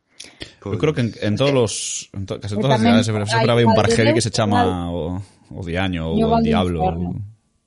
[0.62, 1.74] Eu creo que en, en todos os
[2.14, 4.90] en to, casi en todas as cidades sempre, había un parjeli que se chama Val-
[4.92, 5.18] o,
[5.50, 6.78] o Diaño o ou o Diablo.
[6.84, 7.10] Inferno.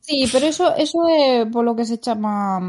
[0.04, 2.60] Sí, pero eso, eso é polo que se chama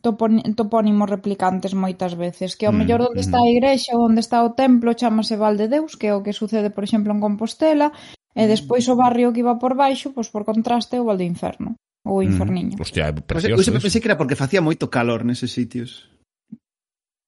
[0.00, 3.46] topónimos replicantes moitas veces, que ao mm, mellor onde está mm.
[3.46, 6.32] a igrexa ou onde está o templo chamase Val de Deus, que é o que
[6.32, 7.92] sucede, por exemplo, en Compostela,
[8.32, 8.48] e mm.
[8.48, 11.76] despois o barrio que iba por baixo, pois por contraste, o Val do Inferno,
[12.08, 12.26] ou mm.
[12.26, 12.74] Inferniño.
[12.76, 12.82] Mm.
[12.82, 13.60] Hostia, é precioso.
[13.60, 16.08] Eu sempre pensei que era porque facía moito calor neses sitios.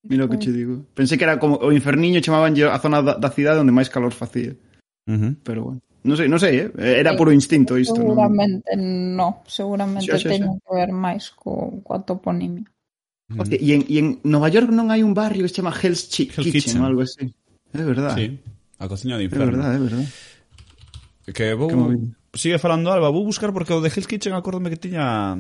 [0.03, 0.45] Mira o que pois.
[0.49, 0.89] che digo.
[0.97, 4.11] Pensei que era como o Inferniño chamaban a zona da, da cidade onde máis calor
[4.11, 4.57] facía.
[5.07, 5.33] Uh -huh.
[5.45, 5.81] Pero bueno.
[6.03, 6.71] Non sei, non sei, eh.
[6.75, 6.99] eh?
[6.99, 7.95] era puro instinto isto.
[7.95, 10.31] Seguramente non, no, seguramente xa, xa, xa.
[10.35, 12.67] teño que ver máis co, coa toponimia.
[13.31, 13.39] Mm.
[13.39, 16.11] Hostia, e en, e en Nova York non hai un barrio que se chama Hell's,
[16.11, 17.31] Chi Hell's Kitchen, Kitchen, ou algo así.
[17.71, 18.19] É verdade.
[18.19, 18.27] Sí,
[18.83, 19.47] a cociña de inferno.
[19.47, 20.07] É verdade, é verdade.
[21.31, 21.71] Que vou...
[21.71, 25.39] Que sigue falando Alba, vou buscar porque o de Hell's Kitchen acórdome que tiña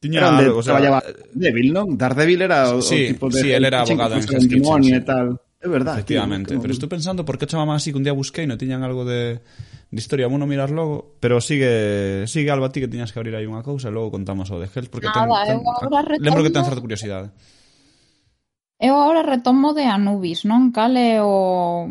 [0.00, 1.02] Tiña era onde algo, o sea, traballaba
[1.34, 1.98] Devil, non?
[1.98, 3.42] Daredevil era o, sí, o tipo de...
[3.42, 4.82] Sí, el era abogado en Hell's Kitchen.
[4.86, 4.94] Sí.
[4.94, 5.42] E tal.
[5.58, 5.98] É verdade.
[5.98, 8.86] Efectivamente, tío, pero estou pensando por que chamaban así que un día busquei, non tiñan
[8.86, 13.10] algo de, de historia, vamos a mirar logo, pero sigue, sigue Alba ti que tiñas
[13.10, 15.66] que abrir aí unha cousa e logo contamos o de Hells, porque Nada, ten, ten,
[15.66, 15.98] retomo...
[15.98, 17.34] Ah, lembro que ten certa curiosidade.
[18.78, 20.70] Eu agora retomo de Anubis, non?
[20.70, 21.90] Cal é o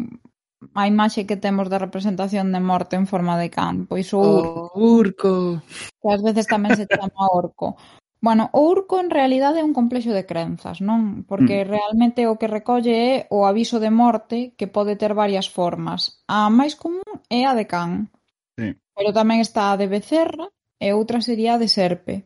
[0.71, 3.83] a imaxe que temos da representación de morte en forma de can?
[3.83, 4.23] Pois o,
[4.71, 5.59] o urco.
[5.99, 7.75] Que ás veces tamén se chama orco.
[8.19, 11.23] Bueno, o Urco en realidade é un complexo de crenzas, non?
[11.29, 11.67] Porque mm.
[11.69, 16.25] realmente o que recolle é o aviso de morte que pode ter varias formas.
[16.25, 18.09] A máis común é a de can.
[18.57, 18.73] Sí.
[18.97, 20.49] Pero tamén está a de becerra
[20.81, 22.25] e outra sería a de serpe.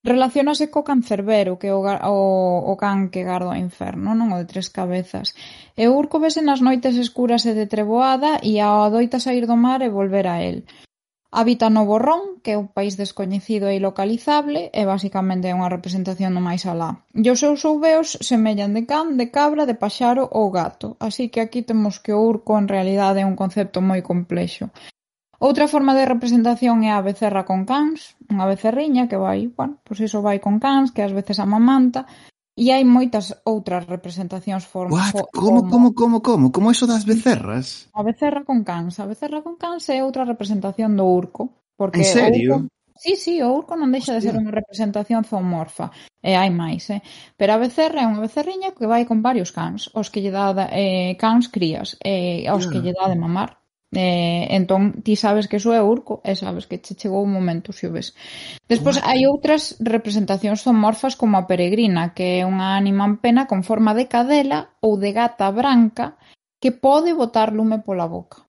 [0.00, 4.40] Relacionase co cancerbero, que é o, o, o can que garda o inferno, non o
[4.40, 5.36] de tres cabezas.
[5.76, 9.84] E o urco vese nas noites escuras e de treboada e adoita sair do mar
[9.84, 10.64] e volver a el.
[11.30, 16.32] Habita no borrón, que é un país descoñecido e ilocalizable e basicamente é unha representación
[16.32, 17.04] do máis alá.
[17.12, 21.44] E os seus ouveos semellan de can, de cabra, de paxaro ou gato, así que
[21.44, 24.72] aquí temos que o urco en realidade é un concepto moi complexo.
[25.36, 30.00] Outra forma de representación é a becerra con cans, unha becerriña que vai, bueno, pois
[30.00, 32.08] iso vai con cans, que ás veces amamanta,
[32.58, 35.14] E hai moitas outras representacións formas.
[35.14, 35.30] What?
[35.30, 36.44] Como, como, como, como?
[36.50, 37.86] Como iso das becerras?
[37.94, 38.98] A becerra con cans.
[38.98, 41.54] A becerra con cans é outra representación do urco.
[41.78, 42.54] Porque en serio?
[42.66, 42.74] Urco...
[42.98, 44.18] Sí, sí, o urco non deixa Hostia.
[44.18, 45.94] de ser unha representación zoomorfa.
[46.18, 46.98] Eh, e hai máis, eh?
[47.38, 49.86] Pero a becerra é unha becerriña que vai con varios cans.
[49.94, 51.94] Os que lle dá eh, cans crías.
[52.02, 52.70] E eh, os yeah.
[52.74, 53.57] que lle dá de mamar
[53.90, 57.72] Eh, entón, ti sabes que iso é urco e sabes que che chegou o momento,
[57.72, 58.12] se o ves.
[58.68, 63.64] Despois, hai outras representacións zoomorfas como a peregrina, que é unha ánima en pena con
[63.64, 66.20] forma de cadela ou de gata branca
[66.60, 68.44] que pode botar lume pola boca.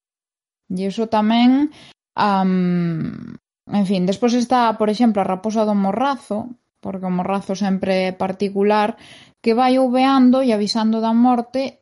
[0.68, 1.72] E iso tamén...
[2.20, 3.40] Um,
[3.72, 6.52] en fin, despois está, por exemplo, a raposa do morrazo,
[6.84, 9.00] porque o morrazo sempre é particular,
[9.40, 11.80] que vai ouveando e avisando da morte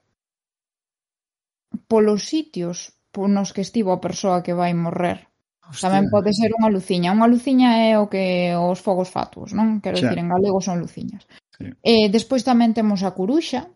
[1.89, 5.25] polos sitios nos que estivo a persoa que vai morrer.
[5.65, 5.89] Hostia.
[5.89, 7.09] Tamén pode ser unha luciña.
[7.11, 9.81] Unha luciña é o que os fogos fatuos, non?
[9.81, 11.25] Quero dicir, en galego son luciñas.
[11.57, 11.73] Sí.
[11.81, 13.67] Eh, despois tamén temos a curuxa,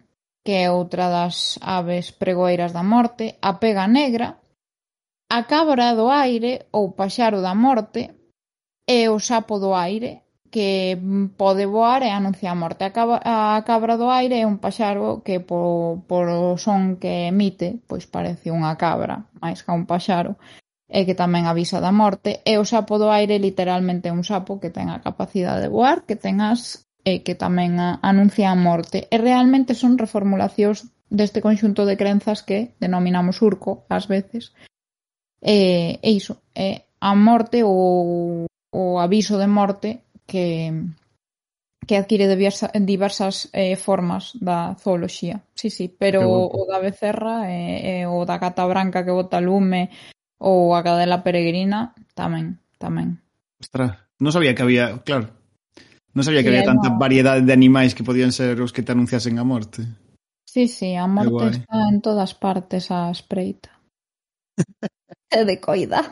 [0.46, 4.40] que é outra das aves pregoeiras da morte, a pega negra,
[5.28, 8.14] a cabra do aire ou paxaro da morte,
[8.88, 12.84] e o sapo do aire, que mm, pode voar e anuncia a morte.
[12.84, 17.32] A cabra, a cabra do aire é un paxaro que po, por o son que
[17.32, 20.36] emite, pois parece unha cabra, máis que un paxaro,
[20.92, 22.44] e que tamén avisa da morte.
[22.44, 26.04] E o sapo do aire literalmente é un sapo que ten a capacidade de voar,
[26.04, 29.08] que ten as e que tamén a, anuncia a morte.
[29.08, 34.52] E realmente son reformulacións deste conxunto de crenzas que denominamos urco, ás veces.
[35.40, 40.72] E, e iso, é a morte ou o aviso de morte que
[41.88, 45.44] que adquire diversa, diversas eh, formas da zooloxía.
[45.56, 49.44] Sí, sí, pero o da becerra e, eh, eh, o da gata branca que bota
[49.44, 49.92] lume
[50.40, 53.20] ou a cadela peregrina tamén, tamén.
[53.60, 55.34] Ostras, non sabía que había, claro,
[56.14, 57.02] non sabía que sí, había tanta no...
[57.02, 59.84] variedade de animais que podían ser os que te anunciasen a morte.
[60.46, 63.74] Sí, sí, a morte está en todas partes a espreita.
[65.32, 66.12] é de coida.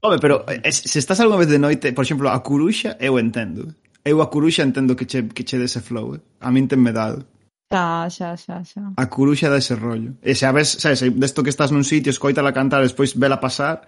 [0.00, 3.20] Home, pero eh, eh, se estás algunha vez de noite, por exemplo, a curuxa, eu
[3.20, 3.76] entendo.
[4.04, 6.16] Eu a curuxa entendo que che, que che dese flow.
[6.16, 6.20] Eh?
[6.40, 7.24] A min tenme dado.
[7.70, 8.82] Xa, xa, xa, xa.
[8.96, 10.16] A curuxa dá ese rollo.
[10.24, 13.40] E se a ves, sabes, eh, desto que estás nun sitio, escoítala cantar, despois vela
[13.40, 13.84] pasar,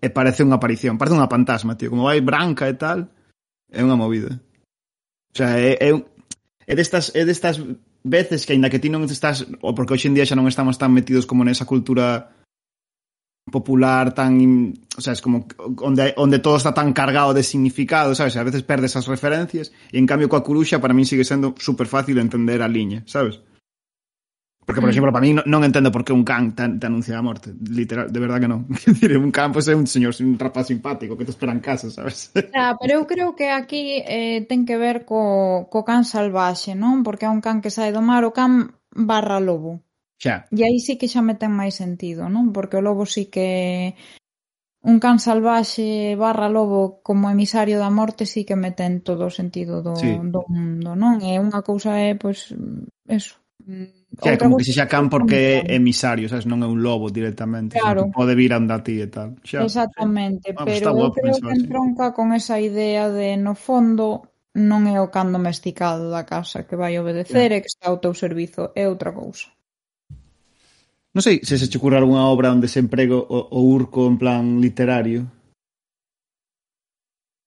[0.00, 1.92] e parece unha aparición, parece unha fantasma, tío.
[1.92, 3.08] Como vai branca e tal,
[3.72, 4.40] é unha movida.
[5.32, 7.60] O sea, é, é, é destas, é destas
[8.04, 10.76] veces que, aínda que ti non estás, ou porque hoxe en día xa non estamos
[10.76, 12.43] tan metidos como nesa cultura
[13.50, 15.46] popular tan, o sea, es como
[15.82, 18.36] onde onde todo está tan cargado de significado, sabes?
[18.36, 21.86] A veces perdes as referencias e en cambio coa curuxa para min sigue sendo super
[21.86, 23.40] fácil entender a liña, sabes?
[24.64, 24.92] Porque, por mm.
[24.92, 27.52] exemplo, para mí non, non entendo por que un can te, te anuncia a morte.
[27.52, 28.64] Literal, de verdad que non.
[29.20, 31.92] un can pois, pues, é un señor, un rapaz simpático que te espera en casa,
[31.92, 32.32] sabes?
[32.56, 37.04] Ah, pero eu creo que aquí eh, ten que ver co, co can salvaxe, non?
[37.04, 39.83] Porque é un can que sae do mar, o can barra lobo.
[40.24, 40.48] Xa.
[40.48, 42.48] E aí sí que xa me ten máis sentido, non?
[42.56, 43.92] Porque o lobo sí que
[44.80, 49.36] un can salvaxe barra lobo como emisario da morte sí que me ten todo o
[49.36, 50.16] sentido do, sí.
[50.16, 51.20] do mundo, non?
[51.20, 52.56] É unha cousa é, pois,
[53.04, 53.36] eso.
[53.64, 56.48] Xa, Outra como que se xa can porque é emisario, sabes?
[56.48, 57.76] Non é un lobo directamente.
[57.76, 58.08] Claro.
[58.08, 59.36] Pode vir a andar ti e tal.
[59.44, 59.60] Xa.
[59.60, 64.96] Exactamente, ah, pero eu creo que entronca con esa idea de, no fondo, non é
[65.04, 67.60] o can domesticado da casa que vai obedecer yeah.
[67.60, 69.53] e que está ao teu servizo, é outra cousa.
[71.14, 74.18] Non sei se se che ocurre algunha obra onde se emprego o, o urco en
[74.18, 75.30] plan literario.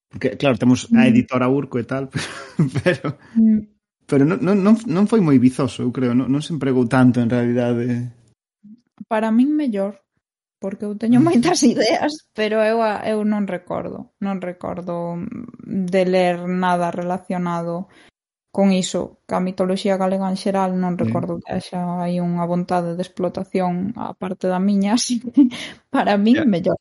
[0.07, 1.09] Porque, claro, temos a mm.
[1.11, 2.07] editora Urco e tal,
[2.83, 3.19] pero...
[3.35, 3.75] Mm.
[4.07, 6.15] Pero non, non, non foi moi vizoso, eu creo.
[6.15, 8.15] Non, non se empregou tanto, en realidade.
[9.11, 9.99] Para min, mellor
[10.59, 11.25] porque eu teño mm.
[11.25, 15.21] moitas ideas, pero eu eu non recordo, non recordo
[15.63, 17.87] de ler nada relacionado
[18.51, 22.97] Con iso, que a mitoloxía galega en xeral non recordo que haxa aí unha vontade
[22.97, 25.51] de explotación a parte da miña, así que
[25.93, 26.47] para min yeah.
[26.47, 26.79] mellor.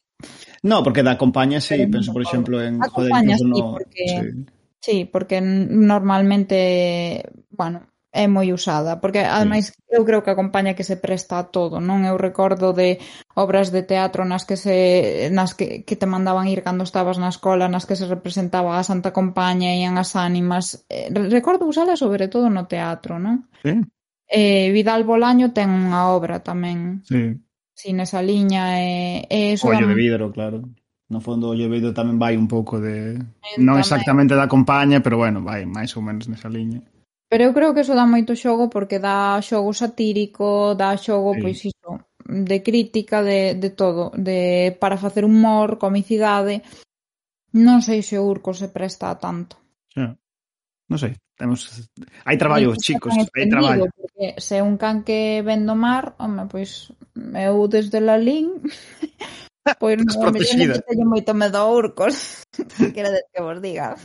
[0.62, 2.80] No, porque da compañía, sí, Pero penso, por exemplo, en...
[2.82, 3.72] Acompaña, joder, sí, no...
[3.76, 4.04] porque...
[4.08, 4.46] Sí.
[4.80, 7.86] sí, porque normalmente, bueno,
[8.16, 11.84] é moi usada, porque ademais eu creo que a compañía que se presta a todo,
[11.84, 12.08] non?
[12.08, 12.96] Eu recordo de
[13.36, 17.28] obras de teatro nas que se nas que, que te mandaban ir cando estabas na
[17.28, 20.88] escola, nas que se representaba a Santa Compaña e as ánimas.
[20.88, 23.52] Eh, recordo usala sobre todo no teatro, non?
[23.60, 23.76] Sí.
[24.26, 27.04] Eh, Vidal Bolaño ten unha obra tamén.
[27.04, 27.36] Sí.
[27.76, 30.64] Sin esa liña eh, e, e Ollo de vidro, claro.
[31.06, 33.14] No fondo, o Llevedo tamén vai un pouco de...
[33.62, 36.82] Non exactamente da compañía, pero bueno, vai máis ou menos nesa liña.
[37.28, 41.40] Pero eu creo que iso dá moito xogo porque dá xogo satírico, dá xogo, sí.
[41.42, 41.90] pois iso,
[42.22, 46.62] de crítica, de, de todo, de para facer humor, comicidade.
[47.56, 49.58] Non sei se o Urco se presta a tanto.
[49.90, 50.14] Xa.
[50.86, 51.90] Non sei, temos
[52.22, 53.90] hai traballo, chicos, hai traballo.
[53.90, 56.94] Porque se un can que ven do mar, home, pois
[57.34, 58.62] eu desde Lalín
[59.82, 60.46] pois non me
[60.78, 62.46] teño moito medo a urcos.
[62.94, 63.98] Quero que vos diga.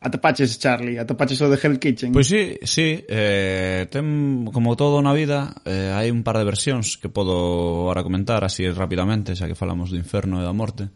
[0.00, 2.14] Atopaches Charlie, atopaches o de Hell Kitchen.
[2.14, 6.94] Pois sí, sí, eh, ten como todo na vida, eh, hai un par de versións
[7.02, 10.94] que podo ahora comentar así rapidamente, xa que falamos do inferno e da morte.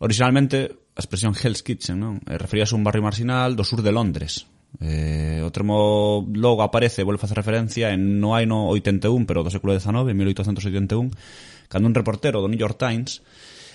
[0.00, 2.16] Originalmente, a expresión Hell's Kitchen, non?
[2.24, 4.48] Eh, referíase a un barrio marginal do sur de Londres.
[4.80, 9.44] Eh, o termo logo aparece, vuelve a facer referencia en no hai no 81, pero
[9.44, 11.12] do século XIX, 1881,
[11.68, 13.20] cando un reportero do New York Times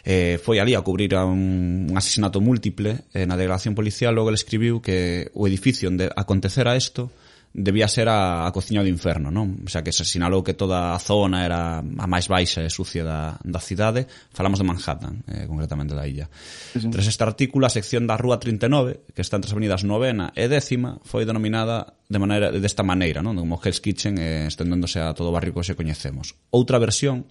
[0.06, 4.30] eh, foi ali a cubrir a un, un asesinato múltiple eh, na delegación policial logo
[4.30, 7.10] ele escribiu que o edificio onde acontecera isto
[7.56, 9.64] debía ser a, a cociña do inferno, non?
[9.64, 13.08] O sea, que se sinalou que toda a zona era a máis baixa e sucia
[13.08, 14.12] da, da cidade.
[14.36, 16.28] Falamos de Manhattan, eh, concretamente da illa.
[16.76, 16.92] Sí, sí.
[16.92, 20.52] Tras este artículo, a sección da Rúa 39, que está entre as avenidas novena e
[20.52, 23.40] décima, foi denominada de maneira desta maneira, non?
[23.40, 26.36] Como Hell's Kitchen, eh, estendéndose a todo o barrio que se coñecemos.
[26.52, 27.24] Outra versión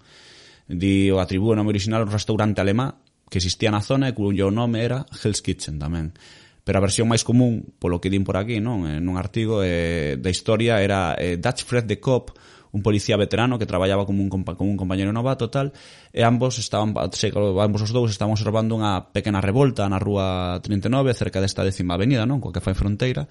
[0.64, 2.96] Di o atribúe o nome original un restaurante alemán
[3.28, 6.16] que existía na zona e cuyo nome era Hell's Kitchen tamén.
[6.64, 10.16] Pero a versión máis común, polo que din por aquí, non, eh, nun artigo eh,
[10.16, 12.32] da historia era eh, Dutch Fred de Cop,
[12.74, 15.76] un policía veterano que traballaba como un, compa como un compañero novato tal,
[16.10, 21.12] e ambos estaban, se, ambos os dous estaban observando unha pequena revolta na rúa 39,
[21.14, 23.28] cerca desta décima avenida, non, coa que fai fronteira,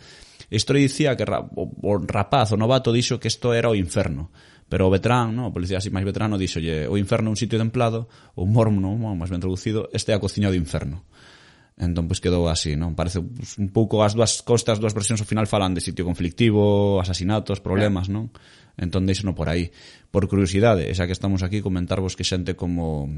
[0.53, 4.29] A historia dicía que o, o rapaz, o novato, dixo que isto era o inferno.
[4.69, 7.57] Pero o veterán, no, o policía así máis veterano, dixolle o inferno é un sitio
[7.57, 8.05] templado,
[8.37, 11.09] o mormo, máis ben traducido, este é a cociña do inferno.
[11.73, 12.93] Entón, pois, quedou así, non?
[12.93, 16.05] Parece pues, un pouco as dúas costas, as dúas versións ao final falan de sitio
[16.05, 18.29] conflictivo, asasinatos, problemas, non?
[18.77, 19.73] Entón, deixeno por aí.
[20.13, 23.09] Por curiosidade, xa que estamos aquí, comentarvos que xente como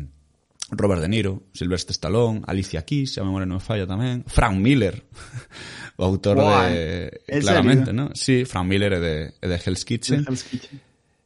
[0.72, 5.04] Robert De Niro, Sylvester Stallone, Alicia Keys, a memoria non me falla tamén, Frank Miller,
[5.98, 6.70] o autor wow.
[6.70, 7.22] de...
[7.42, 8.12] Claramente, ¿no?
[8.14, 10.24] Sí, Frank Miller é de, é de Hell's Kitchen.
[10.24, 10.80] De Hell's Kitchen.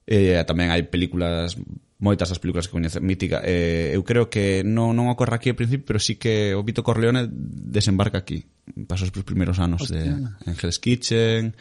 [0.09, 1.53] Eh, tamén hai películas
[2.01, 3.43] moitas das películas que coñece mítica.
[3.45, 6.81] Eh, eu creo que non, non ocorre aquí ao principio, pero sí que o Vito
[6.81, 8.47] Corleone desembarca aquí.
[8.89, 10.17] Pasou os primeiros anos Hostia.
[10.17, 11.53] de en Hell's Kitchen,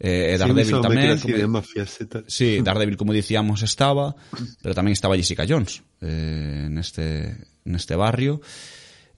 [0.00, 1.20] eh, Daredevil sí, tamén.
[1.20, 2.24] Como, de mafias e tal.
[2.24, 4.16] Sí, Daredevil, como dicíamos, estaba,
[4.64, 7.36] pero tamén estaba Jessica Jones eh, neste,
[7.68, 8.40] neste barrio.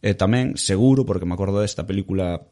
[0.02, 2.42] E eh, tamén, seguro, porque me acordo desta película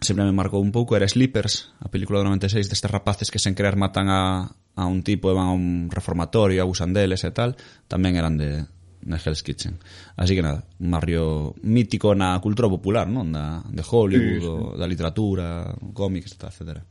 [0.00, 3.54] sempre me marcou un pouco era Sleepers, a película do 96 destes rapaces que sen
[3.54, 7.54] querer matan a, a un tipo e van a un reformatorio, abusan deles e tal,
[7.86, 8.64] tamén eran de
[9.00, 9.78] de Hell's Kitchen.
[10.16, 13.32] Así que nada, un barrio mítico na cultura popular, non?
[13.32, 14.46] Da, de Hollywood, sí, sí.
[14.46, 16.84] O, da literatura, cómics, etc.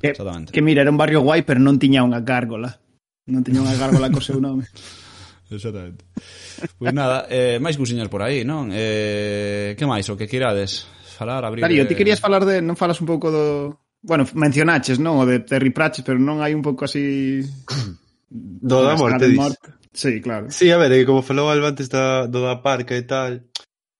[0.00, 0.52] Que, Exactamente.
[0.52, 2.80] Que mira, era un barrio guai, pero non tiña unha gárgola.
[3.28, 4.64] Non tiña unha gárgola co seu nome.
[5.52, 6.08] Exactamente.
[6.58, 8.72] Pois pues nada, eh, máis cousiñas por aí, non?
[8.72, 10.08] Eh, que máis?
[10.08, 10.88] O que queirades?
[11.16, 11.64] falar, abrir...
[11.64, 12.60] Darío, ti eh, querías falar de...
[12.60, 13.80] Non falas un pouco do...
[14.04, 15.18] Bueno, mencionaches, non?
[15.18, 17.40] O de Terry Pratchett, pero non hai un pouco así...
[18.28, 19.56] do da morte, dis.
[19.96, 20.50] Sí, claro.
[20.50, 23.48] Sí, a ver, eh, como falou Alba antes da, do da parca e tal,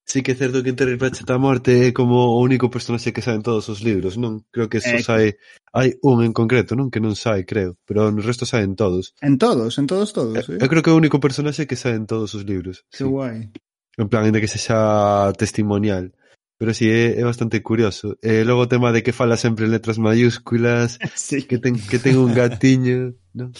[0.05, 3.24] sí que é certo que Terry Pratchett a morte é como o único personaxe que
[3.24, 4.44] saen todos os libros, non?
[4.52, 5.26] Creo que só eh, sai...
[5.72, 6.93] Hai un en concreto, non?
[6.93, 7.76] Que non sai, creo.
[7.88, 9.16] Pero no resto saen todos.
[9.24, 10.47] En todos, en todos, todos.
[10.48, 10.62] Eh, eh?
[10.62, 12.84] Eu creo que é o único personaxe que saen todos os libros.
[12.93, 13.09] Que sí.
[13.09, 13.51] guai.
[13.97, 16.12] En plan, ainda que sexa testimonial.
[16.58, 18.16] Pero si sí, eh, é, é bastante curioso.
[18.22, 21.44] Eh, e logo o tema de que fala sempre en letras mayúsculas, sí.
[21.44, 23.52] que ten que ten un gatiño, non?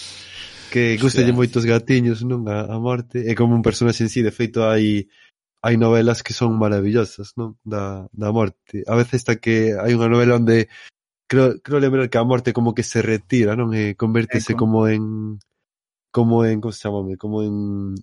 [0.73, 1.37] Que gustalle yeah.
[1.37, 2.49] moitos gatiños, non?
[2.49, 5.05] A, a morte é como un personaxe en sí, de feito hai
[5.61, 7.61] hai novelas que son maravillosas, non?
[7.61, 8.81] Da da morte.
[8.89, 10.65] A veces está que hai unha novela onde
[11.29, 13.77] creo creo lembrar que a morte como que se retira, non?
[13.77, 14.65] E convértese Eco.
[14.65, 15.37] como en
[16.09, 17.93] como en como se chama como en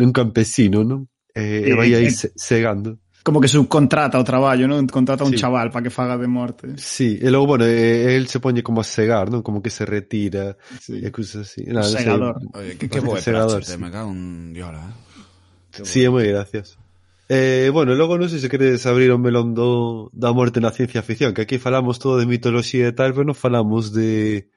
[0.00, 1.12] un campesino, non?
[1.36, 2.90] E, e vai aí segando cegando
[3.28, 4.88] como que subcontrata o traballo, non?
[4.88, 5.44] Contrata un sí.
[5.44, 6.80] chaval para que faga de morte.
[6.80, 9.44] Sí, e logo, bueno, el se poñe como a segar, non?
[9.44, 10.96] Como que se retira sí.
[11.04, 11.68] e cousas así.
[11.68, 12.40] Nada, segador.
[12.40, 12.56] No.
[12.56, 13.76] Oye, que, que, que segador, sí.
[13.76, 15.84] me cago un diola, eh?
[15.84, 16.80] Sí, é moi gracioso.
[17.28, 21.04] Eh, bueno, logo non sei se queredes abrir o melón do, da morte na ciencia
[21.04, 24.48] ficción, que aquí falamos todo de mitoloxía e tal, pero non falamos de,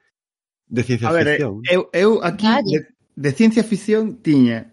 [0.72, 1.60] de ciencia a ver, eh, ficción.
[1.68, 2.88] Eu, eu aquí de,
[3.20, 4.72] de ciencia ficción tiña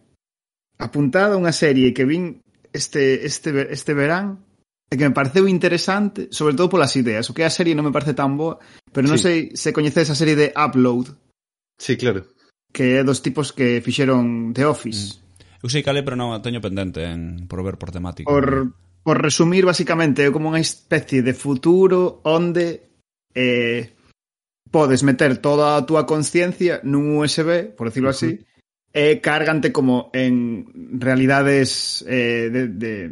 [0.79, 2.39] apuntada unha serie que vin
[2.73, 4.45] este, este, este verán
[4.89, 7.29] e que me pareceu interesante, sobre todo polas ideas.
[7.29, 8.57] O que a serie non me parece tan boa,
[8.89, 9.23] pero non sí.
[9.23, 11.13] sei se coñeces a serie de Upload.
[11.77, 12.25] Sí, claro.
[12.73, 15.21] Que é dos tipos que fixeron The Office.
[15.21, 15.29] Mm.
[15.61, 18.25] Eu sei cale, pero non a teño pendente en, por ver por temática.
[18.25, 18.73] Por,
[19.05, 22.89] por resumir, basicamente, é como unha especie de futuro onde
[23.37, 23.93] eh,
[24.73, 28.41] podes meter toda a túa conciencia nun USB, por decirlo uh -huh.
[28.41, 28.48] así,
[28.93, 33.09] eh, cárgante como en realidades eh, de, de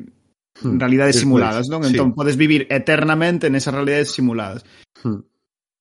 [0.62, 0.80] hmm.
[0.80, 1.86] realidades Después, simuladas, non?
[1.86, 2.16] Entón sí.
[2.18, 4.66] podes vivir eternamente nesas realidades simuladas.
[5.04, 5.22] Hmm.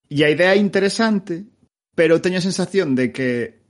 [0.07, 1.49] E a idea é interesante,
[1.97, 3.67] pero teño a sensación de que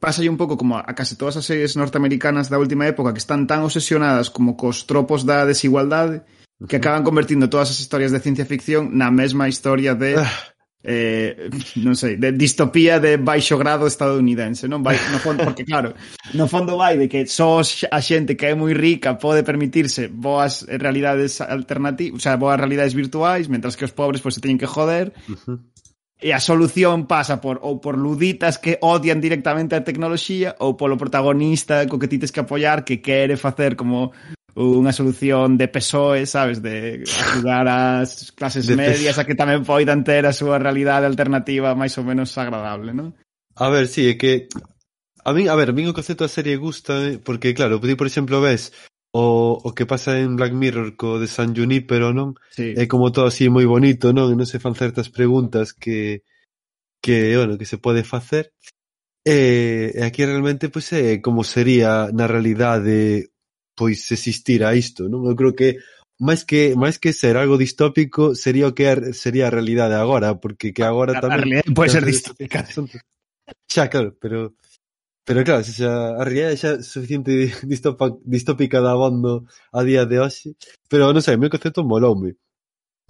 [0.00, 3.44] pasa un pouco como a case todas as series norteamericanas da última época que están
[3.44, 6.24] tan obsesionadas como cos tropos da desigualdade
[6.68, 10.32] que acaban convertindo todas as historias de ciencia ficción na mesma historia de ah,
[10.82, 15.92] eh, non sei, de distopía de baixo grado estadounidense, non vai no fondo porque claro,
[16.32, 20.64] no fondo vai de que só a xente que é moi rica pode permitirse boas
[20.64, 24.56] realidades alternativas, o sea, boas realidades virtuais, mentras que os pobres pois pues, se teñen
[24.56, 25.12] que joder.
[25.28, 25.58] Uh -huh.
[26.20, 31.00] E a solución pasa por ou por luditas que odian directamente a tecnoloxía ou polo
[31.00, 34.12] protagonista co que tites que apoiar que quere facer como
[34.56, 40.02] unha solución de PSOE, sabes, de ajudar as clases de medias a que tamén poidan
[40.02, 43.14] ter a súa realidade alternativa máis ou menos agradable, non?
[43.58, 44.50] A ver, sí, é que
[45.24, 47.94] a min, a ver, a min o concepto da serie gusta eh, porque claro, ti
[47.94, 48.72] por exemplo ves
[49.12, 52.38] o, o que pasa en Black Mirror co de San Junipero, non?
[52.50, 52.74] Sí.
[52.78, 54.30] É como todo así moi bonito, non?
[54.30, 56.22] E non se fan certas preguntas que
[57.00, 58.52] que, bueno, que se pode facer.
[59.24, 63.29] E, e aquí realmente pois pues, é como sería na realidade
[63.80, 65.24] pois existir a isto, non?
[65.24, 65.80] Eu creo que
[66.20, 70.36] máis que máis que ser algo distópico sería o que a, sería a realidade agora,
[70.36, 72.60] porque que ah, agora a, tamén realidade pode ser distópica.
[72.68, 72.84] Son,
[73.64, 74.52] xa claro, pero
[75.24, 77.32] pero claro, xa, a realidade xa é suficiente
[77.72, 80.52] distopa, distópica da abondo a día de hoxe,
[80.92, 82.36] pero non sei, o meu concepto moloume.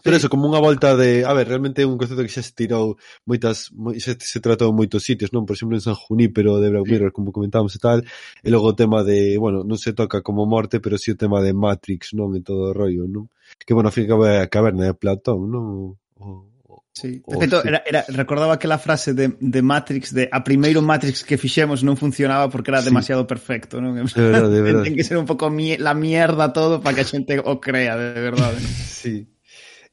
[0.03, 1.23] Pero eso, como unha volta de...
[1.25, 2.97] A ver, realmente é un concepto que xa se tirou
[3.29, 3.71] moitas...
[3.73, 5.45] Moi, xa se tratou en moitos sitios, non?
[5.45, 7.99] Por exemplo, en San Junípero de Black Mirror, como comentábamos e tal.
[8.41, 9.37] E logo o tema de...
[9.37, 12.33] Bueno, non se toca como morte, pero si sí o tema de Matrix, non?
[12.37, 13.29] En todo o rollo, non?
[13.61, 15.97] Que, bueno, ao fin acaba a caverna de Platón, non?
[16.21, 16.51] O,
[16.93, 17.23] Sí.
[17.27, 21.39] De feito, era, era, recordaba aquela frase de, de Matrix, de a primeiro Matrix que
[21.39, 23.31] fixemos non funcionaba porque era demasiado sí.
[23.31, 23.95] perfecto, non?
[23.95, 24.85] De verdade, de verdade.
[24.91, 27.95] Ten que ser un pouco mie la mierda todo para que a xente o crea,
[27.95, 28.59] de verdade.
[29.01, 29.31] sí.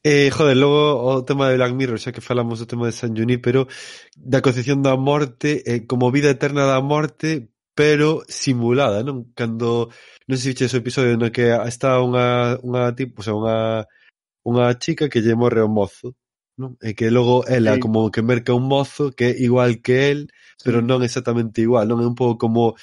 [0.04, 3.16] Eh, joder, logo o tema de Black Mirror, xa que falamos do tema de San
[3.18, 3.66] Junípero,
[4.14, 9.26] da concepción da morte eh, como vida eterna da morte, pero simulada, non?
[9.34, 9.90] Cando,
[10.30, 13.58] non sei se o episodio no que está unha, unha tipo, o sea, unha,
[14.46, 16.14] unha chica que lle morre o mozo,
[16.54, 16.78] non?
[16.78, 17.80] E eh, que logo ela sí.
[17.82, 20.20] como que merca un mozo que é igual que el,
[20.62, 21.98] pero non exactamente igual, non?
[22.02, 22.78] É un pouco como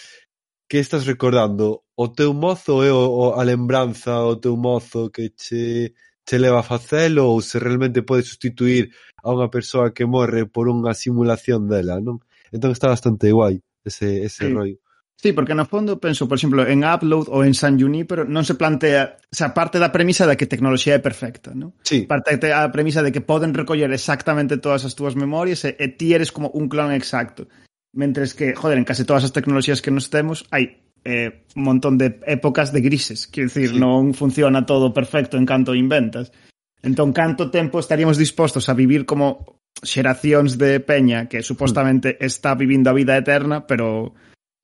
[0.67, 5.31] que estás recordando o teu mozo é o, o a lembranza o teu mozo que
[5.31, 5.93] che
[6.25, 8.89] che leva a facelo ou se realmente pode sustituir
[9.21, 12.19] a unha persoa que morre por unha simulación dela, non?
[12.49, 14.53] Entón está bastante guai ese, ese sí.
[14.53, 14.77] rollo.
[15.15, 18.59] Sí, porque no fondo penso, por exemplo, en Upload ou en San Junipero non se
[18.59, 21.77] plantea, o sea, parte da premisa da que tecnoloxía é perfecta, non?
[21.85, 22.03] Sí.
[22.09, 26.11] Parte da premisa de que poden recoller exactamente todas as túas memorias e, e ti
[26.11, 27.47] eres como un clon exacto.
[27.95, 31.97] Mentres que, joder, en case todas as tecnoloxías que nos temos hai eh, un montón
[31.97, 33.27] de épocas de grises.
[33.27, 33.79] Quiero dicir, sí.
[33.79, 36.33] non funciona todo perfecto en canto inventas.
[36.81, 42.25] Entón, canto tempo estaríamos dispostos a vivir como xeracións de peña que supostamente hmm.
[42.25, 44.17] está vivindo a vida eterna, pero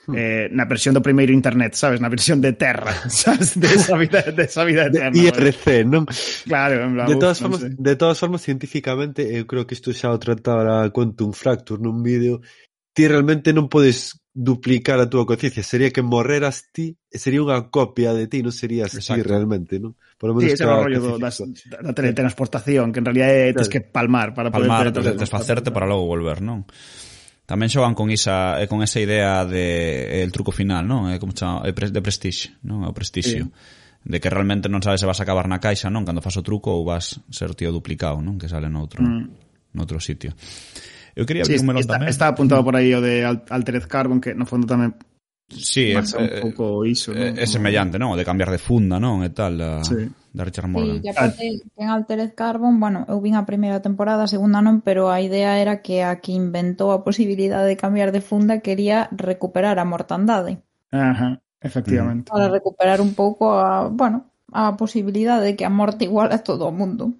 [0.09, 0.15] hmm.
[0.17, 2.01] eh, na versión do primeiro internet, sabes?
[2.01, 3.53] Na versión de Terra, sabes?
[3.53, 5.13] De esa vida, de esa vida eterna.
[5.13, 5.85] De IRC, pues.
[5.85, 6.09] non?
[6.49, 7.77] Claro, en plan, de todas uf, formas, no sé.
[7.77, 12.41] de todas formas científicamente, eu creo que isto xa o tratara Quantum Fracture nun vídeo,
[12.97, 18.15] ti realmente non podes duplicar a túa conciencia, sería que morreras ti, sería unha copia
[18.15, 19.19] de ti, non serías Exacto.
[19.19, 19.99] ti realmente, non?
[20.15, 23.27] Por lo menos sí, ese é o rollo do, das, da teletransportación, que en realidad
[23.27, 25.03] é, tens que palmar para palmar, poder...
[25.03, 26.63] Palmar, desfacerte para logo volver, non?
[27.43, 31.11] Tamén xogan con esa eh, con esa idea de eh, el truco final, non?
[31.11, 32.87] É como chama, é pre, de prestige, non?
[32.87, 33.51] É o prestixio.
[33.51, 34.07] Sí.
[34.07, 36.07] De que realmente non sabes se vas a acabar na caixa, non?
[36.07, 38.39] Cando fas o truco ou vas ser tío duplicado, non?
[38.39, 39.75] Que sale noutro, mm.
[39.75, 40.31] noutro sitio.
[41.15, 42.07] Eu quería abrir sí, un melón está, tamén.
[42.09, 44.95] Está apuntado por aí o de Altered Carbon, que no fondo tamén
[45.51, 47.39] Sí, é, eh, un pouco eh, iso, é, ¿no?
[47.39, 48.15] Eh, é semellante, non?
[48.15, 49.19] O de cambiar de funda, non?
[49.19, 50.07] E tal, a, sí.
[50.31, 51.03] da Richard Morgan.
[51.03, 51.43] Sí, e aparte,
[51.75, 55.59] en Altered Carbon, bueno, eu vin a primeira temporada, a segunda non, pero a idea
[55.59, 60.63] era que a que inventou a posibilidade de cambiar de funda quería recuperar a mortandade.
[60.91, 62.31] Ajá, efectivamente.
[62.31, 66.71] Para recuperar un pouco a, bueno, a posibilidade de que a morte igual a todo
[66.71, 67.11] o mundo.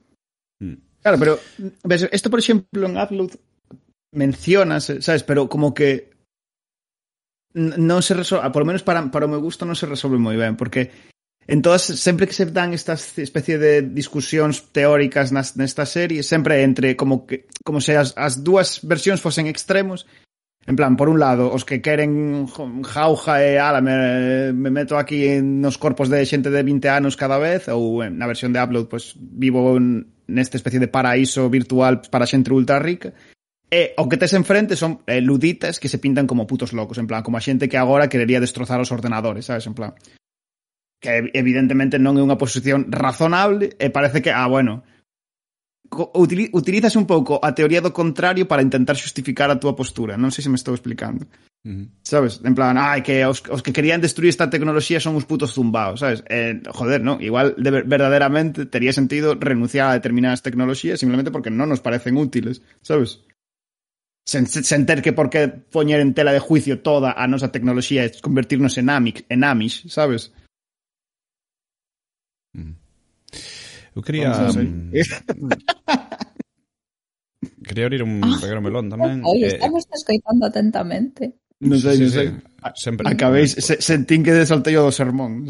[0.64, 0.80] Mm.
[1.02, 1.34] Claro, pero
[1.84, 3.36] ves, esto, por exemplo, en Outlook
[4.12, 6.12] mencionas, sabes, pero como que
[7.54, 10.40] non se resolve, por lo menos para, para o meu gusto non se resolve moi
[10.40, 10.92] ben, porque
[11.48, 16.64] en todas, sempre que se dan estas especie de discusións teóricas nas, nesta serie, sempre
[16.64, 20.08] entre como que como se as, as dúas versións fosen extremos,
[20.64, 22.48] en plan, por un lado, os que queren
[22.86, 27.18] jauja e ala, me, me meto aquí en nos corpos de xente de 20 anos
[27.18, 32.00] cada vez, ou na versión de Upload, pues, vivo en nesta especie de paraíso virtual
[32.08, 33.12] para xente ultra rica,
[33.72, 37.08] E o que tes enfrente son eh, luditas que se pintan como putos locos, en
[37.08, 39.96] plan, como a xente que agora querería destrozar os ordenadores, sabes, en plan.
[41.00, 44.84] Que evidentemente non é unha posición razonable e parece que, ah, bueno,
[46.52, 50.20] utilizas un pouco a teoría do contrario para intentar xustificar a túa postura.
[50.20, 51.24] Non sei se me estou explicando.
[51.64, 51.86] Uh -huh.
[52.04, 52.44] Sabes?
[52.44, 56.04] En plan, ai, que os, os que querían destruir esta tecnoloxía son uns putos zumbaos,
[56.04, 56.28] sabes?
[56.28, 57.24] Eh, joder, non?
[57.24, 62.60] Igual de, verdadeiramente tería sentido renunciar a determinadas tecnoloxías simplemente porque non nos parecen útiles,
[62.84, 63.24] sabes?
[64.26, 68.06] sen, sen ter que por que poñer en tela de juicio toda a nosa tecnoloxía
[68.06, 70.32] e convertirnos en Amish, en Amish sabes?
[72.54, 72.76] Mm.
[73.96, 74.32] Eu quería...
[77.68, 79.24] quería abrir un pequeno melón tamén.
[79.26, 81.40] Aí estamos eh, escoitando atentamente.
[81.62, 82.28] Non sei, sí, sí, sei.
[82.74, 83.06] Sempre.
[83.06, 85.46] Acabéis, se, sentín que desaltei o do sermón.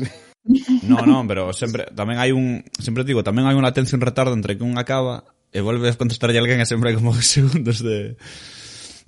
[0.89, 4.33] No, non, pero sempre tamén hai un, sempre digo, tamén hai unha latencia un retardo
[4.33, 5.23] entre que un acaba
[5.53, 8.17] e volves a contestarlle a alguén e sempre hai como segundos de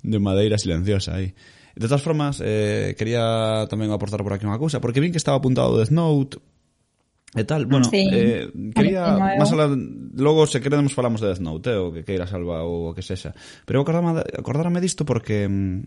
[0.04, 1.32] de madeira silenciosa aí.
[1.74, 5.40] De todas formas, eh, quería tamén aportar por aquí unha cousa, porque vin que estaba
[5.40, 6.38] apuntado Death Note
[7.34, 7.66] e tal.
[7.66, 8.06] Bueno, sí.
[8.06, 9.66] eh, quería, máis alá,
[10.14, 13.02] logo se queremos falamos de Death Note, eh, o que queira salva ou o que
[13.02, 13.34] sexa.
[13.66, 15.50] Pero acordarme, acordarme disto porque...
[15.50, 15.82] Um,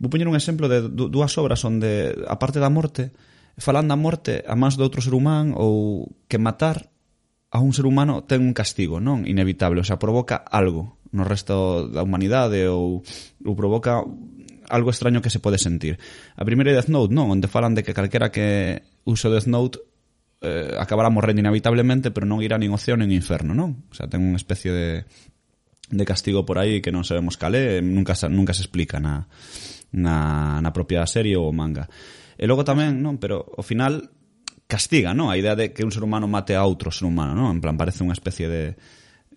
[0.00, 3.12] vou poñer un exemplo de dúas obras onde, a parte da morte,
[3.60, 6.88] falan da morte a máis de outro ser humán ou que matar
[7.52, 9.28] a un ser humano ten un castigo, non?
[9.28, 13.02] Inevitable, o sea, provoca algo no resto da humanidade ou,
[13.42, 14.02] ou provoca
[14.70, 15.98] algo extraño que se pode sentir.
[16.38, 19.82] A primeira é Death Note, non, onde falan de que calquera que uso Death Note
[20.40, 23.90] eh, acabará morrendo inevitablemente, pero non irá nin o ceo nin inferno, non?
[23.90, 24.88] O sea, ten unha especie de,
[25.90, 29.26] de castigo por aí que non sabemos cal é, nunca, nunca se explica na,
[29.90, 31.90] na, na propia serie ou manga.
[32.38, 34.06] E logo tamén, non, pero ao final
[34.70, 35.28] castiga, non?
[35.28, 37.50] A idea de que un ser humano mate a outro ser humano, non?
[37.50, 38.78] En plan, parece unha especie de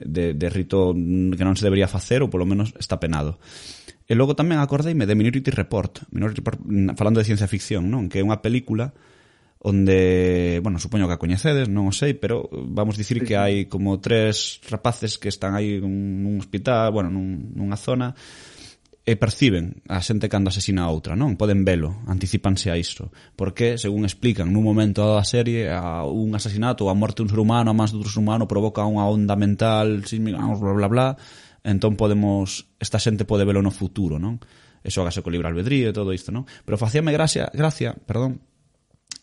[0.06, 3.40] de, de rito que non se debería facer ou polo menos está penado.
[4.04, 8.12] E logo tamén acordeime de Minority Report, Minority Report mm, falando de ciencia ficción, non?
[8.12, 8.92] Que é unha película
[9.64, 14.04] onde, bueno, supoño que a coñecedes, non o sei, pero vamos dicir que hai como
[14.04, 18.12] tres rapaces que están aí nun, nun hospital, bueno, nun, nunha zona
[19.04, 21.36] e perciben a xente cando asesina a outra, non?
[21.36, 23.12] Poden velo, anticipanse a isto.
[23.36, 27.68] Porque, según explican, nun momento da serie, a un asesinato, a morte dun ser humano,
[27.68, 31.08] a máis dun ser humano, provoca unha onda mental, vamos, bla, bla, bla,
[31.68, 34.40] entón podemos, esta xente pode velo no futuro, non?
[34.80, 36.48] E xogase co libre albedrío e todo isto, non?
[36.64, 38.40] Pero facíame gracia, gracia, perdón,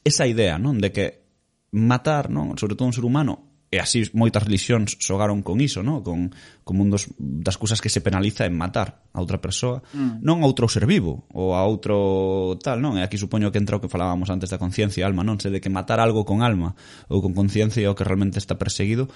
[0.05, 0.77] esa idea, non?
[0.77, 1.25] De que
[1.73, 2.53] matar, non?
[2.61, 6.03] Sobre todo un ser humano, e así moitas religións xogaron con iso, no?
[6.03, 6.35] con,
[6.67, 10.27] con un dos, das cousas que se penaliza en matar a outra persoa, mm.
[10.27, 12.99] non a outro ser vivo ou a outro tal, non?
[12.99, 15.39] E aquí supoño que entra o que falábamos antes da conciencia e alma, non?
[15.39, 16.75] Se de que matar algo con alma
[17.07, 19.07] ou con conciencia é o que realmente está perseguido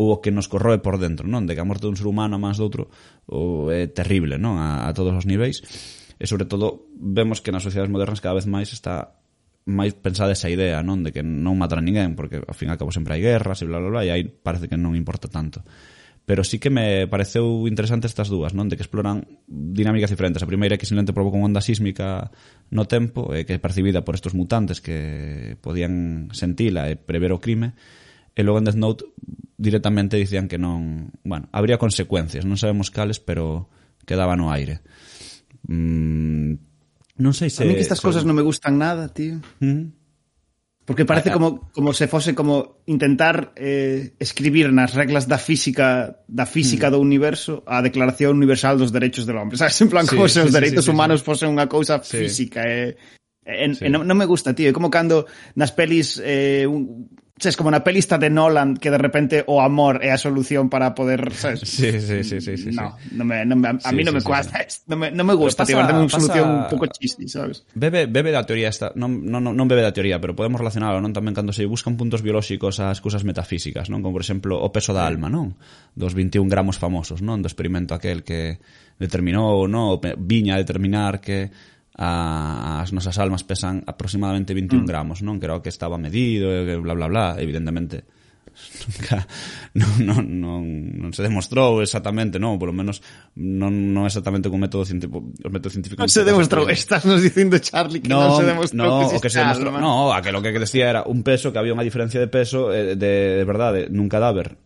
[0.00, 1.44] ou o que nos corroe por dentro, non?
[1.44, 2.88] De que a morte dun ser humano a máis doutro
[3.28, 4.56] ou é terrible, non?
[4.56, 5.60] A, a todos os niveis.
[6.16, 9.19] E sobre todo vemos que nas sociedades modernas cada vez máis está
[9.68, 11.04] máis pensada esa idea, non?
[11.04, 13.60] De que non matar a ninguén, porque ao fin e ao cabo sempre hai guerras
[13.60, 15.60] e bla, bla, bla, e aí parece que non importa tanto.
[16.24, 18.70] Pero sí que me pareceu interesante estas dúas, non?
[18.70, 20.40] De que exploran dinámicas diferentes.
[20.40, 22.30] A primeira é que simplemente provoca unha onda sísmica
[22.70, 27.42] no tempo, e que é percibida por estos mutantes que podían sentila e prever o
[27.42, 27.74] crime,
[28.38, 29.02] e logo en Death Note
[29.58, 31.10] directamente dicían que non...
[31.26, 33.68] Bueno, habría consecuencias, non sabemos cales, pero
[34.06, 34.80] quedaba no aire.
[35.66, 36.69] Mm,
[37.20, 37.62] Non sei se...
[37.62, 38.06] A mí que estas se...
[38.08, 39.38] cosas non me gustan nada, tío.
[39.60, 39.84] Mm -hmm.
[40.90, 41.38] Porque parece ah, ah.
[41.38, 46.92] como, como se fose como intentar eh, escribir nas reglas da física da física mm.
[46.96, 49.54] do universo a Declaración Universal dos Derechos del Hombre.
[49.60, 51.30] Sabes, en plan, sí, como se os sí, dereitos sí, humanos sí.
[51.30, 52.26] fosen unha cousa sí.
[52.26, 52.66] física.
[52.66, 52.98] Eh.
[52.98, 53.86] Sí.
[53.86, 54.66] en, non, non me gusta, tío.
[54.66, 57.06] É como cando nas pelis eh, un,
[57.40, 60.92] Sabes, como na pelista de Nolan que de repente o amor é a solución para
[60.92, 61.64] poder, sabes?
[61.64, 62.68] Sí, sí, sí, sí, sí.
[62.68, 64.84] No, no me, no me, a sí, mí non sí, me sí, cuadra, sí.
[64.84, 67.64] non me, non me gusta, tío, dame unha solución un pouco chisti, sabes?
[67.72, 71.16] Bebe, bebe da teoría esta, non, non, non bebe da teoría, pero podemos relacionarlo, non?
[71.16, 74.04] Tamén cando se buscan puntos biolóxicos ás cousas metafísicas, non?
[74.04, 75.56] Como, por exemplo, o peso da alma, non?
[75.96, 77.40] Dos 21 gramos famosos, non?
[77.40, 78.60] Do experimento aquel que
[79.00, 79.96] determinou, non?
[79.96, 81.48] O viña determinar que
[82.00, 84.88] a, as nosas almas pesan aproximadamente 21 Mm.
[84.88, 85.36] gramos, non?
[85.36, 88.08] Que era o que estaba medido, e que bla, bla, bla, evidentemente
[88.88, 89.24] nunca
[89.76, 90.62] non, non, non,
[90.96, 93.04] non se demostrou exactamente, non, polo menos
[93.36, 96.00] non, non exactamente con método científico, os métodos científicos.
[96.02, 99.30] Non se demostrou, estás nos dicindo Charlie que non, se demostrou no, que o que
[99.30, 102.72] se demostrou, no, aquilo que decía era un peso que había unha diferencia de peso
[102.72, 104.56] eh, de, de verdade nun cadáver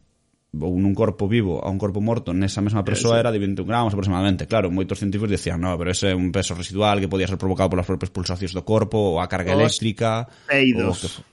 [0.61, 3.93] ou nun corpo vivo a un corpo morto nesa mesma persoa era de 21 gramos
[3.95, 4.47] aproximadamente.
[4.47, 7.73] Claro, moitos científicos dicían, no, pero ese é un peso residual que podía ser provocado
[7.73, 10.31] polas propias pulsacións do corpo ou a carga os eléctrica.
[10.47, 11.25] Peidos.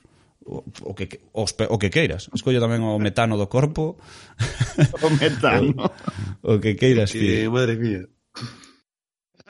[0.41, 1.05] O que, o, o que,
[1.37, 2.29] os, o que queiras.
[2.33, 4.01] Escollo tamén o metano do corpo.
[5.01, 5.77] O metano.
[6.41, 7.21] o, o que queiras, tío.
[7.21, 8.03] Que, madre mía.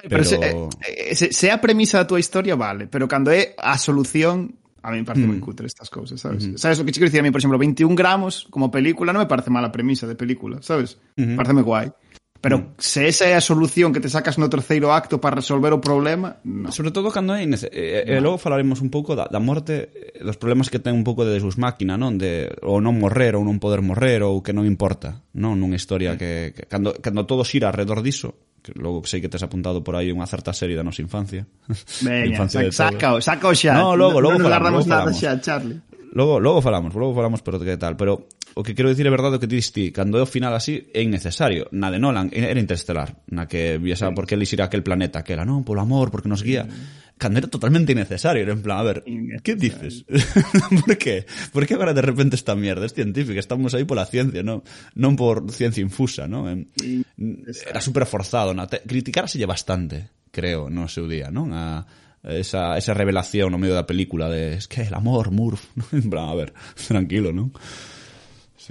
[0.01, 3.29] Pero, pero se, eh, eh, se, se a premisa da tua historia, vale, pero cando
[3.29, 5.29] é a solución a mí me parece Mm.
[5.29, 6.49] moi cutre estas cousas, sabes?
[6.57, 9.21] Sabes o que te quero dicir a mí, por exemplo, 21 gramos como película non
[9.21, 10.97] me parece mala premisa de película, sabes?
[11.17, 11.37] Ujú.
[11.37, 11.93] Pareceme guai.
[12.41, 12.65] Pero mm.
[12.81, 16.41] se esa é a solución que te sacas no terceiro acto para resolver o problema,
[16.41, 16.73] no.
[16.73, 17.69] Sobre todo cando é inece...
[17.69, 20.81] e, eh, eh, e logo falaremos un pouco da, da morte, eh, dos problemas que
[20.81, 22.17] ten un pouco de desus máquina, non?
[22.17, 25.61] De ou non morrer ou non poder morrer ou que non importa, non?
[25.61, 28.33] Nunha historia que, que cando, cando todo xira alrededor diso,
[28.65, 31.45] que logo sei que tes apuntado por aí unha certa serie da nosa infancia.
[32.01, 33.77] Veña, saca, sacao, sacao xa.
[33.77, 35.77] No, logo, logo, no, logo, falamos, logo falamos, xa, Charlie.
[36.11, 39.37] Logo, logo falamos, logo falamos, pero que tal, pero o que quero dicir é verdade
[39.37, 41.71] o que ti diste, cando é o final así é innecesario.
[41.71, 44.17] Na de Nolan era interestelar, na que viaxaba sí.
[44.17, 46.67] porque elixir aquel planeta que era, non, polo amor, porque nos guía.
[46.67, 47.15] Mm.
[47.21, 49.05] Cando era totalmente innecesario, era en plan, a ver,
[49.45, 50.03] que dices?
[50.85, 51.29] por que?
[51.53, 52.85] Por que agora de repente esta mierda?
[52.85, 54.65] Es científica, estamos aí pola ciencia, non,
[54.97, 56.49] non por ciencia infusa, non?
[56.75, 58.81] Era super forzado, na te...
[58.81, 61.53] criticárselle bastante, creo, no seu día, non?
[61.53, 61.85] A,
[62.23, 66.29] esa, esa revelación no medio da película de es que el amor, Murph, en plan,
[66.29, 67.53] a ver, tranquilo, non?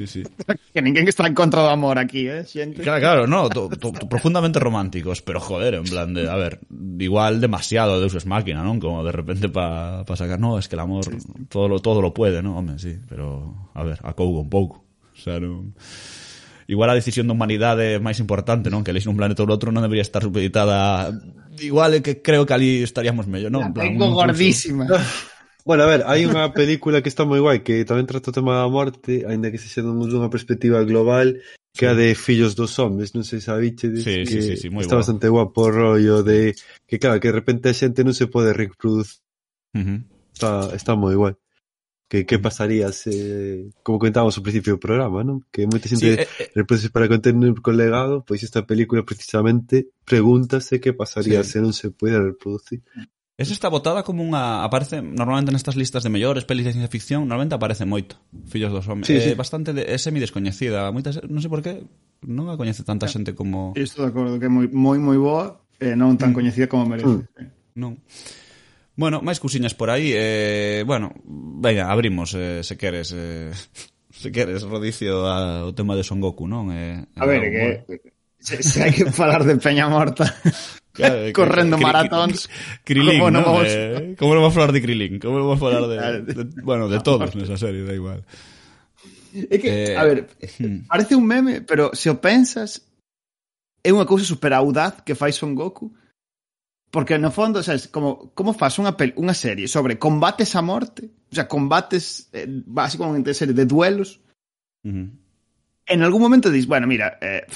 [0.07, 0.23] Sí, sí.
[0.73, 2.83] Que ninguén está en contra do amor aquí, eh, xente.
[2.83, 6.61] Claro, claro, no, to, to, to, profundamente románticos, pero joder, en plan de, a ver,
[6.99, 8.79] igual demasiado Deus es máquina, ¿no?
[8.79, 11.27] Como de repente para pa sacar, no, es que el amor sí, sí.
[11.49, 12.57] todo lo todo lo puede, ¿no?
[12.57, 14.85] Hombre, sí, pero a ver, acougo un pouco.
[15.11, 15.75] O sea, non
[16.71, 18.87] igual a decisión da humanidade é máis importante, non?
[18.87, 21.11] Que elixir un planeta ou outro non debería estar supeditada
[21.59, 23.75] igual que creo que ali estaríamos mellor, non?
[23.75, 24.87] La tengo gordísima.
[25.65, 28.57] Bueno, a ver, hai unha película que está moi guai que tamén trata o tema
[28.57, 31.37] da morte, aínda que se xa dunha perspectiva global,
[31.77, 34.67] que a de Fillos dos Homes, non sei se sabiche sí, que sí, sí, sí,
[34.73, 35.05] moi está guapo.
[35.05, 36.57] bastante guapo o rollo de
[36.89, 39.23] que claro, que de repente a xente non se pode reproducir.
[39.77, 40.01] Uh -huh.
[40.35, 41.37] Está, está moi guai.
[42.11, 45.47] Que, que pasaría se, como comentábamos ao principio do programa, non?
[45.55, 49.95] Que moita xente sí, eh, eh, reproduce para contener con legado, pois esta película precisamente
[50.03, 51.55] pregúntase que pasaría sí.
[51.55, 52.83] se non se pode reproducir.
[53.41, 54.61] Esa está votada como unha...
[54.61, 58.21] Aparece normalmente nestas listas de mellores pelis de ciencia ficción, normalmente aparece moito.
[58.53, 59.09] Fillos dos homes.
[59.09, 59.33] Sí, eh, sí.
[59.33, 60.93] bastante de, é semi descoñecida.
[60.93, 61.81] Moitas, non sei por qué,
[62.29, 63.73] non a coñece tanta xente como...
[63.81, 66.37] Estou de acordo, que é moi moi, moi boa, e eh, non tan mm.
[66.37, 67.25] coñecida como merece.
[67.33, 67.81] Mm.
[67.81, 67.97] Non.
[69.01, 70.13] Bueno, máis cousiñas por aí.
[70.13, 71.09] Eh, bueno,
[71.65, 73.17] venga, abrimos, eh, se queres...
[73.17, 73.57] Eh,
[74.21, 76.69] se queres, rodicio ao tema de Son Goku, non?
[76.77, 78.21] Eh, a ver, eh, que...
[78.37, 80.25] Se, se hai que falar de Peña Morta
[80.93, 82.51] Claro, correndo que, maratóns.
[82.85, 83.47] Krilin, ¿cómo, no ¿no?
[83.47, 83.67] vamos...
[83.69, 85.19] Eh, ¿cómo no vamos falar de Krilin?
[85.19, 88.25] ¿Cómo no vamos falar de, de, de bueno, de todos nesa serie, da igual.
[89.31, 89.97] É que, eh...
[89.97, 90.27] a ver,
[90.59, 90.91] hmm.
[90.91, 92.83] parece un meme, pero se o pensas
[93.87, 95.95] é unha cousa super audaz que fai Son Goku
[96.91, 101.07] porque no fondo, sabes, como como faz unha pel, unha serie sobre combates a morte,
[101.31, 104.19] o sea, combates eh, básicamente serie de duelos.
[104.83, 105.09] Uh -huh.
[105.87, 107.47] En algún momento dis, bueno, mira, eh,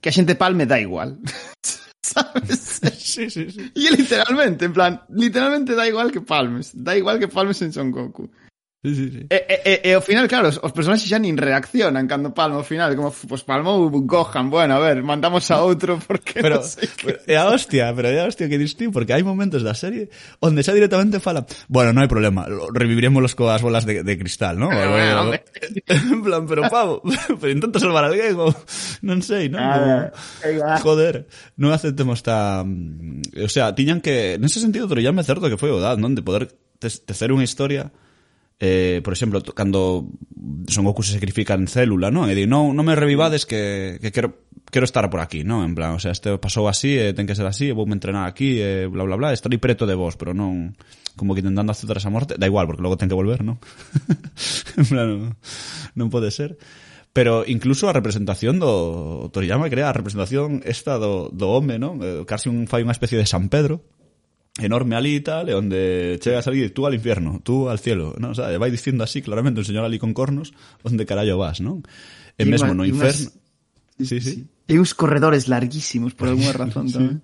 [0.00, 1.20] que a xente palme da igual.
[2.08, 2.80] ¿Sabes?
[3.08, 3.72] Sí, sí, sí.
[3.74, 6.70] E literalmente, en plan, literalmente da igual que palmes.
[6.74, 8.30] Da igual que palmes en Son Goku.
[8.80, 9.26] Sí, sí, sí.
[9.28, 12.06] Eh, eh, eh, e, e, e, ao final, claro, os, os personaxes xa nin reaccionan
[12.06, 15.98] cando palma ao final, como, pois pues, palmou Gohan, bueno, a ver, mandamos a outro
[15.98, 18.86] porque pero, no sé pero, é a hostia, pero é a hostia que dis ti,
[18.86, 23.34] porque hai momentos da serie onde xa directamente fala, bueno, non hai problema, reviviremos los
[23.34, 24.70] coas bolas de, de cristal, ¿no?
[24.70, 25.42] Pero, bueno, bueno,
[26.14, 27.02] en plan, pero pavo,
[27.42, 28.54] pero intento salvar al galego,
[29.02, 29.58] non sei, non?
[29.58, 31.26] Ah, joder,
[31.58, 32.62] non aceptemos ta...
[32.62, 36.14] O sea, tiñan que, nese sentido, pero ya me certo que foi o dad, non?
[36.14, 36.46] De poder
[36.78, 37.90] tecer unha historia
[38.60, 40.08] eh, por exemplo, cando
[40.66, 42.26] Son Goku se sacrifica en célula, non?
[42.26, 45.62] E di, non, non me revivades que, que quero, quero estar por aquí, non?
[45.62, 48.26] En plan, o sea, este pasou así, eh, ten que ser así, vou me entrenar
[48.26, 50.74] aquí, eh, bla, bla, bla, estarei preto de vos, pero non
[51.14, 53.62] como que intentando aceptar esa morte, da igual, porque logo ten que volver, non?
[54.80, 55.22] en plan, non,
[55.94, 56.58] non pode ser.
[57.14, 62.02] Pero incluso a representación do Toriyama crea a representación esta do, do home, non?
[62.02, 63.86] Eh, casi un fai unha especie de San Pedro,
[64.58, 68.18] enorme ali e tal, e onde chega a salir tú al infierno, tú al cielo,
[68.18, 68.34] non?
[68.34, 70.52] O sea, vai dicindo así claramente un señor ali con cornos
[70.82, 71.86] onde carallo vas, non?
[72.34, 73.30] E, e mesmo no inferno...
[73.98, 74.46] Sí, sí.
[74.70, 77.22] E uns corredores larguísimos, por alguna razón, tamén.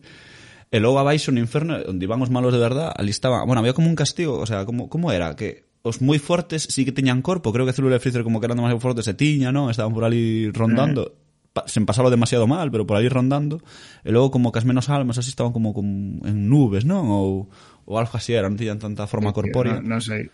[0.70, 3.43] E logo abaixo no inferno, onde iban os malos de verdad, ali estaba...
[3.47, 5.35] Bueno, había como un castigo, o sea, como, como era?
[5.35, 8.40] Que os moi fortes sí que teñan corpo, creo que a célula de Freezer como
[8.40, 9.70] que eran demasiado fortes e tiña, non?
[9.70, 11.11] Estaban por ali rondando.
[11.11, 11.23] Eh
[11.66, 13.62] sen pasalo demasiado mal, pero por aí rondando,
[14.02, 17.06] e logo como que as menos almas así estaban como, como en nubes, non?
[17.10, 17.47] Ou,
[17.86, 19.78] ou algo así era, non tiñan tanta forma corpórea.
[19.78, 20.26] Non, non sei.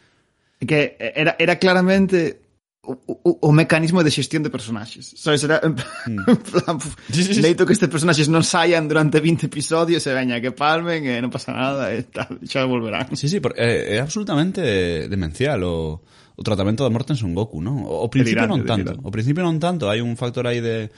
[0.60, 2.50] Que era, era claramente
[2.82, 5.12] o, o, o mecanismo de xestión de personaxes.
[5.16, 7.12] Sabes, era en plan, mm.
[7.12, 7.42] sí, sí, sí.
[7.42, 11.28] leito que estes personaxes non saian durante 20 episodios e veña que palmen e non
[11.28, 13.12] pasa nada e tal, xa volverán.
[13.12, 14.64] Sí, sí, por, é, é absolutamente
[15.12, 16.00] demencial o
[16.40, 17.84] o tratamento da morte en Son Goku, non?
[17.84, 18.88] O, o principio delirante, non tanto.
[18.96, 19.04] Delirante.
[19.04, 20.88] O principio non tanto, hai un factor aí de...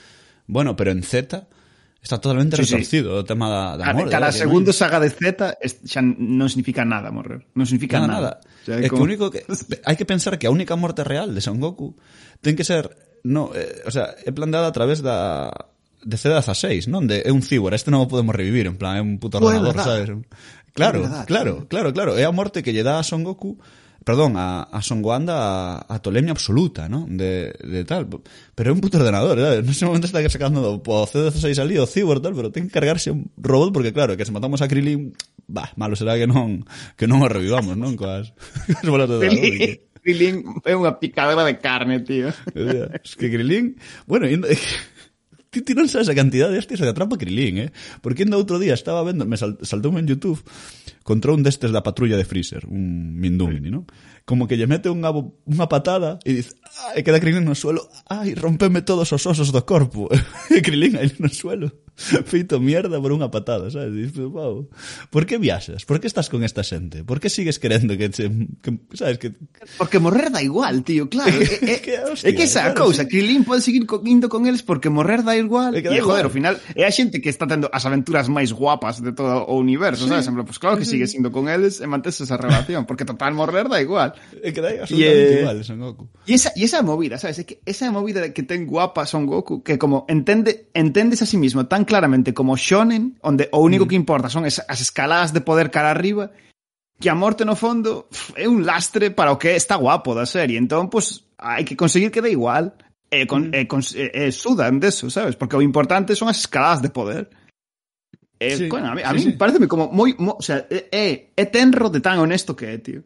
[0.46, 1.42] Bueno, pero en Z
[1.98, 3.18] está totalmente sí, retorcido sí.
[3.18, 4.06] o tema da, da morte.
[4.06, 7.42] Cada, cada segundo saga de Z xa non significa nada morrer.
[7.58, 8.06] Non significa nada.
[8.06, 8.32] nada.
[8.38, 8.62] nada.
[8.62, 9.02] O sea, é como...
[9.02, 9.42] que único que...
[9.90, 11.98] hai que pensar que a única morte real de Son Goku
[12.38, 12.94] ten que ser...
[13.26, 15.50] No, eh, o sea, é planteada a través da
[16.02, 17.10] de Z a 6, non?
[17.10, 19.78] De, é un cíbor, este non o podemos revivir, en plan, é un puto ordenador,
[19.78, 20.10] sabes?
[20.74, 23.62] Claro, verdad, claro, claro, claro, é a morte que lle dá a Son Goku
[24.04, 27.06] perdón, a, a Songoanda a, a tolemia absoluta, ¿no?
[27.08, 28.08] De, de tal.
[28.54, 29.58] Pero é un puto ordenador, ¿verdad?
[29.58, 32.74] En ese momento está sacando do, o C16 ali, o Cyborg tal, pero ten que
[32.74, 35.14] cargarse un robot porque claro, que se matamos a Krillin,
[35.46, 36.66] bah, malo será que non
[36.98, 37.94] que non o revivamos, non?
[37.94, 38.34] Coas,
[38.66, 39.42] coas bolas de dragón.
[40.02, 40.34] Krillin
[40.66, 42.34] é unha picadora de carne, tío.
[42.58, 43.78] Eh, eh, es que Krillin,
[44.10, 44.50] bueno, indo,
[45.52, 47.70] ti, ti non sabes a cantidad de hostias que atrapa Krilin, eh?
[48.02, 50.42] Porque ainda outro día estaba vendo, me sal, saltou en YouTube
[51.02, 53.86] contra un destes da patrulla de Freezer, un Mindungni, ¿no?
[54.24, 57.86] como que lle mete unha, unha patada e dice, ah, e queda Krilin no suelo,
[58.06, 60.06] ai, rompeme todos os osos do corpo.
[60.54, 61.72] e Krilin aí no suelo,
[62.30, 63.92] feito mierda por unha patada, sabes?
[63.92, 64.66] Dices, wow,
[65.10, 65.84] por que viaxas?
[65.84, 67.04] Por que estás con esta xente?
[67.04, 68.30] Por que sigues querendo que, che,
[68.62, 69.34] que sabes que...
[69.76, 71.34] Porque morrer da igual, tío, claro.
[71.42, 73.10] é, é, que, hostia, é que esa claro, cousa, sí.
[73.10, 75.76] Krilin pode seguir indo con eles porque morrer da igual.
[75.76, 79.02] E, e joder, ao final, é a xente que está tendo as aventuras máis guapas
[79.04, 80.10] de todo o universo, sí.
[80.10, 80.26] sabes?
[80.26, 83.36] En plan, pues claro que sigues sigue con eles e mantes esa relación, porque total
[83.36, 84.11] morrer da igual.
[84.32, 84.42] igual.
[84.42, 86.08] Es que da absolutamente eh, igual Son Goku.
[86.26, 87.38] Y esa, y esa movida, ¿sabes?
[87.38, 91.36] Es que esa movida que ten guapa Son Goku, que como entende, entendes a sí
[91.36, 93.88] mismo tan claramente como Shonen, onde o único mm.
[93.88, 96.30] que importa son esas, as escaladas de poder cara arriba,
[97.02, 98.06] que a morte no fondo
[98.38, 100.56] é un lastre para o que está guapo da serie.
[100.56, 102.72] Entón, pues, hai que conseguir que dé igual.
[103.12, 103.54] E, con, mm.
[103.54, 105.36] e, con, eh, e, e sudan deso, sabes?
[105.36, 107.28] Porque o importante son as escaladas de poder.
[108.38, 109.32] Eh, sí, bueno, a mí, sí, a mí sí.
[109.32, 113.04] pareceme como moi, moi o sea, é, é tenro de tan honesto que é, tío.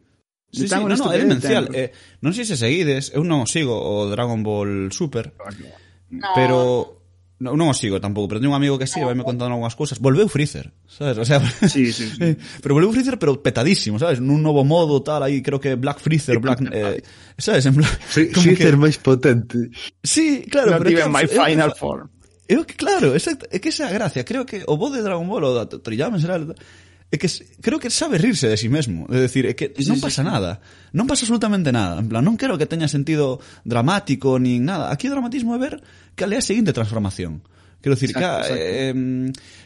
[0.51, 1.67] Sí, sí, no, no, é demencial.
[1.75, 1.91] Eh,
[2.23, 6.31] non sei se seguides, eu non o sigo o Dragon Ball Super, no.
[6.31, 6.57] pero
[7.43, 9.11] no, non o sigo tampouco, pero teño un amigo que sí, no.
[9.11, 9.99] vai me contando algunhas cousas.
[9.99, 11.19] Volveu Freezer, sabes?
[11.19, 12.17] O sea, sí, sí, sí.
[12.23, 14.23] Eh, pero volveu Freezer pero petadísimo, sabes?
[14.23, 17.03] Nun novo modo tal, aí creo que Black Freezer, Black, eh,
[17.35, 18.81] sabes, en plan, Free, Freezer que...
[18.81, 19.69] máis potente.
[19.99, 22.07] Sí, claro, Not pero que, my final form.
[22.47, 25.53] Eu, claro, exacto, é que esa gracia, creo que o bo de Dragon Ball o
[25.53, 26.39] da Toriyama será
[27.07, 27.27] é que
[27.63, 30.59] creo que sabe rirse de si sí mesmo, é decir, é que non pasa nada,
[30.91, 34.91] non pasa absolutamente nada, en plan, non quero que teña sentido dramático nin nada.
[34.91, 35.79] Aquí o dramatismo é ver
[36.19, 37.39] que é a seguinte transformación.
[37.79, 38.59] Quero dicir, exacto, exacto.
[38.59, 38.93] Eh,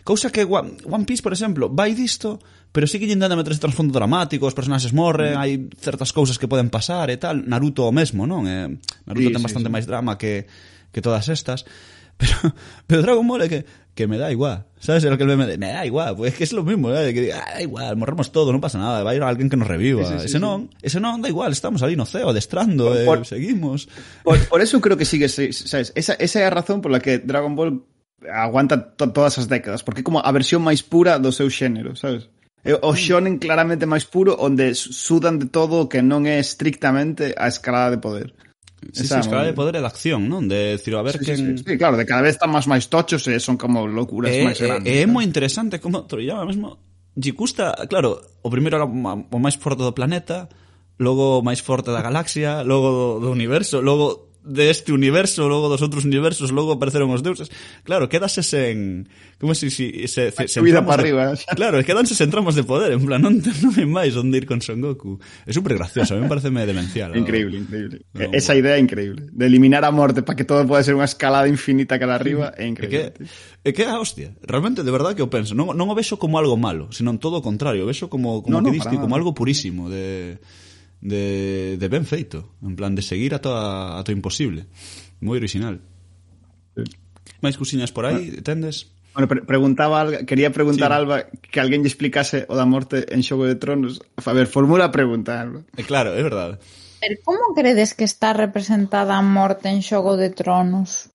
[0.03, 2.37] cousa que One, One Piece, por exemplo, vai disto,
[2.69, 5.41] pero sí que lle intenta meter ese trasfondo dramático, os personaxes morren, mm.
[5.41, 5.51] hai
[5.81, 7.41] certas cousas que poden pasar e tal.
[7.41, 8.45] Naruto o mesmo, non?
[8.45, 8.69] Eh,
[9.09, 9.73] Naruto sí, ten sí, bastante sí.
[9.73, 10.45] máis drama que,
[10.93, 11.65] que todas estas.
[12.21, 12.53] Pero,
[12.85, 14.65] pero Dragon Ball é que que me da igual.
[14.79, 15.03] ¿Sabes?
[15.03, 17.13] El que el meme de, me da igual, pues es que es lo mismo, ¿eh?
[17.13, 19.57] que diga, ah, da igual, morremos todo, no pasa nada, va a ir alguén que
[19.57, 20.03] nos reviva.
[20.03, 22.97] Sí, sí, ese sí, non, ese non, da igual, estamos ali no ceo, adestrando, por,
[22.97, 23.89] eh, por, seguimos.
[24.23, 27.19] Por, por eso creo que sigue, sabes, esa, esa é a razón por la que
[27.19, 27.85] Dragon Ball
[28.25, 31.93] aguanta to todas as décadas, porque é como a versión máis pura do seu xénero,
[31.95, 32.29] sabes?
[32.63, 37.33] Eh, o shonen claramente máis puro, onde sudan de todo o que non é estrictamente
[37.33, 38.29] a escalada de poder.
[38.81, 40.49] Sí, Esa, sí, es que de poder de acción, non?
[40.49, 41.37] De decir, a ver sí, quen...
[41.37, 43.85] sí, sí, sí, claro, de cada vez están máis máis tochos e eh, son como
[43.85, 44.89] locuras eh, máis eh, grandes.
[44.89, 46.81] É eh, moi interesante como Toriyama mesmo
[47.13, 50.49] lle custa, claro, o primeiro era o máis forte do planeta,
[50.97, 55.69] logo o máis forte da galaxia, logo do, do universo, logo de este universo, logo
[55.69, 57.53] dos outros universos, logo apareceron os deuses.
[57.85, 59.05] Claro, quedase sen...
[59.37, 59.69] Como se...
[59.69, 61.33] Si, se, se, se Subida para arriba.
[61.55, 64.61] Claro, quedanse sen tramos de poder, en plan, non, non hai máis onde ir con
[64.61, 65.21] Son Goku.
[65.45, 67.13] É super gracioso, a mí me parece demencial.
[67.15, 68.01] increíble, increíble.
[68.13, 69.29] No, Esa idea é increíble.
[69.29, 72.65] De eliminar a morte para que todo pode ser unha escalada infinita cara arriba, é
[72.65, 73.13] increíble.
[73.61, 75.95] É que, é que a hostia, realmente, de verdad que eu penso, non, non o
[75.97, 78.75] vexo como algo malo, senón todo o contrario, o vexo como, como no, que no,
[78.75, 80.41] diste, como algo purísimo, de
[81.01, 84.69] de, de ben feito, en plan de seguir a to imposible.
[85.19, 85.81] Moi original.
[86.77, 86.85] Sí.
[87.41, 88.93] Máis cousiñas por aí, bueno, tendes?
[89.13, 90.97] Bueno, pre preguntaba, quería preguntar sí.
[90.97, 93.99] Alba que alguén lle explicase o da morte en Xogo de Tronos.
[94.15, 95.67] A ver, formula a pregunta, Alba.
[95.75, 96.61] Eh, claro, é verdade.
[97.01, 101.10] Pero como credes que está representada a morte en Xogo de Tronos?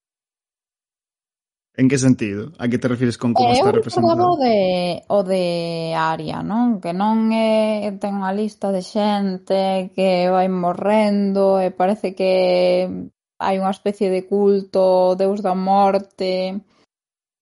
[1.76, 2.52] En que sentido?
[2.58, 4.32] A que te refires con como eh, está representado?
[4.32, 6.80] Eu de, o de área, non?
[6.80, 12.16] Que non é, eh, ten unha lista de xente que vai morrendo e eh, parece
[12.16, 12.88] que
[13.36, 16.56] hai unha especie de culto deus da morte.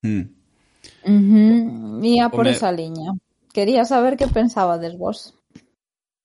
[0.03, 0.27] Mm.
[1.07, 1.23] Uh
[2.03, 2.31] -huh.
[2.35, 2.59] Por Home...
[2.59, 3.15] esa liña.
[3.55, 5.39] Quería saber que pensabades vos.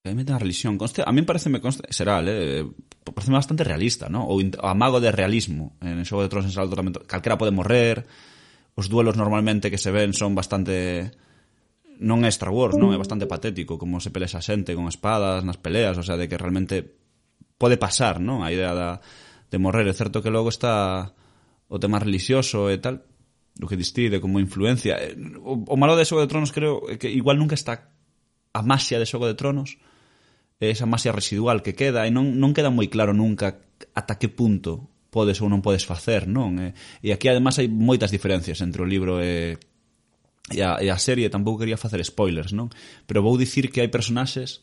[0.01, 0.81] mí me da religión.
[0.81, 2.65] Conste, a mí parece me consta, será, eh,
[3.13, 4.25] parece bastante realista, ¿no?
[4.27, 5.77] O amago de realismo.
[5.81, 8.05] En el Xogo de Tronos en Salto tamén calquera pode morrer.
[8.75, 11.11] Os duelos normalmente que se ven son bastante
[11.99, 12.95] non é Star Wars, non?
[12.95, 16.31] É bastante patético como se pelea esa xente con espadas nas peleas, o sea, de
[16.31, 16.87] que realmente
[17.59, 18.39] pode pasar, non?
[18.41, 19.03] A idea da,
[19.51, 19.83] de morrer.
[19.85, 21.11] É certo que logo está
[21.67, 23.03] o tema religioso e tal,
[23.59, 24.95] o que distide como influencia.
[24.95, 27.91] Eh, o, o malo de Xogo de Tronos creo que igual nunca está
[28.55, 29.75] a masia de Xogo de Tronos,
[30.59, 33.63] esa masa residual que queda e non, non queda moi claro nunca
[33.95, 36.59] ata que punto podes ou non podes facer, non?
[36.59, 39.57] E, e aquí además hai moitas diferencias entre o libro e,
[40.51, 42.69] e, a, e a serie, tampouco quería facer spoilers, non?
[43.07, 44.61] Pero vou dicir que hai personaxes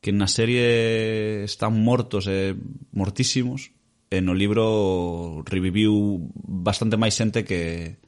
[0.00, 2.54] que na serie están mortos e
[2.94, 3.74] mortísimos
[4.08, 7.98] e no libro reviviu bastante máis xente que,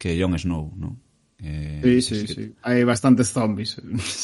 [0.00, 1.05] que Jon Snow, non?
[1.42, 2.32] Eh, sí, sí, que...
[2.32, 2.44] sí.
[2.64, 3.76] Hai bastantes zombies.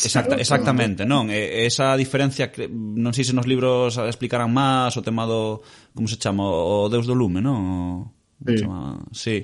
[0.08, 1.28] Exacta, exactamente, non?
[1.28, 5.60] E, eh, esa diferencia, que, non sei se nos libros explicarán máis o tema do,
[5.92, 7.58] como se chama, o Deus do Lume, non?
[7.60, 8.64] O, sí.
[8.64, 9.36] Chama, sí.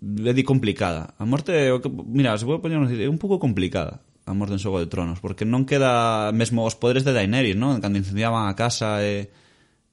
[0.00, 1.12] É di complicada.
[1.20, 4.60] A morte, o que, mira, se vou poñer é un pouco complicada a morte en
[4.60, 7.78] Xogo de Tronos, porque non queda mesmo os poderes de Daenerys, non?
[7.78, 9.28] Cando incendiaban a casa e...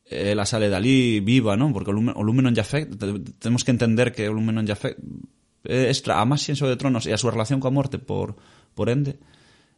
[0.07, 1.75] Eh, ela sale dali viva, non?
[1.75, 2.95] Porque o lume, o lume non lle afecta,
[3.39, 4.99] temos que entender que o lume non lle afecta,
[5.63, 8.35] Eh, extra a máis en Xogo de Tronos e a súa relación coa morte por,
[8.75, 9.15] por ende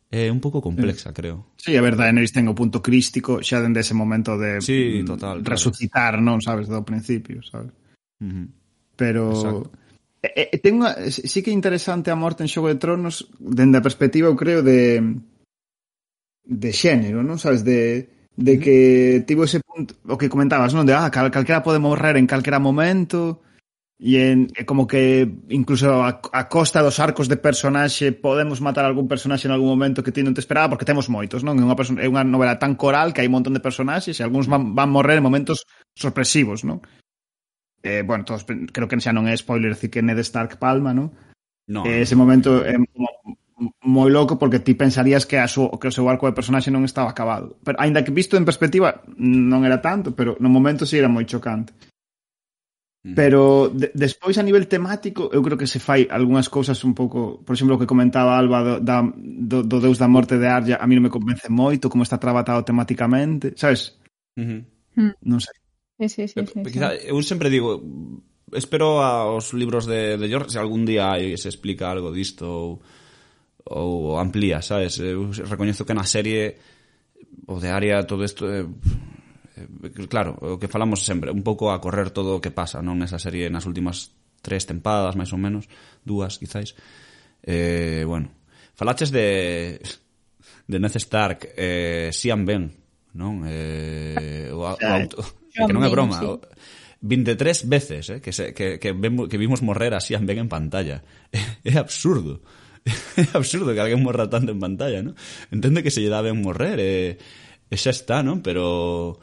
[0.09, 1.13] é un pouco complexa, mm.
[1.13, 1.37] creo.
[1.57, 5.05] Sí, é verdade, Daenerys ten o punto crístico xa dende ese momento de sí, mm,
[5.05, 6.25] total, resucitar, claro.
[6.25, 7.69] non, sabes, do principio, sabes.
[8.17, 8.47] Uh -huh.
[8.97, 9.85] Pero Exacto.
[10.25, 13.77] E, e, ten unha, sí que é interesante a morte en Xogo de Tronos dende
[13.77, 15.21] a perspectiva, eu creo, de
[16.45, 18.77] de xénero, non sabes, de de que
[19.29, 22.57] tivo ese punto o que comentabas, non, de ah, cal, calquera pode morrer en calquera
[22.57, 23.44] momento,
[23.95, 28.83] E, en, e como que incluso a, a costa dos arcos de personaxe podemos matar
[28.83, 31.55] algún personaxe en algún momento que ti non te esperaba porque temos moitos, non?
[31.55, 34.51] É unha, é unha novela tan coral que hai un montón de personaxes e algúns
[34.51, 35.63] van, van morrer en momentos
[35.95, 36.83] sorpresivos, non?
[37.87, 41.15] Eh, bueno, todos, creo que xa non é spoiler decir que Ned Stark palma, non?
[41.63, 41.87] No.
[41.87, 43.07] Eh, ese momento é como
[43.79, 46.83] moi loco porque ti pensarías que a su, que o seu arco de personaxe non
[46.83, 47.55] estaba acabado.
[47.63, 51.07] Pero aínda que visto en perspectiva non era tanto, pero no momento si sí era
[51.07, 51.71] moi chocante.
[53.13, 57.45] Pero de, despois a nivel temático eu creo que se fai algunhas cousas un pouco,
[57.45, 60.81] por exemplo, o que comentaba Alba do, da, do, do Deus da Morte de Arya,
[60.81, 64.01] a mí non me convence moito como está trabatado temáticamente, sabes?
[64.33, 64.61] Uh -huh.
[64.97, 65.13] Hmm.
[65.21, 65.53] Non sei.
[66.01, 66.97] Sí, sí, sí, eh, sí, Quizá.
[66.97, 67.77] Eu sempre digo,
[68.49, 72.81] espero aos libros de, de George se algún día se explica algo disto ou,
[73.69, 74.97] ou amplía, sabes?
[74.97, 76.57] Eu recoñezo que na serie
[77.45, 78.49] o de Arya todo isto...
[78.49, 78.65] Eh,
[79.55, 82.99] Eh, claro, o que falamos sempre, un pouco a correr todo o que pasa, non
[82.99, 84.11] nesa serie nas últimas
[84.43, 85.71] tres tempadas, máis ou menos,
[86.03, 86.75] dúas, quizáis.
[87.41, 88.35] Eh, bueno,
[88.75, 89.79] falaches de
[90.67, 92.73] de Ned Stark, eh, Sian Ben,
[93.13, 93.45] non?
[93.45, 95.23] Eh, o, o ah, auto,
[95.53, 96.19] que non é broma.
[96.25, 96.41] O,
[97.05, 100.49] 23 veces eh, que, se, que, que, vemos, que vimos morrer a Sian Ben en
[100.49, 101.05] pantalla.
[101.63, 102.41] É absurdo.
[103.17, 105.13] É absurdo que alguén morra tanto en pantalla, ¿no?
[105.49, 107.17] Entende que se lle dá ben morrer, eh,
[107.69, 108.41] e xa está, non?
[108.41, 109.17] Pero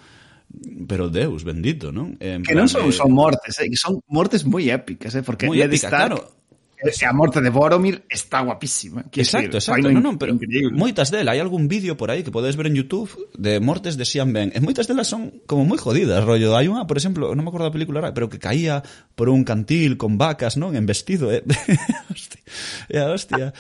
[0.87, 2.17] pero Deus, bendito, non?
[2.21, 2.95] Eh, en que non son de...
[2.95, 3.69] son mortes, eh?
[3.79, 5.25] son mortes moi épicas, eh?
[5.25, 6.43] porque moi Ned épica, Stark, claro.
[6.83, 9.03] A morte de Boromir está guapísima.
[9.03, 9.87] Eh, exacto, decir, exacto.
[9.95, 10.75] Non, non, pero increíble.
[10.75, 13.07] moitas dela, hai algún vídeo por aí que podes ver en YouTube
[13.39, 14.51] de mortes de Sian Ben.
[14.51, 16.59] E moitas delas son como moi jodidas, rollo.
[16.59, 18.83] Hai unha, por exemplo, non me acordo da película, pero que caía
[19.15, 20.75] por un cantil con vacas, non?
[20.75, 21.47] En vestido, eh?
[22.11, 22.43] hostia,
[22.91, 23.55] ya, hostia.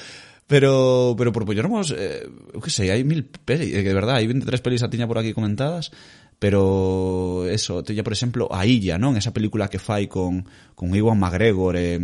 [0.51, 4.19] Pero, pero por poñermos, eh, eu que sei, hai mil pelis, eh, que de verdad,
[4.19, 5.95] hai 23 pelis a tiña por aquí comentadas,
[6.43, 9.15] pero eso, teña por exemplo, a Illa, non?
[9.15, 10.43] Esa película que fai con,
[10.75, 12.03] con Iwan McGregor e...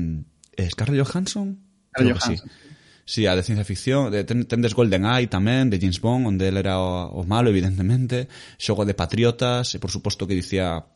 [0.55, 1.59] Eh, Scarlett Johansson?
[1.90, 2.47] Scarlett Johansson.
[2.47, 2.69] Sí.
[3.02, 6.47] Sí, a de ciencia ficción, de, ten, tendes Golden Eye tamén, de James Bond, onde
[6.47, 8.31] ele era o, o malo, evidentemente,
[8.62, 10.86] xogo de patriotas, e por suposto que dicía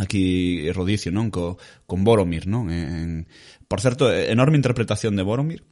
[0.00, 2.72] aquí Rodicio, non, co, con Boromir, non?
[2.72, 3.28] En,
[3.68, 5.68] por certo, enorme interpretación de Boromir,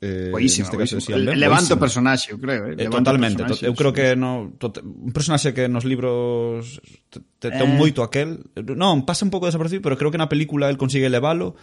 [0.00, 2.68] Eh, boísima, este caso, sí, ben, Levanta personaxe, eu creo.
[2.68, 2.76] Eh?
[2.76, 3.40] eh levanta totalmente.
[3.48, 7.64] To, eu creo que no, to, un personaxe que nos libros te, te, eh...
[7.64, 8.44] moito aquel.
[8.76, 11.56] Non, pasa un pouco desapercibido, pero creo que na película el consigue levalo.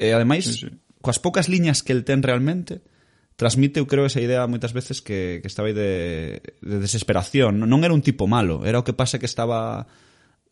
[0.00, 0.68] E eh, ademais, sí, sí.
[1.04, 2.80] coas poucas liñas que el ten realmente,
[3.36, 7.60] transmite, eu creo, esa idea moitas veces que, que estaba aí de, de desesperación.
[7.60, 9.84] Non era un tipo malo, era o que pasa que estaba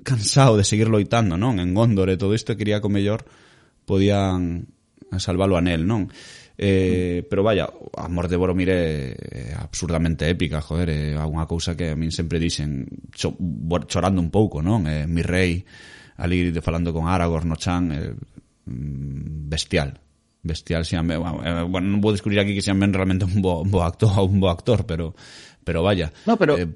[0.04, 1.56] cansado de seguir loitando, non?
[1.56, 3.24] En Gondor e todo isto quería que o mellor
[3.88, 4.68] podían
[5.16, 6.12] salvalo a Nel, non?
[6.56, 11.90] Eh, pero vaya, a morte de Boromir é absurdamente épica, joder, é unha cousa que
[11.90, 13.34] a min sempre dixen cho,
[13.90, 14.86] chorando un pouco, non?
[14.86, 15.66] Eh, mi rei
[16.22, 18.14] ali de falando con Aragorn no chan é,
[18.70, 19.98] mm, bestial
[20.44, 23.64] bestial si Ben, eh, bueno, non vou descubrir aquí que Sean Ben realmente un bo,
[23.64, 25.16] un bo actor, un bo actor, pero
[25.64, 26.12] pero vaya.
[26.28, 26.68] No, pero eh,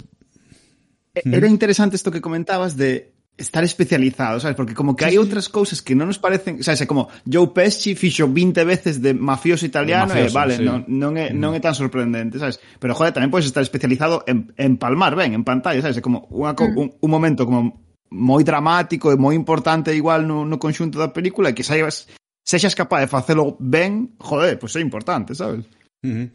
[1.22, 1.34] ¿Mm?
[1.34, 4.56] era interesante isto que comentabas de estar especializado, sabes?
[4.56, 7.94] Porque como que hai outras cousas que non nos parecen, sabes, é como Joe Pesci
[7.94, 10.66] fixo 20 veces de mafioso italiano de mafioso, e vale, sí.
[10.66, 12.58] non, non, é, non é tan sorprendente, sabes?
[12.82, 15.96] Pero joder, tamén podes estar especializado en, en palmar, ben, en pantalla, sabes?
[15.96, 16.74] É como unha, mm.
[16.74, 17.78] un, un momento como
[18.10, 22.10] moi dramático e moi importante igual no, no conxunto da película e que saibas
[22.42, 25.62] sexas capaz de facelo ben, joder, pois pues é importante, sabes?
[26.02, 26.26] Uh -huh.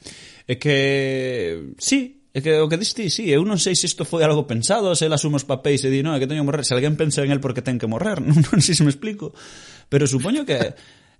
[0.47, 4.25] É que sí, É que o que diste, sí, eu non sei se isto foi
[4.25, 6.65] algo pensado, se el asume os papéis e di, non, é que teño que morrer,
[6.65, 9.37] se alguén pensa en el porque ten que morrer, non, non sei se me explico,
[9.85, 10.73] pero supoño que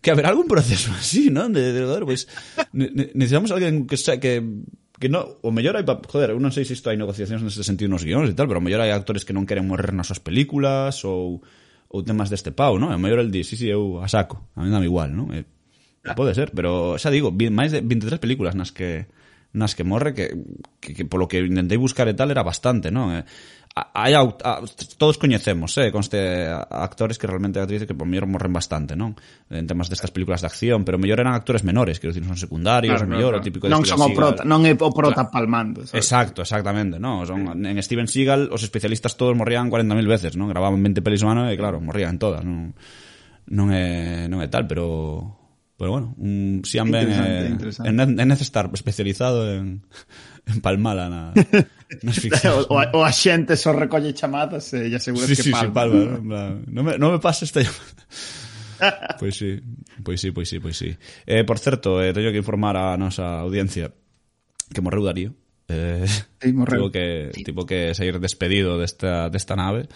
[0.03, 1.53] que haberá algún proceso así, non?
[1.53, 2.25] De, de, de pois,
[2.73, 4.41] ne, necesitamos alguén que sa, que
[4.97, 7.93] que no, o mellor hai, joder, eu non sei se isto hai negociacións neste sentido
[7.93, 10.17] nos guións e tal, pero o mellor hai actores que non queren morrer nas súas
[10.17, 11.45] películas ou
[11.93, 12.89] ou temas deste pau, non?
[12.89, 15.29] E o mellor el di, sí, sí, eu a saco, a mí dame igual, non?
[15.29, 15.45] E,
[16.17, 19.05] pode ser, pero xa digo, máis de 23 películas nas que
[19.53, 20.33] nas que morre que,
[20.81, 23.13] que, que polo que intentei buscar e tal era bastante, non?
[23.13, 23.23] Eh,
[23.73, 24.61] hai aut a,
[25.01, 29.17] todos coñecemos, eh, conste actores que realmente actrices que por mellor morren bastante, non?
[29.49, 33.01] En temas destas películas de acción, pero mellor eran actores menores, quero dicir, son secundarios,
[33.01, 33.41] claro, mellor claro.
[33.41, 34.13] o típico de Non son Seagal.
[34.13, 35.33] o prota, non é o prota claro.
[35.33, 36.05] palmando, sabes?
[36.05, 37.25] Exacto, exactamente, non?
[37.25, 40.49] Son en Steven Seagal os especialistas todos morrían 40.000 veces, non?
[40.53, 42.77] Gravaban 20 pelis ao ano e claro, morrían todas, non?
[43.49, 45.42] Non é non é tal, pero
[45.77, 49.81] Pero bueno, un Siam Ben é, é, é nece estar especializado en,
[50.45, 51.21] en palmala na,
[52.05, 52.69] nas ficcións.
[52.69, 55.65] o, o, a xente só recolle chamadas eh, e eh, aseguras sí, que sí, palma.
[55.65, 56.15] Sí, palma ¿no?
[56.15, 59.17] en plan, no me, no me pasa esta llamada.
[59.19, 59.57] pois sí,
[60.05, 60.93] pois sí, pois sí, pois sí.
[61.25, 63.89] Eh, por certo, eh, teño que informar a nosa audiencia
[64.69, 65.33] que morreu Darío.
[65.73, 66.85] Eh, sí, morreu.
[66.85, 67.43] Tivo que, sí.
[67.43, 69.89] tivo que sair despedido desta, desta nave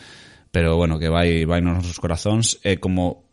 [0.51, 3.26] pero bueno, que vai vai nos nosos corazóns e como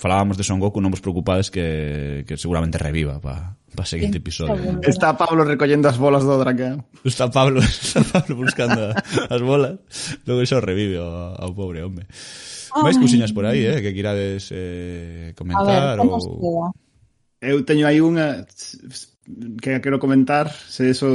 [0.00, 4.80] falábamos de Son Goku, non vos preocupades que, que seguramente reviva para pa seguinte episodio.
[4.80, 6.88] Está Pablo recollendo as bolas do dragón.
[7.04, 9.76] Está Pablo, está Pablo buscando as bolas.
[10.24, 12.08] Logo iso revive ao, ao pobre home.
[12.80, 16.72] Vais cousiñas por aí, eh, que quirades eh, comentar ver, ou...
[17.40, 18.48] Eu teño aí unha
[19.60, 21.08] que quero comentar, se eso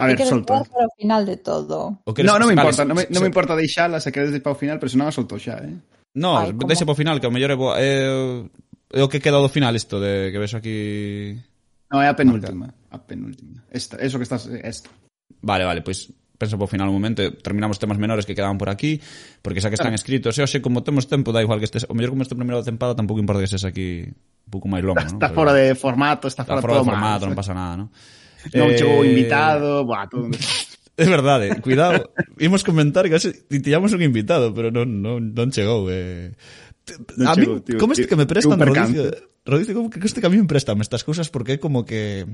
[0.00, 0.64] A ver, solto.
[0.64, 2.00] Para o final de todo.
[2.08, 4.80] No, non me importa, non me, non me importa deixala, se queres para o final,
[4.80, 5.76] pero se non a solto xa, eh.
[6.14, 6.68] No, Ai, como...
[6.68, 7.74] deixa para o final, que o mellor é boa.
[7.80, 8.04] É,
[8.92, 11.36] é o que queda do final isto de que ves aquí...
[11.92, 12.72] No, é a penúltima.
[12.92, 13.64] A penúltima.
[13.72, 14.48] Esta, eso que estás...
[14.48, 14.88] Esta.
[15.40, 18.58] Vale, vale, pois pues penso para o final un momento, terminamos temas menores que quedaban
[18.58, 18.98] por aquí,
[19.46, 20.02] porque xa que están claro.
[20.02, 22.66] escritos, e hoxe como temos tempo, da igual que estes, o mellor como este primeiro
[22.66, 25.22] tempada tampouco importa que estes aquí un pouco máis longo, Está, ¿no?
[25.22, 27.74] está Pero, fora de formato, está, está fora, fora de formato, mal, non pasa nada,
[27.78, 27.88] non?
[28.58, 28.74] Non eh...
[28.74, 30.34] chegou invitado, buah, todo.
[30.96, 32.12] É verdade, cuidado.
[32.38, 35.88] Imos comentar que tiñamos un invitado, pero non, non, non chegou.
[35.88, 36.36] Eh.
[37.16, 39.08] Non a chegou, tío, como este que me prestan, Rodicio,
[39.46, 42.28] Rodicio, como que este que a mí me prestan estas cousas porque é como que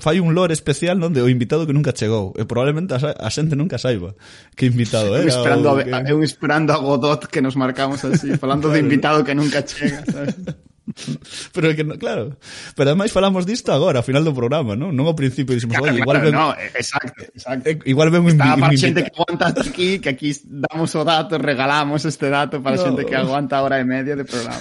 [0.00, 3.52] fai un lore especial onde o invitado que nunca chegou e probablemente a, a xente
[3.52, 4.16] nunca saiba
[4.56, 5.20] que invitado era.
[5.20, 5.92] Eu esperando, a, que...
[6.08, 8.80] eu esperando a Godot que nos marcamos así, falando claro.
[8.80, 10.32] de invitado que nunca chega, sabes?
[11.54, 12.36] Pero que, no, claro,
[12.74, 14.90] pero ademais falamos disto agora, ao final do programa, non?
[14.90, 17.70] Non ao principio dicimos, claro, "Oye, igual claro, ven, no, eh, exacto, exacto.
[17.70, 21.06] Eh, igual ven un Está para xente que aguanta hasta aquí, que aquí damos o
[21.06, 22.82] dato, regalamos este dato para no.
[22.82, 24.58] xente que aguanta hora e media de programa.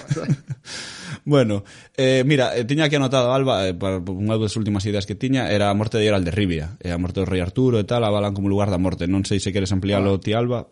[1.25, 1.65] bueno,
[1.97, 5.49] eh, mira, eh, tiña aquí anotado Alba eh, para unha das últimas ideas que tiña
[5.49, 8.05] era a morte de Geralt de Rivia, eh, a morte do rei Arturo e tal,
[8.05, 9.09] avalan como lugar da morte.
[9.09, 10.21] Non sei se queres ampliálo ah.
[10.21, 10.69] ti Alba.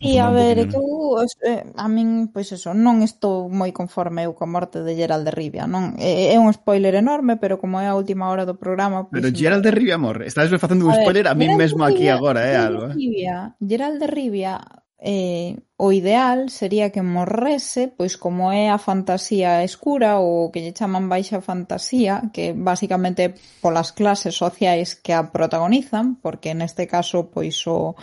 [0.00, 1.16] Sí, a ver, é que eu,
[1.46, 5.32] eh, a min, pois eso, non estou moi conforme eu coa morte de Gerald de
[5.32, 5.94] Rivia, non?
[6.02, 9.06] É, é un spoiler enorme, pero como é a última hora do programa...
[9.06, 12.10] Pois, pero Gerald de Rivia morre, estás facendo un ver, spoiler a min mesmo aquí
[12.10, 12.90] agora, eh, Alba?
[12.90, 12.98] Eh.
[12.98, 14.54] Rivia, Gerald de Rivia,
[14.98, 20.74] eh, o ideal sería que morrese, pois como é a fantasía escura ou que lle
[20.74, 27.62] chaman baixa fantasía, que basicamente polas clases sociais que a protagonizan, porque neste caso pois
[27.70, 27.94] o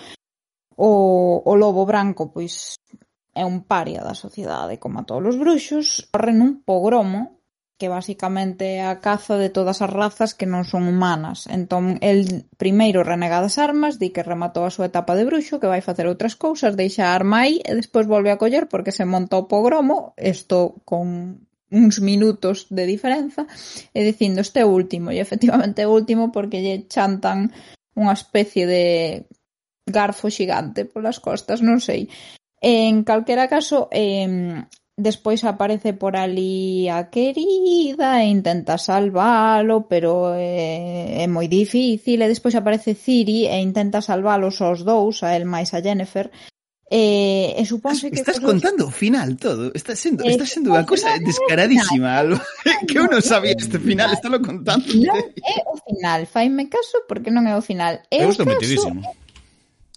[0.81, 2.81] O, o lobo branco pois
[3.37, 7.41] é un paria da sociedade como a todos os bruxos, corre nun pogromo
[7.81, 11.49] que basicamente é a caza de todas as razas que non son humanas.
[11.49, 15.65] Entón, el primeiro renega das armas, di que rematou a súa etapa de bruxo, que
[15.65, 19.01] vai facer outras cousas, deixa a arma aí e despois volve a coller porque se
[19.01, 21.41] monta o pogromo, isto con
[21.73, 23.49] uns minutos de diferenza
[23.97, 27.49] e dicindo este último e efectivamente é último porque lle chantan
[27.97, 28.85] unha especie de
[29.91, 32.07] garfo xigante polas costas, non sei.
[32.61, 34.63] En calquera caso, eh,
[34.95, 42.21] despois aparece por ali a querida e intenta salvalo, pero eh, é moi difícil.
[42.21, 46.29] E despois aparece Ciri e intenta salvalos aos dous, a el máis a Jennifer,
[46.93, 48.51] Eh, e suponse que estás cosas...
[48.51, 52.43] contando o final todo, está sendo, eh, está sendo unha cousa eh, descaradísima, Alba,
[52.83, 54.91] que eu non sabía este final, estálo contando.
[54.99, 58.03] Non é o final, faime caso porque non é o final.
[58.11, 58.99] É eu estou metidísimo.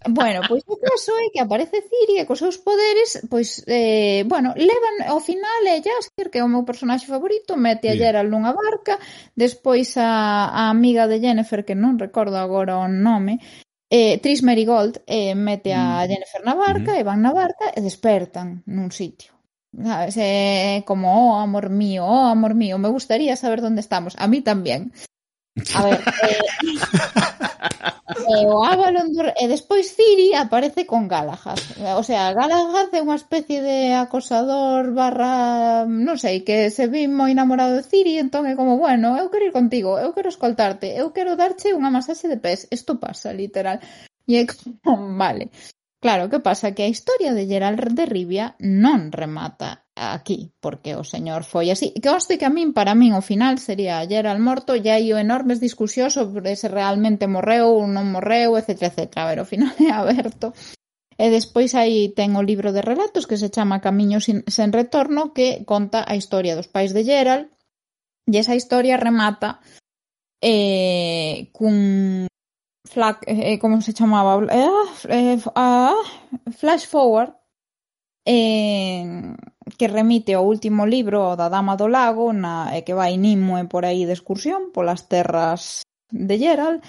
[0.09, 4.53] Bueno, pois o caso é que aparece Ciri e cos seus poderes, pois, eh, bueno,
[4.53, 8.53] levan ao final é Jasker, que é o meu personaxe favorito, mete a Geralt nunha
[8.53, 9.01] barca,
[9.33, 13.41] despois a, a amiga de Jennifer, que non recordo agora o nome,
[13.89, 16.09] eh, Tris Merigold eh, mete a mm.
[16.13, 17.01] Jennifer na barca mm -hmm.
[17.01, 19.33] e van na barca e despertan nun sitio.
[19.73, 20.15] Sabes?
[20.21, 24.13] Eh, como, oh, amor mío, oh, amor mío, me gustaría saber onde estamos.
[24.21, 24.93] A mí tamén.
[25.75, 31.61] A ver, eh, e eh, eh, o Avalon e despois Ciri aparece con Galahad.
[31.95, 37.31] O sea, Galahad é unha especie de acosador barra, non sei, que se vi moi
[37.31, 41.15] enamorado de Ciri, entón é como, bueno, eu quero ir contigo, eu quero escoltarte, eu
[41.15, 42.67] quero darche unha masaxe de pés.
[42.75, 43.79] Isto pasa, literal.
[44.27, 44.43] E é
[44.83, 45.55] como, vale.
[46.03, 46.75] Claro, que pasa?
[46.75, 51.95] Que a historia de Gerald de Rivia non remata aquí, porque o señor foi así.
[51.95, 55.07] Que hoste que a min, para min, o final sería ayer al morto, e hai
[55.15, 59.15] enormes discusións sobre se realmente morreu ou non morreu, etc, etc.
[59.23, 60.53] A ver, o final é aberto.
[61.15, 65.31] E despois aí ten o libro de relatos que se chama Camiño sin, sen retorno
[65.31, 67.55] que conta a historia dos pais de Gerald
[68.27, 69.63] e esa historia remata
[70.43, 72.27] eh, cun
[72.83, 74.67] flag, eh, como se chamaba eh,
[75.09, 75.95] eh, ah,
[76.51, 77.33] flash forward
[78.25, 79.37] eh,
[79.79, 83.69] que remite ao último libro, o da Dama do Lago, na, e que vai Nimue
[83.69, 86.85] por aí de excursión polas terras de Geralt,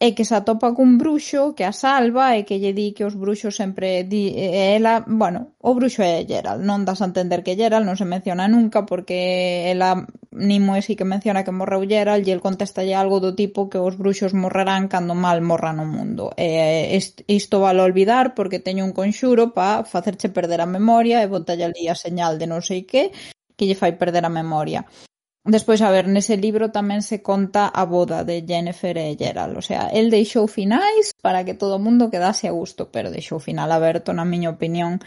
[0.00, 3.14] e que se atopa cun bruxo que a salva e que lle di que os
[3.20, 7.52] bruxos sempre di e ela, bueno, o bruxo é Gerald, non das a entender que
[7.60, 12.22] Gerald non se menciona nunca porque ela Nimo é si que menciona que morreu Gerald
[12.22, 16.30] e el contestalle algo do tipo que os bruxos morrerán cando mal morra no mundo.
[16.38, 16.94] E
[17.26, 21.90] isto vale olvidar porque teño un conxuro para facerche perder a memoria e botalle ali
[21.90, 23.10] a señal de non sei que
[23.58, 24.86] que lle fai perder a memoria.
[25.44, 29.64] Despois, a ver, nese libro tamén se conta a boda de Jennifer e Gerald, o
[29.64, 33.72] sea, el deixou finais para que todo o mundo quedase a gusto, pero deixou final
[33.72, 35.00] aberto, na miña opinión,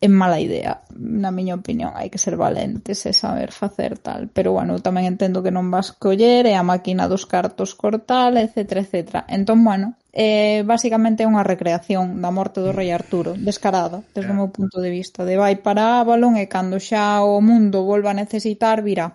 [0.00, 4.56] é mala idea, na miña opinión, hai que ser valentes e saber facer tal, pero
[4.56, 9.28] bueno, tamén entendo que non vas coller, e a máquina dos cartos cortal, etc, etc.
[9.28, 14.38] Entón, bueno, eh, basicamente é unha recreación da morte do rei Arturo, descarada, desde o
[14.40, 18.20] meu punto de vista, de vai para Avalon e cando xa o mundo volva a
[18.24, 19.12] necesitar, virá.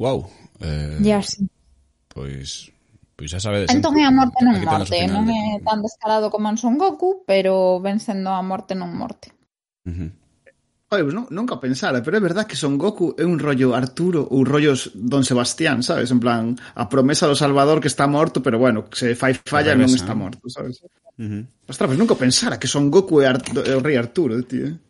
[0.00, 0.26] Wow.
[0.60, 1.46] Eh, ya, sí.
[2.08, 2.72] Pois,
[3.16, 3.68] pois xa sabedes.
[3.68, 7.84] Entón é a morte non morte, non é tan descarado como en Son Goku, pero
[7.84, 9.28] ven sendo a morte non morte.
[9.84, 10.10] Uh -huh.
[10.90, 14.24] Oye, pues non, nunca pensara, pero é verdad que Son Goku é un rollo Arturo
[14.24, 16.08] ou rollos Don Sebastián, sabes?
[16.08, 19.76] En plan, a promesa do Salvador que está morto, pero bueno, que se fai falla
[19.76, 20.80] non está morto, sabes?
[21.20, 21.42] Uh -huh.
[21.68, 23.36] Ostras, pues nunca pensara que Son Goku é, Ar
[23.76, 24.80] o rei Arturo, tío.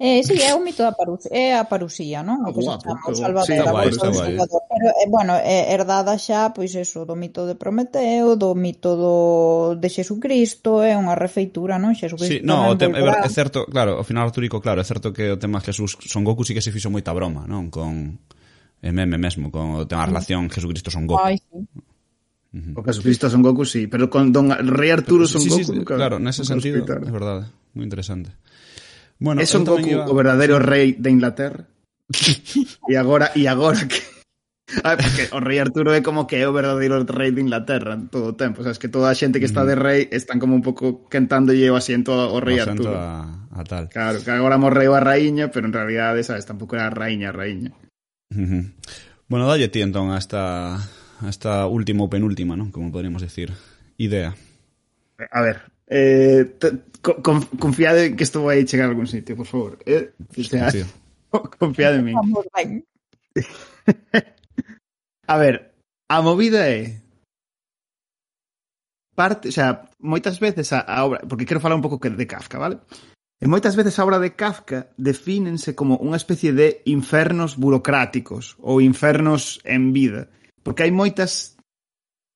[0.00, 2.46] Eh, si, sí, é o mito da parusía, é eh, a parusía, non?
[2.46, 3.98] O que se chama o Salvador, sí, guai, eh.
[3.98, 4.62] Salvador.
[4.70, 9.14] Pero, eh, bueno, é herdada xa, pois eso, do mito de Prometeo, do mito do
[9.74, 11.98] de Xesucristo, é unha refeitura, non?
[11.98, 12.30] Xesucristo.
[12.30, 15.34] Sí, no, o tema, é, é certo, claro, ao final artúrico, claro, é certo que
[15.34, 17.66] o tema Jesús Son Goku sí que se fixo moita broma, non?
[17.66, 18.22] Con
[18.78, 21.26] é meme mesmo, con o tema relación Jesucristo Son Goku.
[21.26, 21.58] Ai, sí.
[22.78, 25.66] O Jesucristo Son Goku, sí, pero con Don Rei Arturo pero, Son sí, Goku.
[25.66, 28.30] Sí, nunca, claro, nese sentido, é verdade, moi interesante.
[29.18, 30.06] Bueno, é Son Goku iba...
[30.06, 31.66] o verdadeiro rei de Inglaterra?
[32.88, 34.00] e agora e agora que
[34.84, 38.12] Ah, porque o rei Arturo é como que é o verdadeiro rei de Inglaterra en
[38.12, 40.52] todo o tempo, o sabes que toda a xente que está de rei están como
[40.52, 42.92] un pouco cantando e o asiento ao rei o Arturo.
[42.92, 43.88] A, a tal.
[43.88, 47.36] Claro, que agora morreu a raíña, pero en realidad, sabes, tampouco era a raíña, a
[47.36, 47.72] raíña.
[48.28, 48.64] Uh -huh.
[49.24, 50.84] Bueno, dalle ti entón hasta
[51.24, 52.68] hasta última ou penúltima, non?
[52.68, 53.56] Como poderíamos decir,
[53.96, 54.36] idea.
[55.32, 56.56] A ver, eh,
[57.58, 59.78] confiade que isto vai chegar a algún sitio, por favor.
[59.86, 60.84] Eh, o sea, sí.
[61.58, 62.16] confiade en min.
[65.26, 65.74] a ver,
[66.08, 67.02] a movida é
[69.18, 72.58] parte, o sea, moitas veces a, a obra, porque quero falar un pouco de Kafka,
[72.58, 72.78] vale?
[73.38, 78.78] E moitas veces a obra de Kafka defínense como unha especie de infernos burocráticos ou
[78.78, 80.30] infernos en vida,
[80.62, 81.57] porque hai moitas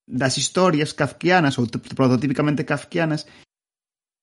[0.07, 3.27] das historias kafkianas ou prototípicamente kafkianas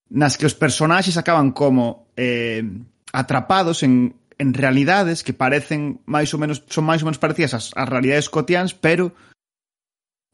[0.10, 2.66] nas que os personaxes acaban como eh,
[3.14, 7.66] atrapados en, en realidades que parecen máis ou menos son máis ou menos parecidas ás,
[7.78, 9.14] ás realidades cotiáns, pero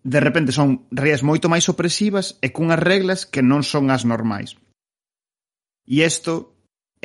[0.06, 4.56] de repente son realidades moito máis opresivas e cunhas reglas que non son as normais.
[5.86, 6.55] E isto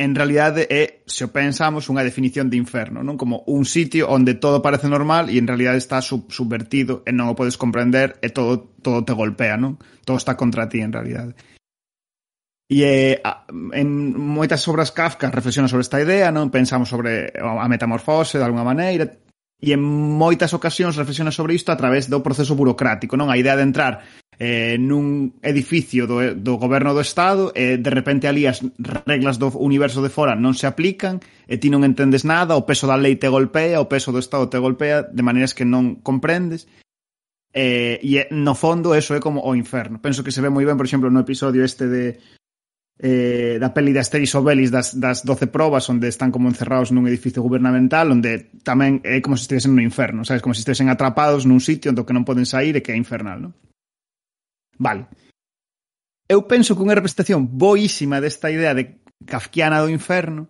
[0.01, 3.21] en realidade eh, é, se o pensamos, unha definición de inferno, non?
[3.21, 7.29] Como un sitio onde todo parece normal e en realidade está sub subvertido e non
[7.29, 9.77] o podes comprender e todo todo te golpea, non?
[10.09, 11.37] Todo está contra ti en realidade.
[12.73, 13.21] E eh,
[13.77, 18.65] en moitas obras Kafka reflexiona sobre esta idea, non pensamos sobre a metamorfose de alguna
[18.65, 19.05] maneira,
[19.61, 23.29] e en moitas ocasións reflexiona sobre isto a través do proceso burocrático, non?
[23.29, 24.01] A idea de entrar
[24.41, 28.65] eh, nun edificio do, do goberno do Estado e eh, de repente ali as
[29.05, 32.89] reglas do universo de fora non se aplican e ti non entendes nada, o peso
[32.89, 36.65] da lei te golpea, o peso do Estado te golpea de maneiras que non comprendes
[37.53, 40.01] eh, e no fondo eso é como o inferno.
[40.01, 42.17] Penso que se ve moi ben, por exemplo, no episodio este de
[42.97, 47.05] eh, da peli de Asterix Obelis das, das 12 probas onde están como encerrados nun
[47.05, 50.41] edificio gubernamental onde tamén é como se estivesen no inferno, sabes?
[50.41, 53.37] Como se estivesen atrapados nun sitio do que non poden sair e que é infernal,
[53.37, 53.53] non?
[54.81, 55.05] Vale.
[56.25, 60.49] Eu penso que unha representación boísima desta idea de kafkiana do inferno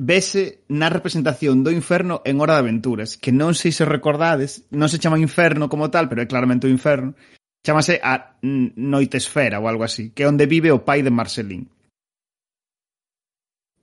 [0.00, 4.90] vese na representación do inferno en Hora de Aventuras, que non sei se recordades, non
[4.90, 7.14] se chama inferno como tal, pero é claramente o inferno,
[7.62, 11.70] chamase a Noite Esfera ou algo así, que é onde vive o pai de Marcelín.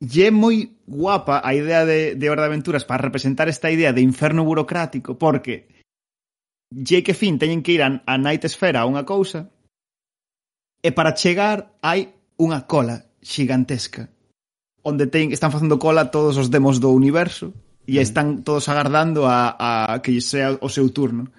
[0.01, 4.01] Lle moi guapa a idea de, de Hora de Aventuras para representar esta idea de
[4.01, 5.69] inferno burocrático, porque
[6.71, 9.51] Jake que fin teñen que ir a, a Night Sphere a unha cousa
[10.81, 14.07] e para chegar hai unha cola xigantesca
[14.83, 17.53] onde ten, están facendo cola todos os demos do universo
[17.85, 21.29] e están todos agardando a, a que sea o seu turno.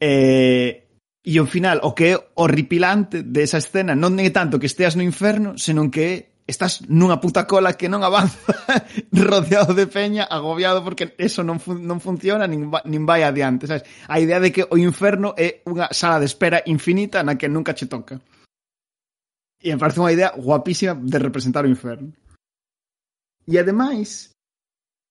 [0.00, 0.82] E,
[1.22, 5.04] e ao final, o que é horripilante desa escena non é tanto que esteas no
[5.04, 6.14] inferno, senón que é
[6.50, 8.52] estás nunha puta cola que non avanza
[9.14, 13.70] rodeado de peña, agobiado porque eso non, fun non funciona nin, va nin vai adiante,
[13.70, 13.86] sabes?
[14.10, 17.72] A idea de que o inferno é unha sala de espera infinita na que nunca
[17.72, 18.18] che toca.
[19.62, 22.10] E me parece unha idea guapísima de representar o inferno.
[23.46, 24.34] E ademais,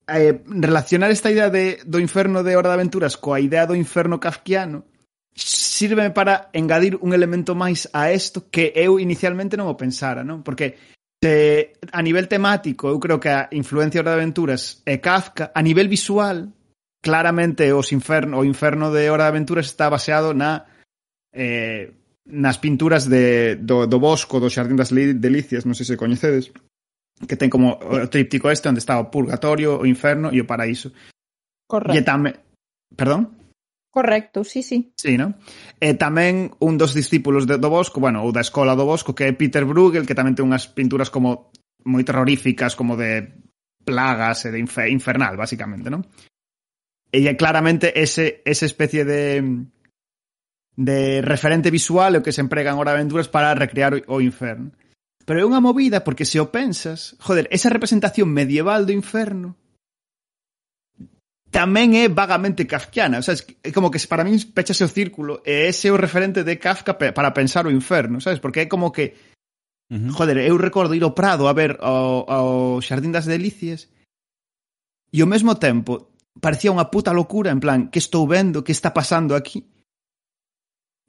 [0.10, 4.20] eh, relacionar esta idea de, do inferno de Hora de Aventuras coa idea do inferno
[4.20, 4.84] kafkiano
[5.36, 10.44] sirve para engadir un elemento máis a isto que eu inicialmente non o pensara, non?
[10.44, 10.76] Porque
[11.20, 15.52] Te, a nivel temático, eu creo que a influencia de Aventuras é Kafka.
[15.52, 16.48] A nivel visual,
[17.04, 20.64] claramente os inferno, o inferno de Hora de Aventuras está baseado na
[21.36, 21.92] eh,
[22.30, 26.54] nas pinturas de, do, do bosco do Xardín das Delicias, non sei se coñecedes,
[27.26, 30.94] que ten como o tríptico este onde está o purgatorio, o inferno e o paraíso.
[31.68, 31.98] Correcto.
[31.98, 32.38] E tamén...
[32.94, 33.39] Perdón?
[33.92, 34.94] Correcto, sí, sí.
[34.96, 35.34] Sí, ¿no?
[35.82, 39.26] E tamén un dos discípulos de, do Bosco, bueno, ou da escola do Bosco, que
[39.26, 41.50] é Peter Bruegel, que tamén ten unhas pinturas como
[41.90, 43.42] moi terroríficas, como de
[43.82, 46.06] plagas e de infer infernal, basicamente, non?
[47.10, 49.42] E claramente ese, ese especie de
[50.80, 54.72] de referente visual o que se empregan de aventuras para recrear o inferno.
[55.28, 59.60] Pero é unha movida porque se o pensas, joder, esa representación medieval do inferno
[61.50, 65.70] tamén é vagamente kafkiana, o sea, é como que para min pechase o círculo e
[65.70, 68.38] ese é o referente de Kafka para pensar o inferno, sabes?
[68.38, 69.18] Porque é como que
[69.90, 70.14] uh -huh.
[70.14, 72.50] joder, eu recordo ir ao Prado a ver ao, ao
[72.82, 73.90] Xardín das Delicias
[75.10, 78.94] e ao mesmo tempo parecía unha puta locura, en plan, que estou vendo, que está
[78.94, 79.66] pasando aquí?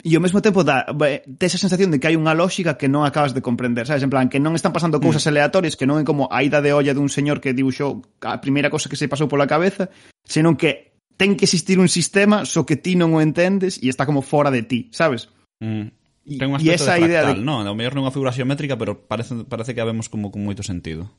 [0.01, 3.05] E ao mesmo tempo dá, te esa sensación de que hai unha lógica que non
[3.05, 4.01] acabas de comprender, sabes?
[4.01, 5.31] En plan, que non están pasando cousas mm.
[5.31, 8.73] aleatorias, que non é como a ida de olla dun señor que dibuxou a primeira
[8.73, 9.93] cosa que se pasou pola cabeza,
[10.25, 14.09] senón que ten que existir un sistema so que ti non o entendes e está
[14.09, 15.29] como fora de ti, sabes?
[15.61, 15.93] Mm.
[16.41, 17.45] Ten un aspecto e esa de fractal, idea de...
[17.45, 17.69] non?
[17.69, 20.41] Ao mellor non é unha figura xeométrica, pero parece, parece que a vemos como con
[20.41, 21.13] moito sentido.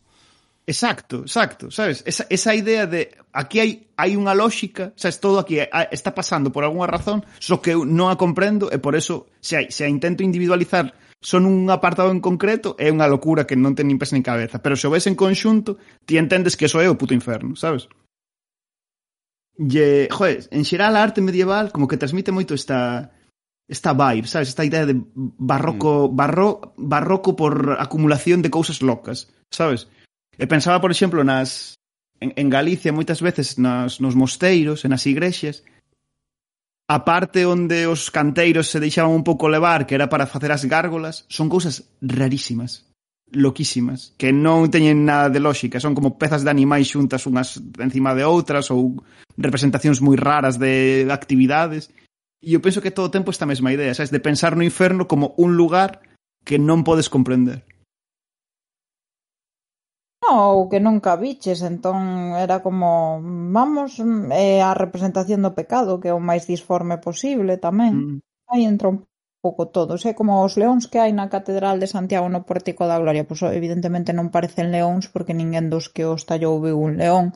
[0.68, 2.04] Exacto, exacto, sabes?
[2.06, 5.58] Esa, esa idea de aquí hai, hai unha lógica, sabes, todo aquí
[5.90, 9.58] está pasando por algunha razón, só que eu non a comprendo e por eso se,
[9.58, 13.74] hai, se a intento individualizar son un apartado en concreto é unha locura que non
[13.74, 16.78] ten nin pés nin cabeza, pero se o ves en conxunto, ti entendes que eso
[16.78, 17.90] é o puto inferno, sabes?
[19.58, 23.10] E, eh, joder, en xeral a arte medieval como que transmite moito esta
[23.72, 26.16] esta vibe, sabes, esta idea de barroco, mm.
[26.16, 29.88] barro, barroco por acumulación de cousas locas, sabes?
[30.42, 31.78] E pensaba, por exemplo, nas
[32.18, 35.62] en, en Galicia moitas veces nas, nos mosteiros e nas igrexas
[36.90, 40.66] a parte onde os canteiros se deixaban un pouco levar, que era para facer as
[40.66, 42.90] gárgolas, son cousas rarísimas,
[43.32, 48.12] loquísimas, que non teñen nada de lógica, son como pezas de animais xuntas unhas encima
[48.18, 48.98] de outras ou
[49.38, 51.94] representacións moi raras de actividades.
[52.42, 55.08] E eu penso que todo o tempo esta mesma idea, sabes, de pensar no inferno
[55.08, 56.04] como un lugar
[56.44, 57.64] que non podes comprender.
[60.30, 63.18] Ou que nunca viches, entón era como,
[63.58, 67.94] vamos, mm, é a representación do pecado, que é o máis disforme posible tamén.
[67.94, 68.18] Mm.
[68.54, 69.02] Aí entra un
[69.42, 73.02] pouco todo, é como os leóns que hai na Catedral de Santiago no Pórtico da
[73.02, 77.34] Gloria, pois evidentemente non parecen leóns porque ninguén dos que os tallou viu un león.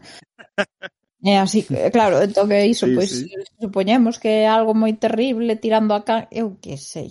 [1.25, 3.33] É así, eh, claro, entón que iso, sí, pois sí.
[3.57, 6.29] supoñemos que é algo moi terrible tirando a can...
[6.29, 7.09] Eu que sei.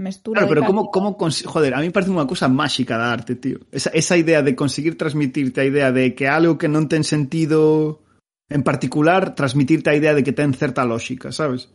[0.00, 3.60] Mestura claro, pero como, como joder, a mí parece unha cousa máxica da arte, tío.
[3.68, 8.00] Esa, esa idea de conseguir transmitirte a idea de que algo que non ten sentido
[8.48, 11.68] en particular, transmitirte a idea de que ten certa lógica, sabes?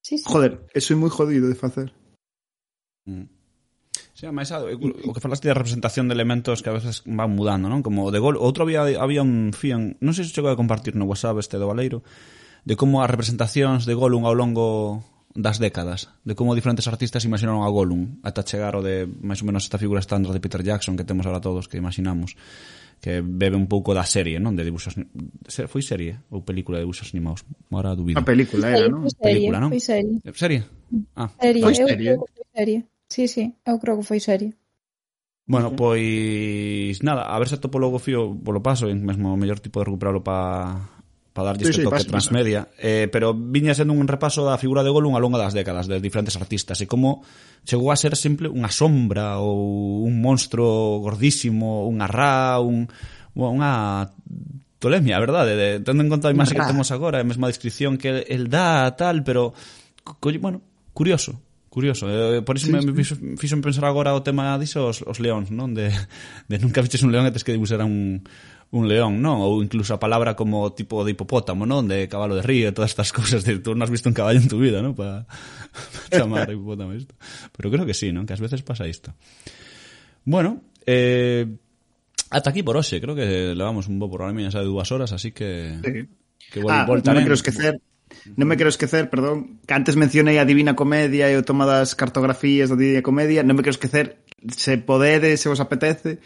[0.00, 0.24] Sí, sí.
[0.24, 1.92] Joder, eso é moi jodido de facer.
[3.04, 3.28] Mm.
[4.16, 7.84] Sí, máis o que falaste de representación de elementos que a veces van mudando, non?
[7.84, 11.06] Como de gol, outro había había un fian, non sei se chegou a compartir no
[11.06, 12.00] WhatsApp este do Valeiro,
[12.64, 15.04] de como as representacións de Gollum ao longo
[15.38, 19.46] das décadas, de como diferentes artistas imaginaron a Gollum, ata chegar o de máis ou
[19.46, 22.34] menos esta figura estándar de Peter Jackson que temos ahora todos que imaginamos,
[22.98, 24.58] que bebe un pouco da serie, non?
[24.58, 24.98] De dibuxos
[25.70, 27.46] foi serie ou película de dibuxos animados?
[27.70, 28.18] Mora dubido.
[28.18, 29.06] A ah, película era, non?
[29.14, 29.70] Película, non?
[29.70, 30.18] Foi serie.
[30.26, 30.60] Eh, serie?
[31.14, 31.62] Ah, serie.
[31.62, 32.10] Foi serie.
[32.18, 32.78] Eu foi serie.
[33.06, 34.58] Sí, sí, eu creo que foi serie.
[35.46, 39.78] Bueno, pois nada, a ver se atopo logo fío polo paso, mesmo o mellor tipo
[39.78, 40.97] de recuperarlo para
[41.38, 44.58] para darlle sí, este sí, toque pasa, transmedia, eh, pero viña sendo un repaso da
[44.58, 47.22] figura de Gollum ao longo das décadas de diferentes artistas e como
[47.62, 52.90] chegou a ser sempre unha sombra ou un monstro gordísimo, unha ra, un,
[53.38, 54.10] unha
[54.82, 55.54] tolemia, verdade?
[55.54, 58.90] De, tendo en conta a imaxe que temos agora, a mesma descripción que el dá,
[58.98, 59.54] tal, pero,
[60.02, 60.58] co, bueno,
[60.90, 61.38] curioso,
[61.70, 62.10] curioso.
[62.10, 65.22] Eh, por iso sí, me, me fixo, fixo pensar agora o tema diso os, os
[65.22, 65.70] leóns, non?
[65.70, 65.94] De,
[66.50, 68.26] de nunca viches un león e tes que dibuixar un,
[68.70, 69.40] un león, non?
[69.40, 71.88] Ou incluso a palabra como tipo de hipopótamo, non?
[71.88, 73.40] De cabalo de río e todas estas cousas.
[73.46, 74.92] De, tú non has visto un caballo en tu vida, non?
[74.92, 77.16] Para pa chamar hipopótamo isto.
[77.56, 78.28] Pero creo que sí, non?
[78.28, 79.16] Que ás veces pasa isto.
[80.28, 81.48] Bueno, eh,
[82.28, 83.00] ata aquí por hoxe.
[83.00, 85.80] Creo que levamos un bo programa xa de dúas horas, así que...
[85.80, 86.04] Sí.
[86.48, 87.76] Que bueno, ah, volta, non me quero esquecer,
[88.36, 91.92] Non me quero esquecer, perdón, que antes mencionei a Divina Comedia e o toma das
[91.92, 96.20] cartografías da Divina Comedia, non me quero esquecer, se podedes, se vos apetece,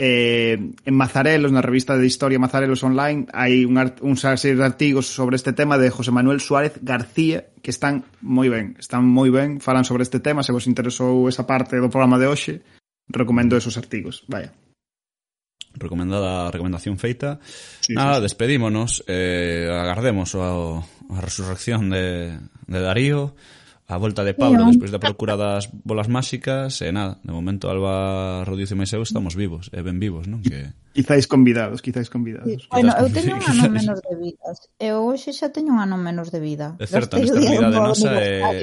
[0.00, 0.54] Eh,
[0.84, 5.34] en Mazarelos, na revista de Historia Mazarelos Online, hai un, un serie de artigos sobre
[5.34, 9.82] este tema de José Manuel Suárez García que están moi ben, están moi ben, falan
[9.82, 12.62] sobre este tema, se vos interesou esa parte do programa de hoxe,
[13.10, 14.54] recomendo esos artigos, vaya.
[15.74, 17.42] Recomendada a recomendación feita.
[17.82, 18.24] Sí, Nada, sí, sí.
[18.30, 22.38] despedímonos, eh, agardemos a, a resurrección de,
[22.70, 23.34] de Darío,
[23.88, 24.68] a volta de Pablo yeah.
[24.68, 29.32] despois da procura das bolas máxicas e nada, de momento Alba Rodicio e eu estamos
[29.32, 30.44] vivos, e ben vivos, non?
[30.44, 30.76] Que...
[30.92, 32.52] Quizáis convidados, quizáis convidados.
[32.52, 32.68] Sí.
[32.68, 34.56] Bueno, eu teño un ano menos de vidas.
[34.76, 36.76] Eu hoxe xa teño un ano menos de vida.
[36.76, 38.60] É certa, nesta realidade nosa é...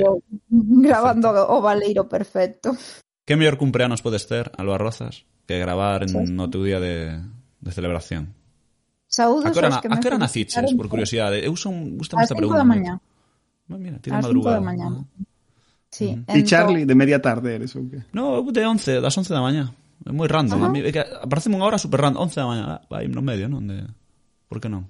[0.53, 2.77] Grabando é o valeiro perfecto.
[3.25, 6.21] Que mellor cumpreanos podes ter, Alba Rozas, que gravar sí.
[6.29, 7.17] no teu día de,
[7.65, 8.37] de celebración?
[9.09, 9.95] Saúdos a que, na, que me...
[9.95, 11.41] A que hora naciches, por curiosidade?
[11.41, 11.97] Eu son...
[11.97, 12.61] Gustame esta pregunta.
[12.61, 13.01] A da mañá.
[13.67, 14.57] Mas mira, tiene As madrugada.
[14.57, 14.87] Da mañá.
[15.89, 18.03] Sí, uh E Charlie de media tarde eres ou que?
[18.13, 19.71] No, eu de 11, das 11 da mañá.
[20.05, 22.65] É moi random, a mí, é que aparece unha hora super random, 11 da mañá,
[22.91, 23.63] vai no medio, non?
[23.63, 23.87] De...
[24.45, 24.85] Por que non?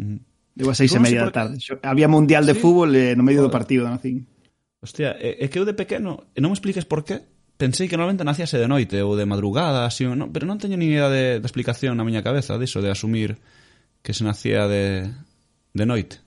[0.00, 0.18] Uh.
[0.56, 1.56] Eu a seis e media da tarde.
[1.60, 2.60] Yo, había mundial de sí.
[2.60, 3.52] fútbol eh, no medio Joder.
[3.52, 4.16] partido partido, nacín.
[4.80, 7.22] Hostia, é, é que eu de pequeno, e non me expliques por qué,
[7.60, 10.88] pensei que normalmente nacíase de noite ou de madrugada, así, no, pero non teño ni
[10.88, 13.38] idea de, de explicación na miña cabeza diso, de asumir
[14.02, 15.12] que se nacía de,
[15.76, 16.21] de noite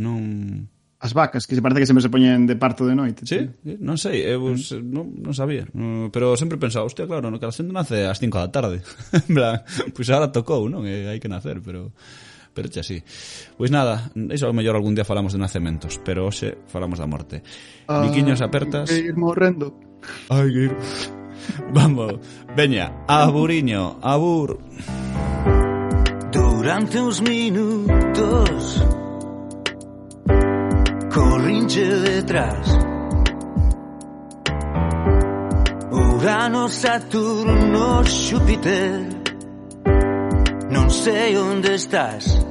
[0.00, 0.72] non...
[1.00, 3.24] As vacas, que se parece que sempre se poñen de parto de noite.
[3.24, 3.72] Sí, tío.
[3.72, 4.84] Eh, non sei, eu mm.
[4.84, 5.64] non, non sabía.
[6.12, 8.84] Pero sempre pensaba, hostia, claro, no que a xente nace ás 5 da tarde.
[9.16, 9.64] en plan,
[9.96, 10.84] pois agora tocou, non?
[10.84, 11.96] E hai que nacer, pero
[12.52, 13.00] pero che así.
[13.56, 17.40] Pois nada, iso ao mellor algún día falamos de nacementos, pero hoxe falamos da morte.
[17.88, 18.92] Ah, Niquiños apertas.
[18.92, 19.72] Que ir morrendo.
[20.28, 20.74] Ai, que ir.
[21.72, 22.20] Vamos,
[22.52, 24.60] veña, aburiño, abur.
[26.28, 28.84] Durante uns minutos
[31.10, 32.78] corrinche detrás.
[35.90, 39.06] Urano, Saturno, Xúpiter,
[40.70, 42.49] non sei onde estás.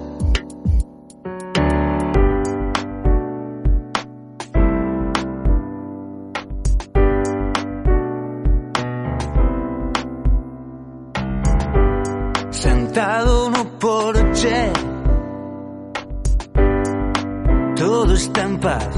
[18.61, 18.89] Paz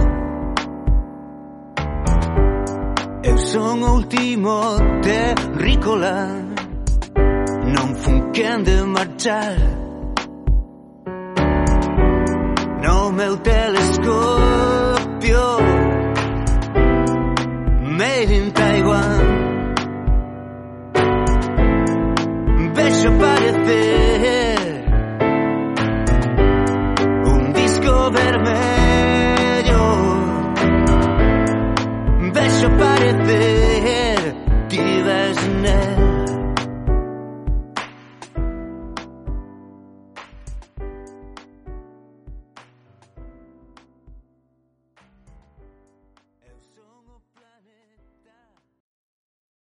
[3.23, 4.59] Eu son o último
[5.03, 6.15] terrícola.
[7.73, 9.57] Non fun quen de marchar.
[12.83, 15.45] No meu telescopio.
[17.99, 19.21] Made in Taiwan.
[22.73, 24.50] Vexo aparecer
[33.31, 33.60] living.